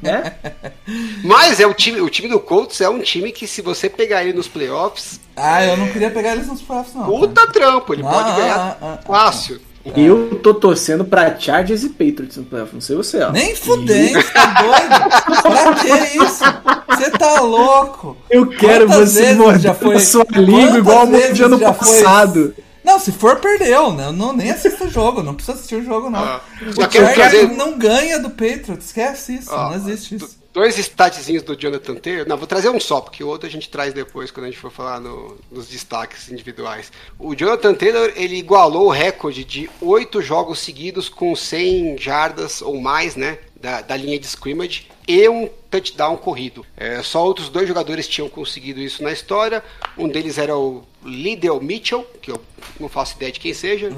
[0.02, 0.34] né?
[1.24, 4.24] Mas é o time, o time do Colts é um time que, se você pegar
[4.24, 7.11] ele nos playoffs, Ah, eu não queria pegar eles nos próximos, não.
[7.14, 7.28] cara.
[7.28, 8.99] puta trampo, ele Ah, pode ah, ganhar ah, ah.
[9.06, 9.60] fácil.
[9.95, 12.74] Eu tô torcendo pra Chargers e Patriots no playoff.
[12.74, 13.32] Não sei você, ó.
[13.32, 15.41] Nem fudendo, você tá doido?
[15.41, 16.44] pra que isso?
[16.90, 18.18] Você tá louco?
[18.30, 21.74] Eu quero Quantas você morder já foi- a sua língua quantas igual de ano já
[21.74, 22.56] foi- passado.
[22.90, 24.06] Não, se for, perdeu, né?
[24.06, 26.20] Eu não, nem assisto o jogo, não precisa assistir o jogo, não.
[26.24, 30.26] Ah, o Chargers trazer- não ganha do Patriots, esquece isso, Ó, não existe isso.
[30.28, 32.28] do- Dois statzinhos do Jonathan Taylor.
[32.28, 34.60] Não, vou trazer um só, porque o outro a gente traz depois quando a gente
[34.60, 36.91] for falar no- nos destaques individuais.
[37.20, 42.82] O Jonathan Taylor, ele igualou o recorde de oito jogos seguidos com 100 jardas ou
[42.82, 43.38] mais, né?
[43.61, 46.66] Da, da linha de scrimmage e um touchdown corrido.
[46.76, 49.64] É, só outros dois jogadores tinham conseguido isso na história.
[49.98, 52.42] Um deles era o Liddell Mitchell, que eu
[52.80, 53.90] não faço ideia de quem seja.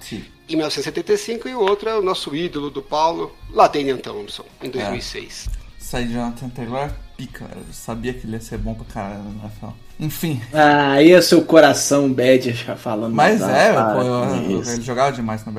[0.00, 0.22] T.
[0.48, 5.48] Em 1975, e o outro é o nosso ídolo do Paulo, Ladanian Thompson, em 2006.
[5.78, 9.22] Sai de Jonathan Taylor é pica, eu sabia que ele ia ser bom pra caralho
[9.24, 9.66] no NFL.
[9.98, 13.14] Enfim, Ah, aí é seu coração bad já falando.
[13.14, 15.52] mas da- é, para pô, eu- ele jogava demais no.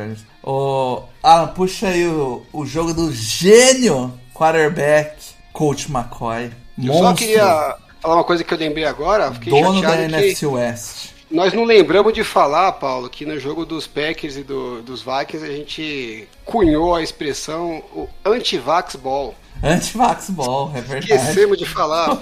[0.43, 5.17] Ô, Alan, puxa aí o, o jogo do gênio quarterback,
[5.51, 6.51] Coach McCoy.
[6.81, 11.09] Eu só queria falar uma coisa que eu lembrei agora, fiquei dono da NFC West.
[11.29, 15.45] nós não lembramos de falar, Paulo, que no jogo dos Packers e do- dos Vikings
[15.45, 19.35] a gente cunhou a expressão o anti-vax ball.
[19.63, 21.11] Anti-Vax Ball, é verdade.
[21.11, 22.09] Esquecemos de falar.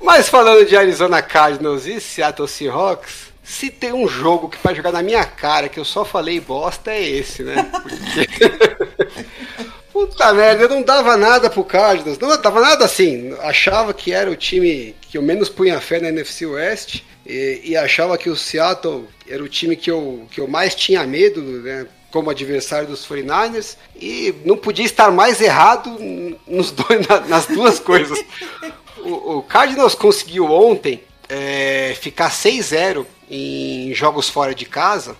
[0.00, 4.90] Mas falando de Arizona Cardinals e Seattle Seahawks, se tem um jogo que vai jogar
[4.90, 7.70] na minha cara que eu só falei bosta é esse, né?
[7.80, 8.26] Porque...
[9.92, 13.32] Puta merda, eu não dava nada pro Cardinals, não dava nada assim.
[13.40, 17.76] Achava que era o time que eu menos punha fé na NFC West e, e
[17.76, 21.86] achava que o Seattle era o time que eu, que eu mais tinha medo, né?
[22.10, 25.96] Como adversário dos 49ers, e não podia estar mais errado
[26.46, 28.18] nos dois, na- nas duas coisas.
[28.98, 35.16] O, o Cardinals conseguiu ontem é, ficar 6-0 em jogos fora de casa,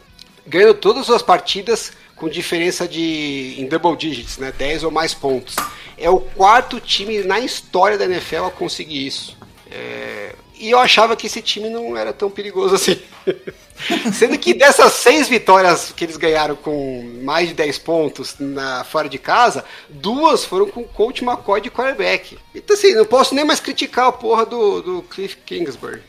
[0.46, 5.56] ganhando todas as partidas com diferença de em double digits, né, 10 ou mais pontos.
[5.98, 9.36] É o quarto time na história da NFL a conseguir isso.
[9.70, 12.98] É, e eu achava que esse time não era tão perigoso assim.
[14.12, 19.08] Sendo que dessas seis vitórias que eles ganharam com mais de 10 pontos na, fora
[19.08, 22.38] de casa, duas foram com o coach McCoy de quarterback.
[22.54, 26.02] Então assim, não posso nem mais criticar a porra do, do Cliff Kingsbury.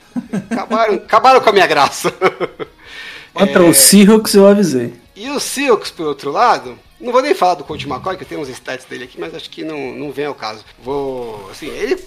[0.50, 2.14] Acabaram, acabaram com a minha graça.
[3.34, 4.94] Contra o Seahawks eu avisei.
[5.16, 8.28] E o Seahawks, por outro lado, não vou nem falar do Coach McCoy, que eu
[8.28, 10.66] tenho uns stats dele aqui, mas acho que não, não vem ao caso.
[10.82, 11.48] Vou.
[11.52, 12.04] Assim, ele.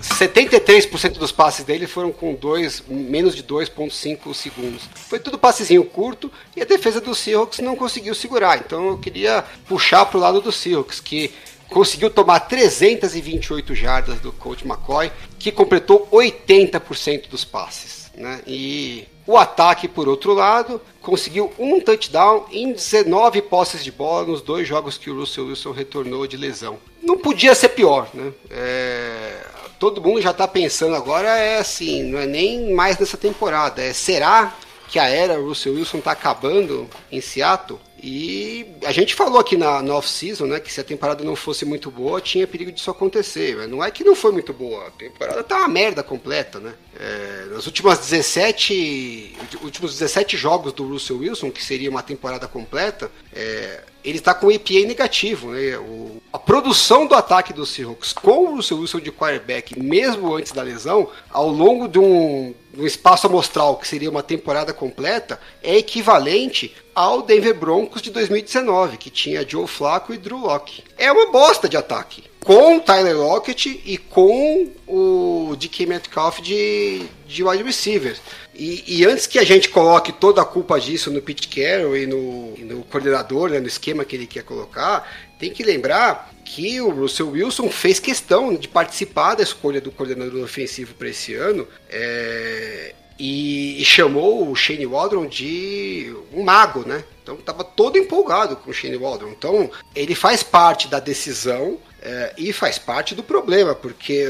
[0.00, 4.88] 73% dos passes dele foram com dois, menos de 2,5 segundos.
[4.94, 8.58] Foi tudo passezinho curto e a defesa do Seahawks não conseguiu segurar.
[8.58, 11.32] Então eu queria puxar pro lado do Seahawks, que
[11.68, 17.97] conseguiu tomar 328 jardas do Coach McCoy, que completou 80% dos passes.
[18.14, 18.40] Né?
[18.46, 24.40] E o ataque, por outro lado, conseguiu um touchdown em 19 posses de bola nos
[24.42, 26.78] dois jogos que o Russell Wilson retornou de lesão.
[27.02, 28.32] Não podia ser pior, né?
[28.50, 29.46] É...
[29.78, 33.92] Todo mundo já está pensando agora, é assim, não é nem mais nessa temporada, é
[33.92, 34.52] será
[34.88, 37.78] que a era Russell Wilson está acabando em Seattle?
[38.00, 41.64] E a gente falou aqui na, na off-season, né, que se a temporada não fosse
[41.64, 43.56] muito boa, tinha perigo disso acontecer.
[43.56, 46.74] Mas não é que não foi muito boa, a temporada tá uma merda completa, né?
[46.98, 53.10] É, nas últimas 17, últimos 17 jogos do Russell Wilson, que seria uma temporada completa,
[53.32, 55.76] é, ele está com EPA negativo, né?
[55.76, 60.52] O, a produção do ataque dos Seahawks com o Russell Wilson de quarterback, mesmo antes
[60.52, 65.40] da lesão, ao longo de um, de um espaço amostral que seria uma temporada completa,
[65.62, 70.82] é equivalente ao Denver Broncos de 2019, que tinha Joe Flacco e Drew Locke.
[70.96, 72.24] É uma bosta de ataque.
[72.48, 78.16] Com Tyler Lockett e com o DK Metcalf de, de wide receiver.
[78.54, 82.06] E, e, antes que a gente coloque toda a culpa disso no Pete Carroll e
[82.06, 85.06] no, e no coordenador, né, no esquema que ele quer colocar,
[85.38, 90.42] tem que lembrar que o Russell Wilson fez questão de participar da escolha do coordenador
[90.42, 91.68] ofensivo para esse ano.
[91.90, 97.04] É, e, e, chamou o Shane Waldron de um mago, né?
[97.22, 99.32] Então estava todo empolgado com o Shane Waldron.
[99.36, 101.78] Então ele faz parte da decisão
[102.08, 104.26] é, e faz parte do problema, porque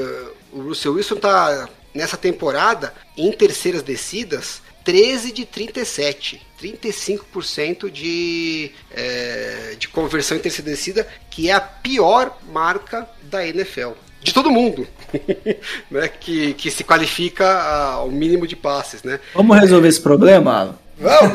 [0.53, 9.77] o Russell Wilson está nessa temporada em terceiras descidas 13 de 37, 35% de, é,
[9.79, 13.91] de conversão em terceira descida, que é a pior marca da NFL
[14.21, 14.87] de todo mundo,
[15.89, 19.21] né, que, que se qualifica ao mínimo de passes, né?
[19.33, 20.79] Vamos resolver esse problema, Alan?
[21.01, 21.33] Vamos.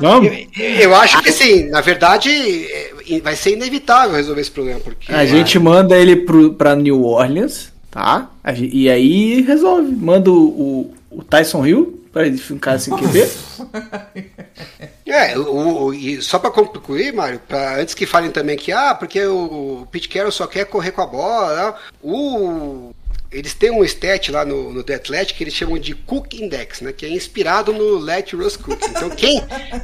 [0.00, 0.32] Vamos.
[0.58, 5.12] Eu, eu, acho que sim, na verdade é, vai ser inevitável resolver esse problema porque
[5.12, 6.26] a gente manda ele
[6.56, 8.30] para New Orleans, tá?
[8.56, 13.28] E aí resolve, manda o, o Tyson Hill para ele ficar sem QB.
[15.06, 18.94] É, o, o, e só para concluir, Mário, pra, antes que falem também que, ah,
[18.94, 22.92] porque o Pete Carroll só quer correr com a bola, o,
[23.30, 26.80] eles têm um stat lá no, no The Athletic que eles chamam de Cook Index,
[26.80, 26.92] né?
[26.92, 28.82] Que é inspirado no Let Russ Cook.
[28.82, 29.42] Então, quem,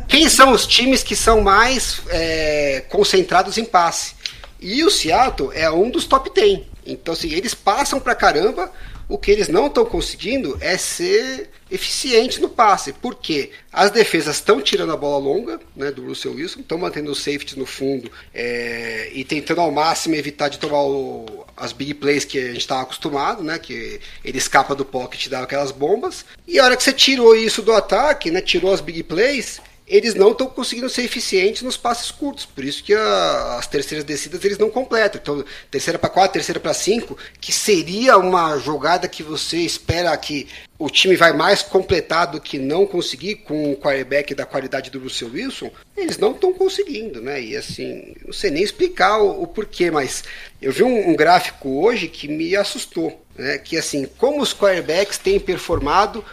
[0.09, 4.15] quem são os times que são mais é, concentrados em passe?
[4.59, 6.61] E o Seattle é um dos top 10.
[6.87, 8.73] Então, assim, eles passam pra caramba,
[9.09, 12.93] o que eles não estão conseguindo é ser eficientes no passe.
[12.93, 17.19] porque As defesas estão tirando a bola longa né, do Russell Wilson, estão mantendo os
[17.19, 22.25] safeties no fundo é, e tentando ao máximo evitar de tomar o, as big plays
[22.25, 26.25] que a gente estava acostumado, né, que ele escapa do pocket e dá aquelas bombas.
[26.47, 30.15] E a hora que você tirou isso do ataque, né, tirou as big plays, eles
[30.15, 34.45] não estão conseguindo ser eficientes nos passes curtos, por isso que a, as terceiras descidas
[34.45, 35.21] eles não completam.
[35.23, 40.49] Então, terceira para quatro, terceira para cinco, que seria uma jogada que você espera que
[40.79, 44.99] o time vai mais completar do que não conseguir com o quarterback da qualidade do
[44.99, 47.41] Russell Wilson, eles não estão conseguindo, né?
[47.41, 50.25] E assim, não sei nem explicar o, o porquê, mas
[50.61, 53.59] eu vi um, um gráfico hoje que me assustou, né?
[53.59, 56.25] Que assim, como os quarterbacks têm performado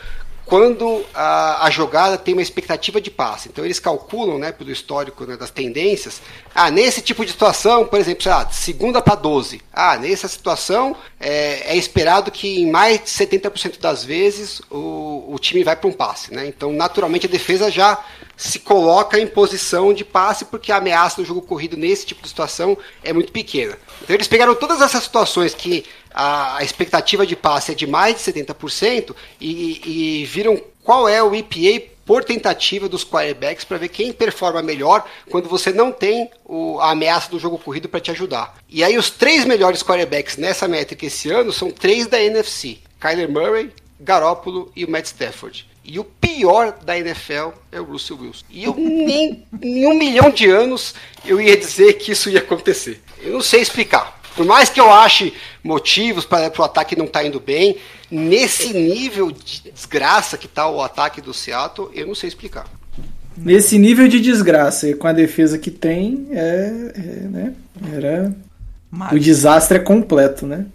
[0.51, 3.47] quando a, a, jogada tem uma expectativa de passe.
[3.47, 6.21] Então eles calculam, né, pelo histórico né, das tendências,
[6.53, 9.61] ah, nesse tipo de situação, por exemplo, sei lá, segunda para 12.
[9.71, 15.39] Ah, nessa situação é, é, esperado que em mais de 70% das vezes o, o
[15.39, 16.33] time vai para um passe.
[16.33, 16.45] Né?
[16.47, 18.03] Então, naturalmente, a defesa já
[18.49, 22.29] se coloca em posição de passe porque a ameaça do jogo corrido nesse tipo de
[22.29, 23.77] situação é muito pequena.
[24.01, 28.15] Então eles pegaram todas essas situações que a, a expectativa de passe é de mais
[28.15, 33.89] de 70% e, e viram qual é o EPA por tentativa dos quarterbacks para ver
[33.89, 38.11] quem performa melhor quando você não tem o, a ameaça do jogo corrido para te
[38.11, 38.55] ajudar.
[38.67, 43.29] E aí os três melhores quarterbacks nessa métrica esse ano são três da NFC: Kyler
[43.31, 45.70] Murray, Garoppolo e o Matt Stafford.
[45.91, 48.45] E o pior da NFL é o Russell Wilson.
[48.49, 50.95] E eu nem em um milhão de anos
[51.25, 53.01] eu ia dizer que isso ia acontecer.
[53.21, 54.17] Eu não sei explicar.
[54.33, 57.75] Por mais que eu ache motivos para o ataque não tá indo bem,
[58.09, 62.67] nesse nível de desgraça que tá o ataque do Seattle, eu não sei explicar.
[63.35, 67.53] Nesse nível de desgraça e com a defesa que tem, é, é, né?
[67.93, 68.33] Era.
[68.89, 70.67] Mas O desastre é completo, né?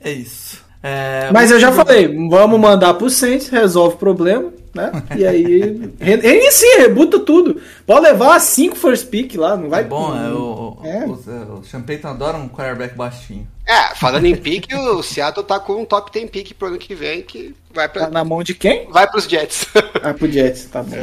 [0.00, 0.62] é isso.
[0.82, 4.90] É, Mas eu já falei, vamos mandar pro Saints, resolve o problema, né?
[5.16, 7.60] E aí re- reinicia, rebuta tudo.
[7.86, 11.04] Pode levar cinco first pick lá, não vai É bom, é, o, É.
[11.06, 13.46] o, o, o Sean Payton adora um quarterback baixinho.
[13.66, 16.94] É, falando em pique, o Seattle tá com um top 10 pique pro ano que
[16.94, 18.88] vem, que vai, Tá pra, na mão de quem?
[18.90, 19.66] vai pros Jets.
[20.02, 20.96] Ah, pro Jets, tá bom.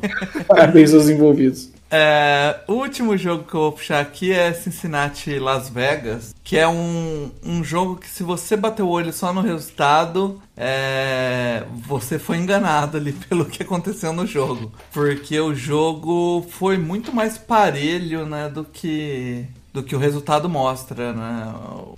[0.48, 1.68] Parabéns aos envolvidos.
[1.94, 6.66] É, o último jogo que eu vou puxar aqui é Cincinnati Las Vegas, que é
[6.66, 12.38] um, um jogo que se você bater o olho só no resultado, é, você foi
[12.38, 14.72] enganado ali pelo que aconteceu no jogo.
[14.90, 21.12] Porque o jogo foi muito mais parelho né, do que do que o resultado mostra,
[21.12, 21.54] né?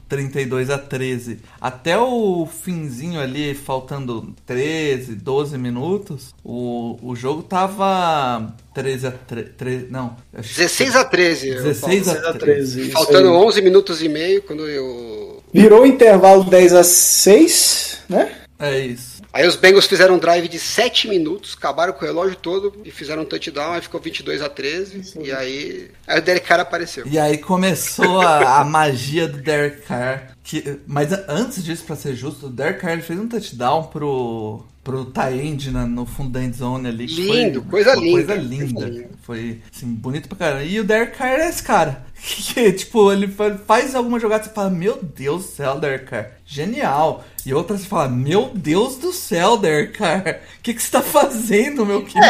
[0.08, 1.40] 32 a 13.
[1.60, 9.86] Até o finzinho ali, faltando 13, 12 minutos, o, o jogo tava 13 a 13,
[9.90, 11.48] não, acho que 16 a 13.
[11.48, 12.26] eu 16 falo.
[12.28, 12.80] a 13.
[12.82, 13.34] isso Faltando aí.
[13.34, 15.42] 11 minutos e meio, quando eu...
[15.52, 18.32] Virou o intervalo 10 a 6, né?
[18.58, 19.13] É isso.
[19.34, 22.90] Aí os Bengals fizeram um drive de 7 minutos, acabaram com o relógio todo e
[22.92, 27.04] fizeram um touchdown, aí ficou 22 a 13, e aí, aí o Derek Carr apareceu.
[27.04, 30.36] E aí começou a, a magia do Derek Carr.
[30.44, 34.64] Que, mas antes disso, pra ser justo, o Derek Carr ele fez um touchdown pro,
[34.84, 37.06] pro Tyend no fundo da endzone ali.
[37.06, 38.86] Lindo, foi, coisa foi linda, Coisa coisa linda.
[38.86, 39.10] linda.
[39.22, 40.62] Foi, assim, bonito pra caramba.
[40.62, 42.04] E o Derek Carr é esse cara.
[42.26, 46.06] Que, tipo, ele fa- faz alguma jogada e você fala, meu Deus do céu, Derek
[46.06, 46.30] Carr.
[46.46, 47.22] Genial.
[47.44, 50.40] E outra você fala, meu Deus do céu, Derek Carr.
[50.58, 52.24] O que, que você tá fazendo, meu querido?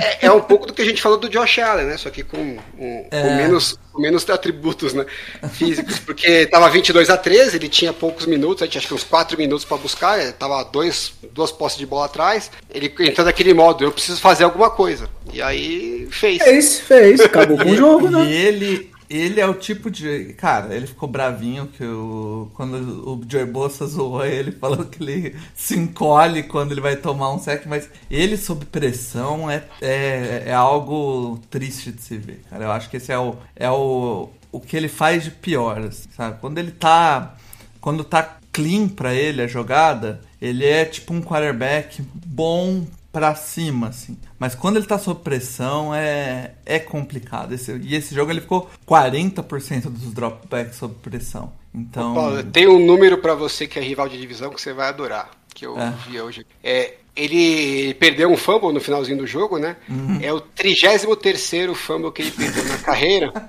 [0.00, 1.98] É, é um pouco do que a gente falou do Josh Allen, né?
[1.98, 3.36] Só que com, um- com É.
[3.36, 5.04] menos, com menos atributos né?
[5.52, 9.04] físicos, porque tava 22 a 13, ele tinha poucos minutos, a gente acho que uns
[9.04, 13.52] 4 minutos pra buscar, ele tava dois, duas posses de bola atrás, ele entrou naquele
[13.52, 15.06] modo, eu preciso fazer alguma coisa.
[15.34, 16.42] E aí fez.
[16.42, 17.20] Fez, fez.
[17.20, 18.30] Acabou com o jogo, e né?
[18.32, 20.34] ele, ele é o tipo de.
[20.34, 22.74] Cara, ele ficou bravinho que o, quando
[23.08, 27.38] o Joey Bossa zoou ele, falou que ele se encolhe quando ele vai tomar um
[27.38, 32.64] sec, mas ele sob pressão é, é, é algo triste de se ver, cara.
[32.64, 36.08] Eu acho que esse é o, é o, o que ele faz de pior, assim,
[36.14, 36.38] sabe?
[36.40, 37.36] Quando ele tá.
[37.80, 43.88] Quando tá clean pra ele a jogada, ele é tipo um quarterback bom pra cima,
[43.88, 44.16] assim.
[44.38, 47.52] Mas quando ele tá sob pressão, é, é complicado.
[47.52, 51.52] Esse- e esse jogo ele ficou 40% dos dropbacks sob pressão.
[51.74, 52.14] Então.
[52.14, 55.30] Paulo, tem um número pra você que é rival de divisão que você vai adorar,
[55.54, 55.92] que eu É.
[56.08, 56.46] vi hoje.
[56.62, 59.76] É, ele perdeu um fumble no finalzinho do jogo, né?
[59.88, 60.20] Uhum.
[60.22, 63.32] É o 33º fumble que ele perdeu na carreira.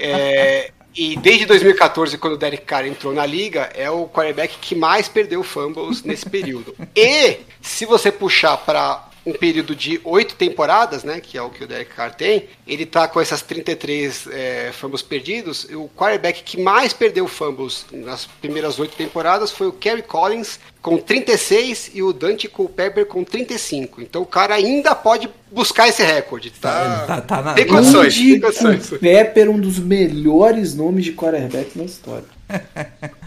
[0.00, 4.74] É, e desde 2014, quando o Derek Carr entrou na liga, é o quarterback que
[4.74, 6.74] mais perdeu fumbles nesse período.
[6.94, 11.64] E se você puxar para um período de oito temporadas, né, que é o que
[11.64, 15.64] o Derek Carr tem, ele tá com essas 33 é, fumbles perdidos.
[15.72, 20.96] O quarterback que mais perdeu fumbles nas primeiras oito temporadas foi o Kerry Collins com
[20.96, 24.00] 36 e o Dante Culpepper com 35.
[24.00, 26.50] Então o cara ainda pode buscar esse recorde.
[26.50, 28.88] Tá, Tá- tá na- tem condições, Andy tem condições.
[29.00, 32.24] Pepper, um dos melhores nomes de quarterback na história.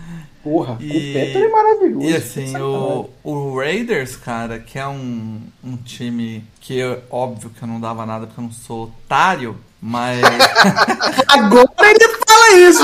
[0.44, 2.06] Porra, E- o Pepper é maravilhoso.
[2.06, 7.62] E assim, o, o Raiders, cara, que é um, um time que eu- óbvio que
[7.62, 10.20] eu não dava nada porque eu não sou otário, mas.
[11.28, 12.84] Agora ele fala isso!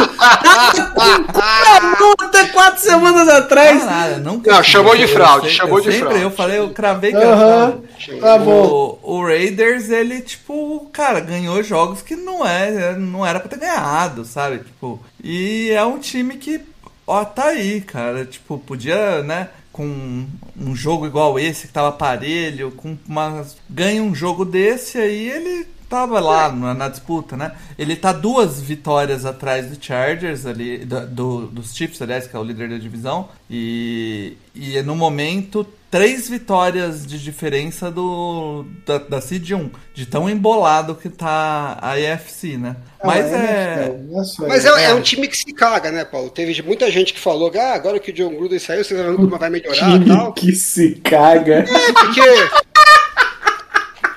[2.20, 3.84] Até quatro semanas atrás!
[3.84, 4.52] Caralho, nunca.
[4.52, 6.22] Não, chamou de fraude, sempre- chamou de sempre, fraude.
[6.24, 7.78] Eu falei, eu cravei que era
[8.22, 8.98] tá bom.
[9.04, 13.60] O, o Raiders, ele, tipo, cara, ganhou jogos que não, é, não era pra ter
[13.60, 14.60] ganhado, sabe?
[14.60, 16.60] Tipo, e é um time que,
[17.08, 18.26] ó, tá aí, cara.
[18.26, 19.50] Tipo, podia, né?
[19.72, 20.26] Com
[20.60, 23.46] um jogo igual esse, que tava parelho, com uma.
[23.70, 27.54] Ganha um jogo desse aí, ele tava lá na, na disputa, né?
[27.78, 32.40] Ele tá duas vitórias atrás do Chargers ali, do, do- dos Chiefs, aliás, que é
[32.40, 33.30] o líder da divisão.
[33.50, 40.30] E, e no momento, três vitórias de diferença do da, da Seed 1, de tão
[40.30, 42.76] embolado que tá a AFC, né?
[43.04, 43.96] Mas é.
[44.48, 46.30] Mas é, é um time que se caga, né, Paulo?
[46.30, 49.12] Teve muita gente que falou que ah, agora que o John Gruden saiu, vocês vão
[49.12, 50.34] ver como vai melhorar e Time tal.
[50.34, 51.60] que se caga.
[51.68, 52.22] É, porque.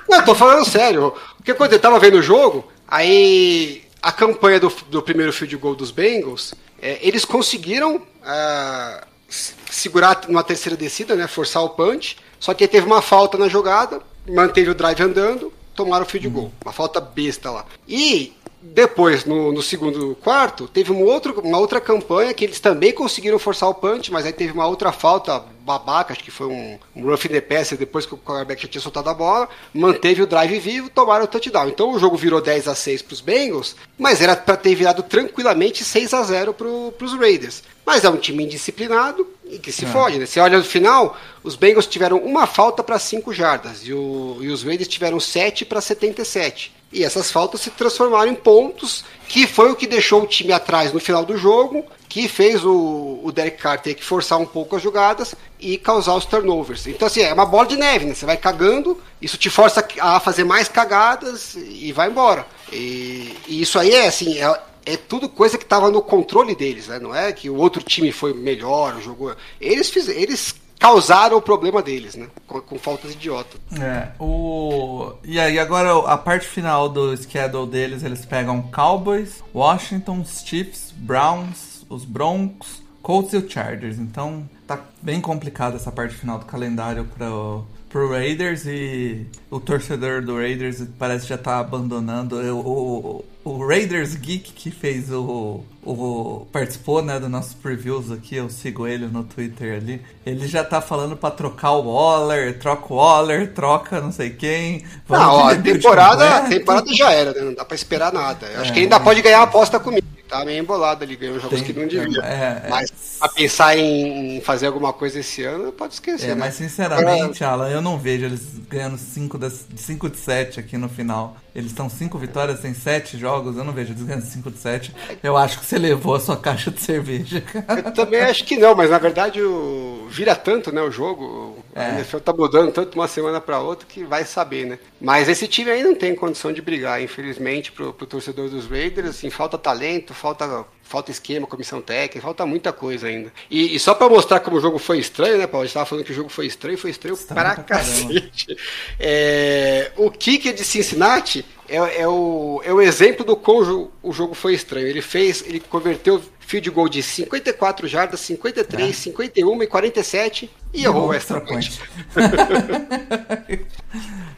[0.09, 1.15] Não, tô falando sério.
[1.37, 5.75] Porque quando eu tava vendo o jogo, aí a campanha do, do primeiro field goal
[5.77, 11.27] dos Bengals, é, eles conseguiram ah, s- segurar numa terceira descida, né?
[11.27, 12.17] Forçar o punch.
[12.39, 16.53] Só que teve uma falta na jogada, manteve o drive andando, tomaram o field goal.
[16.65, 17.65] Uma falta besta lá.
[17.87, 18.33] E
[18.63, 23.39] depois, no, no segundo quarto, teve um outro, uma outra campanha que eles também conseguiram
[23.39, 27.05] forçar o punch, mas aí teve uma outra falta babaca, acho que foi um, um
[27.05, 30.27] rough in the passer depois que o quarterback já tinha soltado a bola, manteve o
[30.27, 31.69] drive vivo, tomaram o touchdown.
[31.69, 35.03] Então o jogo virou 10 a 6 para os Bengals, mas era para ter virado
[35.03, 37.63] tranquilamente 6 a 0 para os Raiders.
[37.87, 40.27] Mas é um time indisciplinado e que se fode, né?
[40.27, 44.49] Você olha no final, os Bengals tiveram uma falta para 5 jardas e, o, e
[44.49, 46.80] os Raiders tiveram 7 para 77.
[46.93, 50.93] E essas faltas se transformaram em pontos, que foi o que deixou o time atrás
[50.93, 54.75] no final do jogo, que fez o, o Derek Carr ter que forçar um pouco
[54.75, 56.89] as jogadas e causar os turnovers.
[56.89, 58.15] Então, assim, é uma bola de neve, né?
[58.15, 62.45] Você vai cagando, isso te força a fazer mais cagadas e vai embora.
[62.73, 66.89] E, e isso aí é, assim, é, é tudo coisa que estava no controle deles,
[66.89, 66.99] né?
[66.99, 69.37] Não é que o outro time foi melhor, jogou.
[69.61, 72.27] Eles fizeram, eles causaram o problema deles, né?
[72.47, 73.61] Com, com faltas idiotas.
[73.79, 75.13] É, o...
[75.23, 81.85] E aí agora a parte final do schedule deles, eles pegam Cowboys, Washington, Chiefs, Browns,
[81.89, 83.99] os Broncos, Colts e o Chargers.
[83.99, 90.23] Então tá bem complicada essa parte final do calendário pro, pro Raiders e o torcedor
[90.23, 92.37] do Raiders parece já tá abandonando.
[92.37, 98.37] O, o, o Raiders Geek que fez o, o participou né, do nosso previews aqui,
[98.37, 100.01] eu sigo ele no Twitter ali.
[100.25, 104.85] Ele já tá falando pra trocar o Waller, troca o Waller, troca não sei quem.
[105.09, 106.49] Não, ó, a temporada, completo.
[106.49, 107.41] temporada já era, né?
[107.41, 108.47] Não dá pra esperar nada.
[108.47, 108.75] Eu acho É.
[108.75, 110.07] que ainda pode ganhar a aposta comigo.
[110.31, 112.23] Tá meio embolado ali, ganhou jogos Tem- que não devia.
[112.23, 112.71] é, é.
[112.71, 116.27] Mas a pensar em fazer alguma coisa esse ano, pode esquecer.
[116.27, 116.35] É, né?
[116.37, 119.39] mas sinceramente, Alan, eu não vejo eles ganhando 5
[119.75, 121.37] cinco de 7 aqui no final.
[121.55, 124.95] Eles estão 5 vitórias, tem 7 jogos, eu não vejo eles ganhando 5 de 7.
[125.23, 127.43] Eu acho que você levou a sua caixa de cerveja.
[127.85, 130.07] Eu também acho que não, mas na verdade o...
[130.11, 131.59] vira tanto, né, o jogo.
[131.75, 131.95] A É.
[131.97, 134.79] NFL tá mudando tanto de uma semana pra outra que vai saber, né?
[135.01, 139.11] Mas esse time aí não tem condição de brigar, infelizmente, pro, pro torcedor dos Raiders,
[139.11, 143.33] assim, falta talento, falta falta esquema, comissão técnica, falta muita coisa ainda.
[143.49, 145.63] E, e só pra mostrar como o jogo foi estranho, né, Paulo?
[145.63, 148.57] A gente tava falando que o jogo foi estranho, foi estranho, Estranho pra pra cacete.
[148.99, 153.91] É, o kicker de Cincinnati é, é o, é o exemplo do como o jo-
[154.03, 154.87] o jogo foi estranho.
[154.87, 161.09] Ele fez, ele converteu field goal de 54 jardas, 53, 51 e 47 e errou
[161.09, 161.81] o extra point.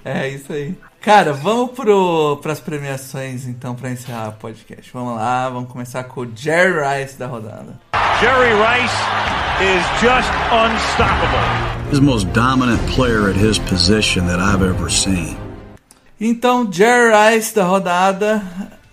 [0.04, 0.74] é isso aí.
[1.00, 4.90] Cara, vamos pro, pras premiações então pra encerrar o podcast.
[4.92, 7.80] Vamos lá, vamos começar com o Jerry Rice da rodada.
[8.20, 8.94] Jerry Rice
[9.60, 11.90] is just unstoppable.
[11.90, 15.36] He's the most dominant player at his position that I've ever seen.
[16.24, 18.40] Então, Jerry Rice da rodada,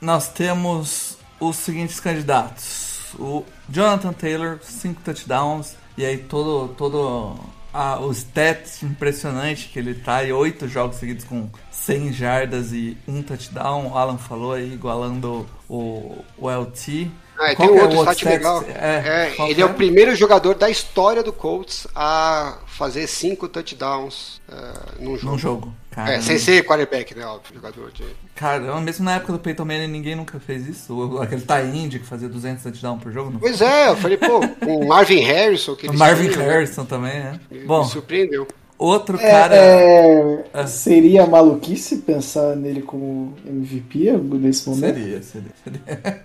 [0.02, 7.40] nós temos os seguintes candidatos: o Jonathan Taylor, 5 touchdowns, e aí todo, todo
[7.72, 12.98] a, o stats impressionante que ele tá, e 8 jogos seguidos com 100 jardas e
[13.08, 13.92] um touchdown.
[13.92, 17.12] O Alan falou aí, igualando o, o LT.
[17.38, 18.64] Ah, tem um é outro stat legal.
[18.68, 23.48] É, É, ele que é o primeiro jogador da história do Colts a fazer cinco
[23.48, 25.32] touchdowns eh, num jogo.
[25.32, 25.74] Num jogo.
[26.06, 26.18] Caramba.
[26.18, 27.26] É, sem ser quarterback, né?
[27.26, 28.04] Óbvio, jogador de.
[28.36, 31.20] Caramba, mesmo na época do Peyton Manning ninguém nunca fez isso.
[31.22, 33.32] Aquele Tainde que fazia 200 touchdowns por jogo.
[33.32, 36.54] Não Pois é, eu falei, pô, o Marvin Harrison, que O Marvin tinham, né?
[36.54, 37.40] Harrison também, né?
[37.52, 38.48] Me- Bom, Me surpreendeu.
[38.78, 39.56] outro É, cara.
[39.56, 44.96] é, seria maluquice pensar nele como MVP nesse momento?
[44.98, 46.24] Seria, seria, seria.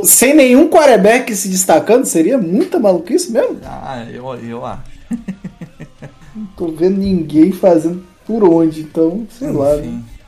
[0.04, 3.58] Sem nenhum quarterback se destacando, seria muita maluquice mesmo?
[3.64, 4.82] Ah, eu, eu acho.
[6.34, 9.70] Não tô vendo ninguém fazendo por onde, então, sei lá.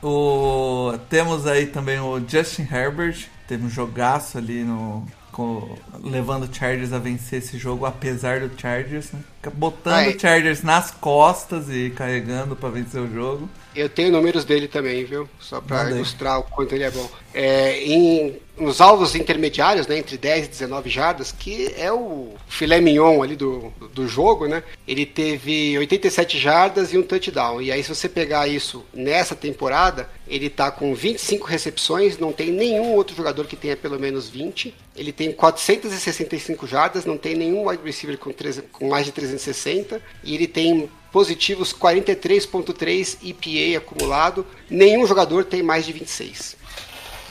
[0.03, 3.27] O, temos aí também o Justin Herbert.
[3.47, 5.05] Teve um jogaço ali no.
[5.31, 9.19] com- levando o Chargers a vencer esse jogo, apesar do Chargers, né?
[9.49, 10.15] Botando Ai.
[10.15, 13.49] o Chargers nas costas e carregando pra vencer o jogo.
[13.73, 15.29] Eu tenho números dele também, viu?
[15.39, 15.91] Só aí.
[15.91, 17.09] ilustrar o quanto ele é bom.
[17.33, 22.81] É, em, nos alvos intermediários, né, entre 10 e 19 jardas, que é o filé
[22.81, 24.61] mignon ali do, do jogo, né?
[24.85, 27.61] Ele teve 87 jardas e um touchdown.
[27.61, 32.51] E aí, se você pegar isso nessa temporada, ele tá com 25 recepções, não tem
[32.51, 34.75] nenhum outro jogador que tenha pelo menos 20.
[34.97, 40.01] Ele tem 465 jardas, não tem nenhum wide receiver com, 300 com mais de 360.
[40.23, 44.45] E ele tem positivos 43.3 EPA acumulado.
[44.69, 46.55] Nenhum jogador tem mais de 26.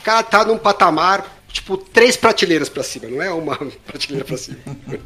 [0.01, 3.57] O cara tá num patamar, tipo, três prateleiras pra cima, não é uma
[3.87, 4.59] prateleira pra cima.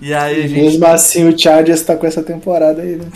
[0.00, 0.60] E aí a E gente.
[0.60, 3.06] mesmo assim o Chargers tá com essa temporada aí, né?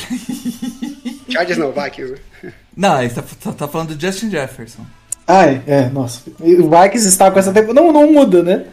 [1.30, 2.52] Chargers não, Vikings, né?
[2.76, 4.84] Não, aí tá, tá, tá falando do Justin Jefferson.
[5.24, 6.22] Ai, é, nossa.
[6.42, 7.80] E O Vikings está com essa temporada.
[7.80, 8.64] Não, não muda, né?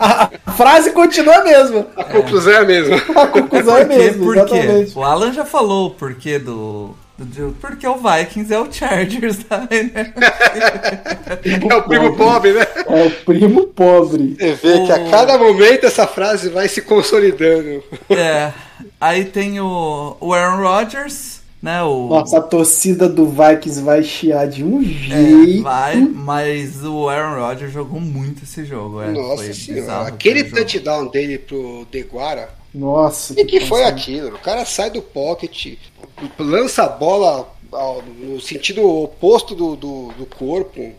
[0.00, 1.86] A, a frase continua a mesma.
[1.96, 2.96] A conclusão é a mesma.
[3.20, 3.98] A conclusão é a Por quê?
[3.98, 4.88] mesma, Por quê?
[4.96, 9.66] O Alan já falou o porquê do, Do- Porque o Vikings é o Chargers da
[9.70, 10.20] NFL.
[11.70, 12.66] É o primo pobre, né?
[12.88, 14.36] É o primo pobre.
[14.38, 17.82] Você vê que a O- cada momento essa frase vai se consolidando.
[18.08, 18.50] É.
[19.00, 21.82] Aí tem o, o Aaron Rodgers, né?
[21.82, 25.62] O, Nossa, a torcida do Vikings vai chiar de um é, jeito.
[25.62, 29.02] vai, mas o Aaron Rodgers jogou muito esse jogo.
[29.02, 30.08] É, Nossa foi senhora.
[30.08, 30.56] Aquele aquele jogo.
[30.56, 32.48] touchdown dele pro Deguara.
[32.74, 34.36] Nossa, O que, que foi aquilo?
[34.36, 35.76] O cara sai do pocket,
[36.38, 37.52] lança a bola
[38.18, 40.92] no sentido oposto do, do, do corpo.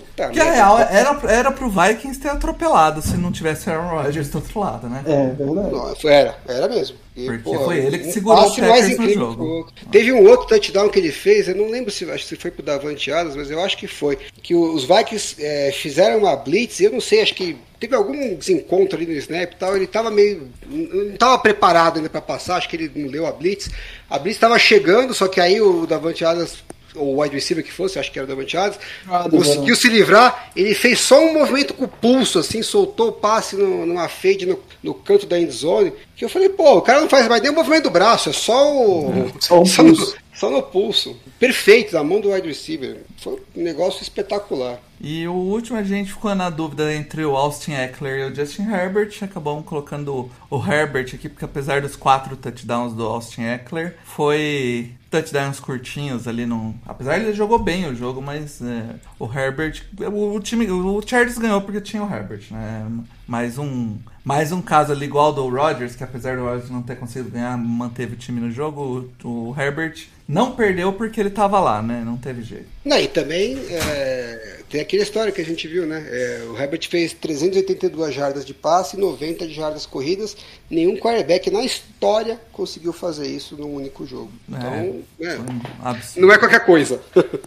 [0.00, 4.02] Puta Que a real era, era pro Vikings ter atropelado se não tivesse o Aaron
[4.02, 5.02] Rodgers do outro lado, né?
[5.06, 6.06] É, verdade.
[6.06, 6.96] Era, era mesmo.
[7.16, 9.36] E, Porque foi ele que segurou passe o Packers mais no incrível jogo.
[9.36, 9.74] que o outro.
[9.90, 12.62] Teve um outro touchdown que ele fez, eu não lembro se, acho que foi pro
[12.62, 14.18] Davante Adams, mas eu acho que foi.
[14.42, 18.96] Que os Vikings é, fizeram uma blitz, eu não sei, acho que teve algum desencontro
[18.96, 20.50] ali no snap e tal, ele tava meio.
[20.66, 23.70] não tava preparado ainda para passar, acho que ele não leu a blitz.
[24.10, 26.62] A blitz tava chegando, só que aí o Davante Adams
[26.96, 28.78] ou o wide receiver que fosse, acho que era o Davante Adams,
[29.08, 33.12] Ah, conseguiu se livrar, ele fez só um movimento com o pulso, assim, soltou o
[33.12, 37.00] passe no- numa fade no, no canto da endzone, que eu falei, pô, o cara
[37.00, 39.30] não faz mais nem o movimento do braço, é só o...
[39.40, 40.16] Só o no- pulso.
[40.36, 41.16] Só no pulso.
[41.38, 43.04] Perfeito, na mão do wide receiver.
[43.18, 44.78] Foi um negócio espetacular.
[45.00, 48.70] E o último a gente ficou na dúvida entre o Austin Eckler e o Justin
[48.70, 49.10] Herbert.
[49.22, 55.60] Acabamos colocando o Herbert aqui, porque apesar dos quatro touchdowns do Austin Eckler, foi touchdowns
[55.60, 56.46] curtinhos ali.
[56.46, 56.74] No...
[56.86, 59.82] Apesar ele jogou bem o jogo, mas é, o Herbert.
[60.12, 60.70] O, time.
[60.70, 62.86] O Chargers ganhou porque tinha o Herbert, né?
[63.26, 63.98] Mais um.
[64.26, 67.56] Mais um caso ali igual do Rodgers, que apesar do Rodgers não ter conseguido ganhar,
[67.56, 69.08] manteve o time no jogo.
[69.22, 72.02] O, o Herbert não perdeu porque ele tava lá, né?
[72.04, 72.66] Não teve jeito.
[72.84, 76.04] Não, e também é, tem aquela história que a gente viu, né?
[76.08, 80.36] É, o Herbert fez 382 jardas de passe e 90 de jardas corridas.
[80.68, 84.32] Nenhum quarterback na história conseguiu fazer isso num único jogo.
[84.48, 87.00] Então, é, um não é qualquer coisa.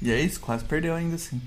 [0.00, 1.40] E é isso, quase perdeu ainda assim.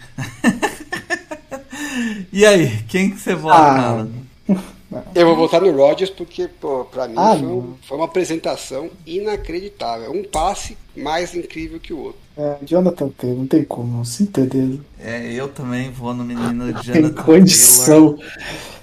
[2.33, 4.11] e aí, quem que você vota, Ah, Alan?
[5.15, 10.11] Eu vou votar no Rodgers porque, pô, pra mim Ah, foi, foi uma apresentação inacreditável.
[10.11, 12.19] Um passe mais incrível que o outro.
[12.37, 14.79] É, Jonathan Taylor, não tem como, sem certeza.
[14.99, 17.25] É, eu também vou no menino Tem Jonathan Taylor.
[17.25, 18.17] condição.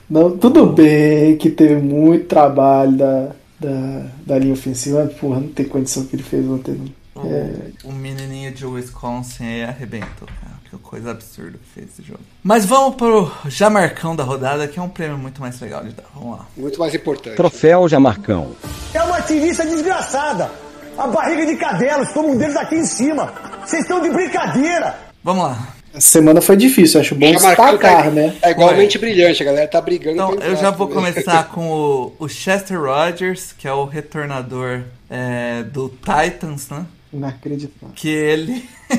[0.09, 5.49] Não, tudo bem que teve muito trabalho da, da, da linha ofensiva, mas porra, não
[5.49, 6.73] tem condição que ele fez ontem.
[7.15, 7.31] não.
[7.31, 10.57] É, O menininho de Wisconsin aí arrebentou, cara.
[10.70, 12.20] Que coisa absurda que fez esse jogo.
[12.43, 16.05] Mas vamos pro Jamarcão da rodada, que é um prêmio muito mais legal de dar.
[16.15, 16.47] Vamos lá.
[16.55, 17.36] Muito mais importante.
[17.36, 18.55] Troféu Jamarcão.
[18.93, 20.51] É uma ativista desgraçada.
[20.99, 23.32] A barriga de cadelos, como um deles aqui em cima.
[23.65, 24.99] Vocês estão de brincadeira.
[25.24, 25.69] Vamos lá.
[25.95, 28.36] essa semana foi difícil, acho bom destacar, tá, né?
[28.40, 30.35] tá igualmente brilhante, a galera tá brigando.
[30.35, 31.12] Então, eu já vou também.
[31.12, 36.85] começar com o, o Chester Rogers, que é o retornador é, do Titans, né?
[37.12, 37.95] Inacreditável.
[37.95, 38.69] Que ele.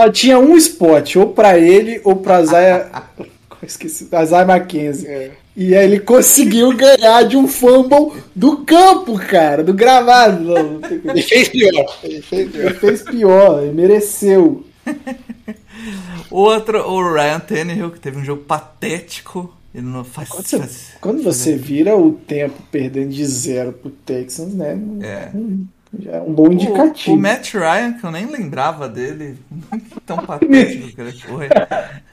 [0.00, 2.90] Só tinha um spot, ou pra ele, ou pra Zaya.
[3.62, 5.06] Esqueci, a Zaya Mackenzie.
[5.06, 5.30] É.
[5.54, 10.42] E aí ele conseguiu ganhar de um fumble do campo, cara, do gravado.
[10.42, 10.88] Não, não.
[11.10, 11.98] Ele fez pior.
[12.02, 12.74] Ele fez Ele pior.
[12.76, 14.64] fez pior, ele mereceu.
[16.30, 19.54] Outro, o Ryan Tannehill, que teve um jogo patético.
[19.74, 20.28] Ele não faz.
[20.30, 24.78] Quando você, faz- quando você vira o tempo perdendo de zero pro Texans, né?
[25.02, 25.28] É.
[25.36, 25.66] hum,
[25.98, 27.16] Já é um bom indicativo.
[27.16, 29.36] O, o Matt Ryan, que eu nem lembrava dele,
[30.06, 31.48] tão patético que ele foi.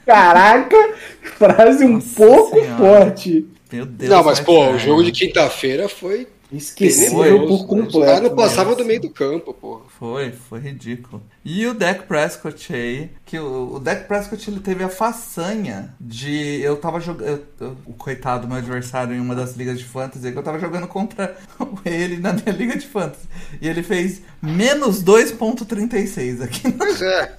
[0.05, 0.75] Caraca,
[1.37, 2.77] frase um Nossa pouco Senhora.
[2.77, 3.45] forte.
[3.71, 4.09] Meu Deus.
[4.09, 4.79] Não, mas Matt pô, o Ryan.
[4.79, 6.27] jogo de quinta-feira foi.
[6.51, 7.11] Esqueceu
[7.45, 8.35] por Os caras não completo.
[8.35, 9.81] passavam do meio do campo, pô.
[9.99, 11.21] Foi, foi ridículo.
[11.43, 16.61] E o Dak Prescott aí, que o, o Dak Prescott ele teve a façanha de.
[16.61, 17.45] Eu tava jogando.
[17.85, 20.87] O coitado do meu adversário em uma das ligas de fantasy, que eu tava jogando
[20.87, 21.35] contra
[21.83, 23.27] ele na minha liga de fantasy.
[23.61, 26.71] E ele fez menos 2,36 aqui.
[26.71, 27.33] Pois é.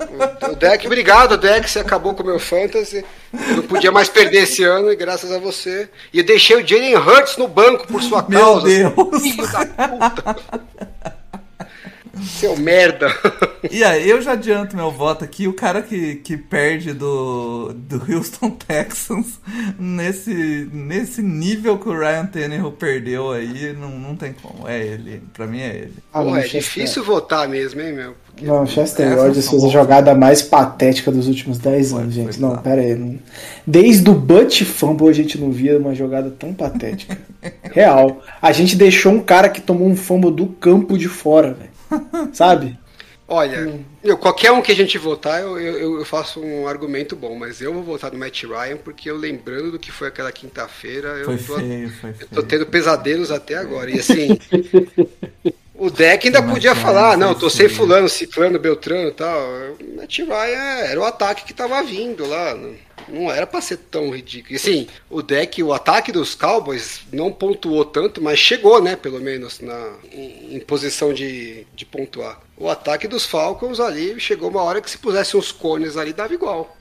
[0.51, 1.71] O Deck, obrigado, Deck.
[1.71, 3.05] Você acabou com o meu fantasy.
[3.51, 5.89] Eu não podia mais perder esse ano, e graças a você.
[6.13, 8.67] E eu deixei o Jalen Hurts no banco por sua Meu causa.
[8.67, 8.93] Deus!
[9.21, 10.37] Filho da puta.
[12.23, 13.09] Seu merda.
[13.71, 15.49] E aí, eu já adianto meu voto aqui.
[15.49, 19.41] O cara que, que perde do, do Houston Texans
[19.77, 24.69] nesse, nesse nível que o Ryan Tannehill perdeu aí, não, não tem como.
[24.69, 25.21] É ele.
[25.35, 25.95] Pra mim é ele.
[26.13, 28.15] Ah, Pô, é difícil votar mesmo, hein, meu?
[28.27, 32.25] Porque Não, Chester são fez a jogada mais patética dos últimos 10 Foi, anos, foi
[32.25, 32.41] gente.
[32.41, 32.63] Não, bizarro.
[32.65, 32.95] pera aí.
[32.95, 33.19] Não...
[33.67, 37.19] Desde o Butt Fumble a gente não via uma jogada tão patética.
[37.73, 38.23] Real.
[38.41, 41.78] A gente deixou um cara que tomou um fumble do campo de fora, velho.
[42.33, 42.79] Sabe?
[43.31, 43.71] Olha,
[44.03, 47.61] eu, qualquer um que a gente votar, eu, eu, eu faço um argumento bom, mas
[47.61, 51.31] eu vou votar no Matt Ryan, porque eu lembrando do que foi aquela quinta-feira, eu
[51.31, 51.69] tô, feio,
[52.19, 53.91] eu tô tendo pesadelos até agora.
[53.91, 54.39] E assim,
[55.75, 59.39] O deck ainda podia falar, não tô se- sem fulano, ciclano, beltrano e tal.
[59.81, 62.55] O Matt Ryan era o ataque que tava vindo lá.
[62.55, 62.75] Não,
[63.11, 64.55] não era pra ser tão ridículo.
[64.55, 69.21] E assim, o deck, o ataque dos Cowboys não pontuou tanto, mas chegou, né, pelo
[69.21, 72.41] menos, na, em, em posição de, de pontuar.
[72.57, 76.35] O ataque dos Falcons ali chegou uma hora que se pusesse uns cones ali, dava
[76.35, 76.77] igual.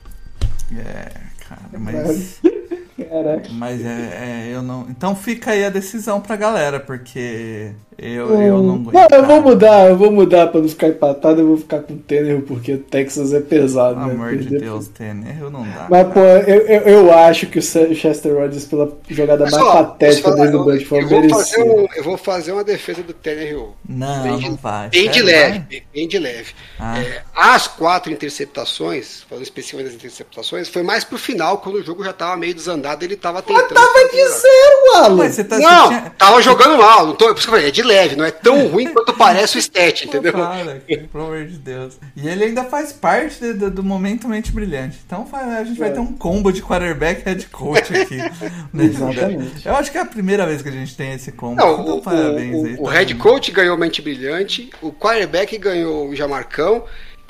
[0.75, 1.11] É,
[1.47, 2.41] cara, mas.
[2.97, 3.49] Caraca.
[3.51, 4.87] Mas é, é, eu não.
[4.89, 8.93] Então fica aí a decisão pra galera, porque eu, eu não aguento.
[8.93, 9.41] Não, eu vou cara.
[9.41, 12.73] mudar, eu vou mudar pra não ficar empatado, eu vou ficar com o Tannehill, porque
[12.73, 14.13] o Texas é pesado, Pelo né?
[14.13, 15.87] amor de Perder- Deus, Tanner, não dá.
[15.89, 19.73] Mas, pô, eu, eu, eu acho que o Chester Rogers, pela jogada Mas, mais ó,
[19.83, 21.65] patética posso falar, desde o eu- Bud, foi eu, vou fazer merecer.
[21.65, 23.75] um, eu vou fazer uma defesa do Tannehill.
[23.87, 24.89] Não, bem de, não vai.
[24.89, 25.59] Bem de leve, vai?
[25.59, 26.51] bem, bem de leve.
[26.79, 26.99] Ah.
[26.99, 32.03] É, as quatro interceptações, falando especificamente das interceptações, foi mais pro final, quando o jogo
[32.03, 33.73] já tava meio desandado, ele tava tentando.
[33.73, 35.15] Tava fazer- de zero, Alan!
[35.17, 37.67] Mas você tá Não, tinha- tava jogando mal, não tô, por isso que eu falei,
[37.67, 40.33] é de leve, não é tão ruim quanto parece o stat, Pô, entendeu?
[40.33, 40.75] para,
[41.11, 41.97] pelo amor de Deus.
[42.15, 44.99] E ele ainda faz parte de- do, do momento mente brilhante.
[45.05, 48.17] Então a gente vai ter um combo de quarterback e head coach aqui.
[48.77, 49.65] Exatamente.
[49.65, 51.55] Eu acho que é a primeira vez que a gente tem esse combo.
[51.55, 52.75] Não, então o, parabéns o- aí.
[52.79, 56.83] o tá head coach ganhou mente brilhante, o quarterback ganhou o Jamarcão,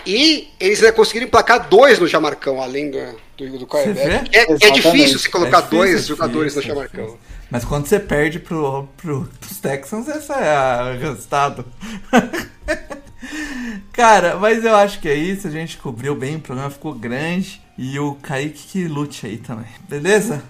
[0.05, 2.99] e eles ainda conseguiram emplacar dois no Jamarcão, além do,
[3.37, 4.29] do, do quarterback.
[4.35, 7.17] É, é difícil se colocar É difícil, dois é jogadores difícil, no é Jamarcão.
[7.49, 11.65] Mas quando você perde pro, pro, pros Texans, essa é o resultado.
[13.93, 15.47] Cara, mas eu acho que é isso.
[15.47, 17.61] A gente cobriu bem, o programa ficou grande.
[17.77, 20.43] E o Kaique que lute aí também, beleza?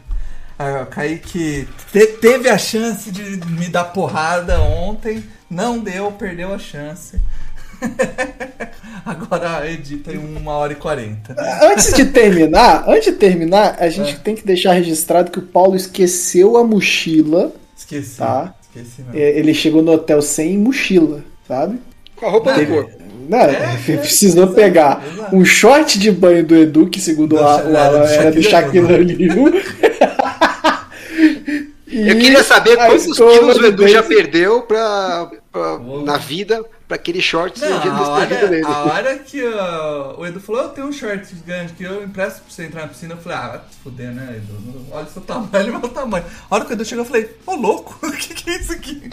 [0.57, 6.53] Ah, o Kaique te- teve a chance de me dar porrada ontem, não deu, perdeu
[6.53, 7.19] a chance.
[9.05, 11.35] Agora edita em uma hora e quarenta.
[11.63, 14.17] Antes de terminar, antes de terminar, a gente É.
[14.17, 17.51] tem que deixar registrado que o Paulo esqueceu a mochila.
[17.77, 18.17] Esqueci.
[18.17, 18.53] Tá.
[18.61, 19.17] Esqueci mesmo.
[19.17, 21.79] É, Ele chegou no hotel sem mochila, sabe?
[22.17, 22.97] Com a roupa do corpo.
[23.29, 23.39] Não,
[23.97, 25.35] precisou pegar É, exato.
[25.35, 29.53] um short de banho do Edu, que segundo Do o Alan era do Shaquille O'Neal.
[31.89, 37.21] Eu queria saber quantos quilos o Edu já perdeu pra, pra- na vida pra aquele
[37.21, 38.65] shorts Não, a hora, dele.
[38.65, 42.41] a hora que uh, o Edu falou, eu tenho um short gigante que eu empresto
[42.41, 44.85] pra você entrar na piscina, eu falei, ah, vai se fuder, né, Edu?
[44.91, 46.23] Olha o seu tamanho, olha o meu tamanho.
[46.49, 48.71] A hora que o Edu chegou, eu falei, ô louco, o que, que é isso
[48.71, 49.09] aqui?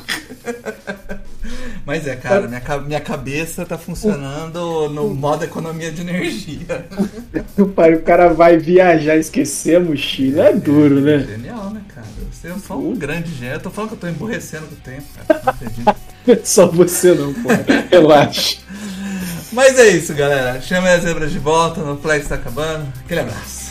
[1.84, 6.86] Mas é, cara, minha, minha cabeça tá funcionando no modo economia de energia.
[7.74, 10.44] Pai, o cara vai viajar e esquecer a mochila.
[10.44, 11.18] É duro, né?
[11.18, 12.06] Genial, né, cara?
[12.32, 13.56] Você é só um grande gênio.
[13.56, 15.42] Eu tô falando que eu tô emborrecendo com o tempo, cara.
[15.44, 16.13] Não acredito.
[16.44, 17.48] Só você não, pô.
[17.90, 18.56] Relaxa.
[19.52, 20.60] Mas é isso, galera.
[20.60, 22.92] Chame as zebras de volta, no Flex tá acabando.
[23.04, 23.63] Aquele abraço.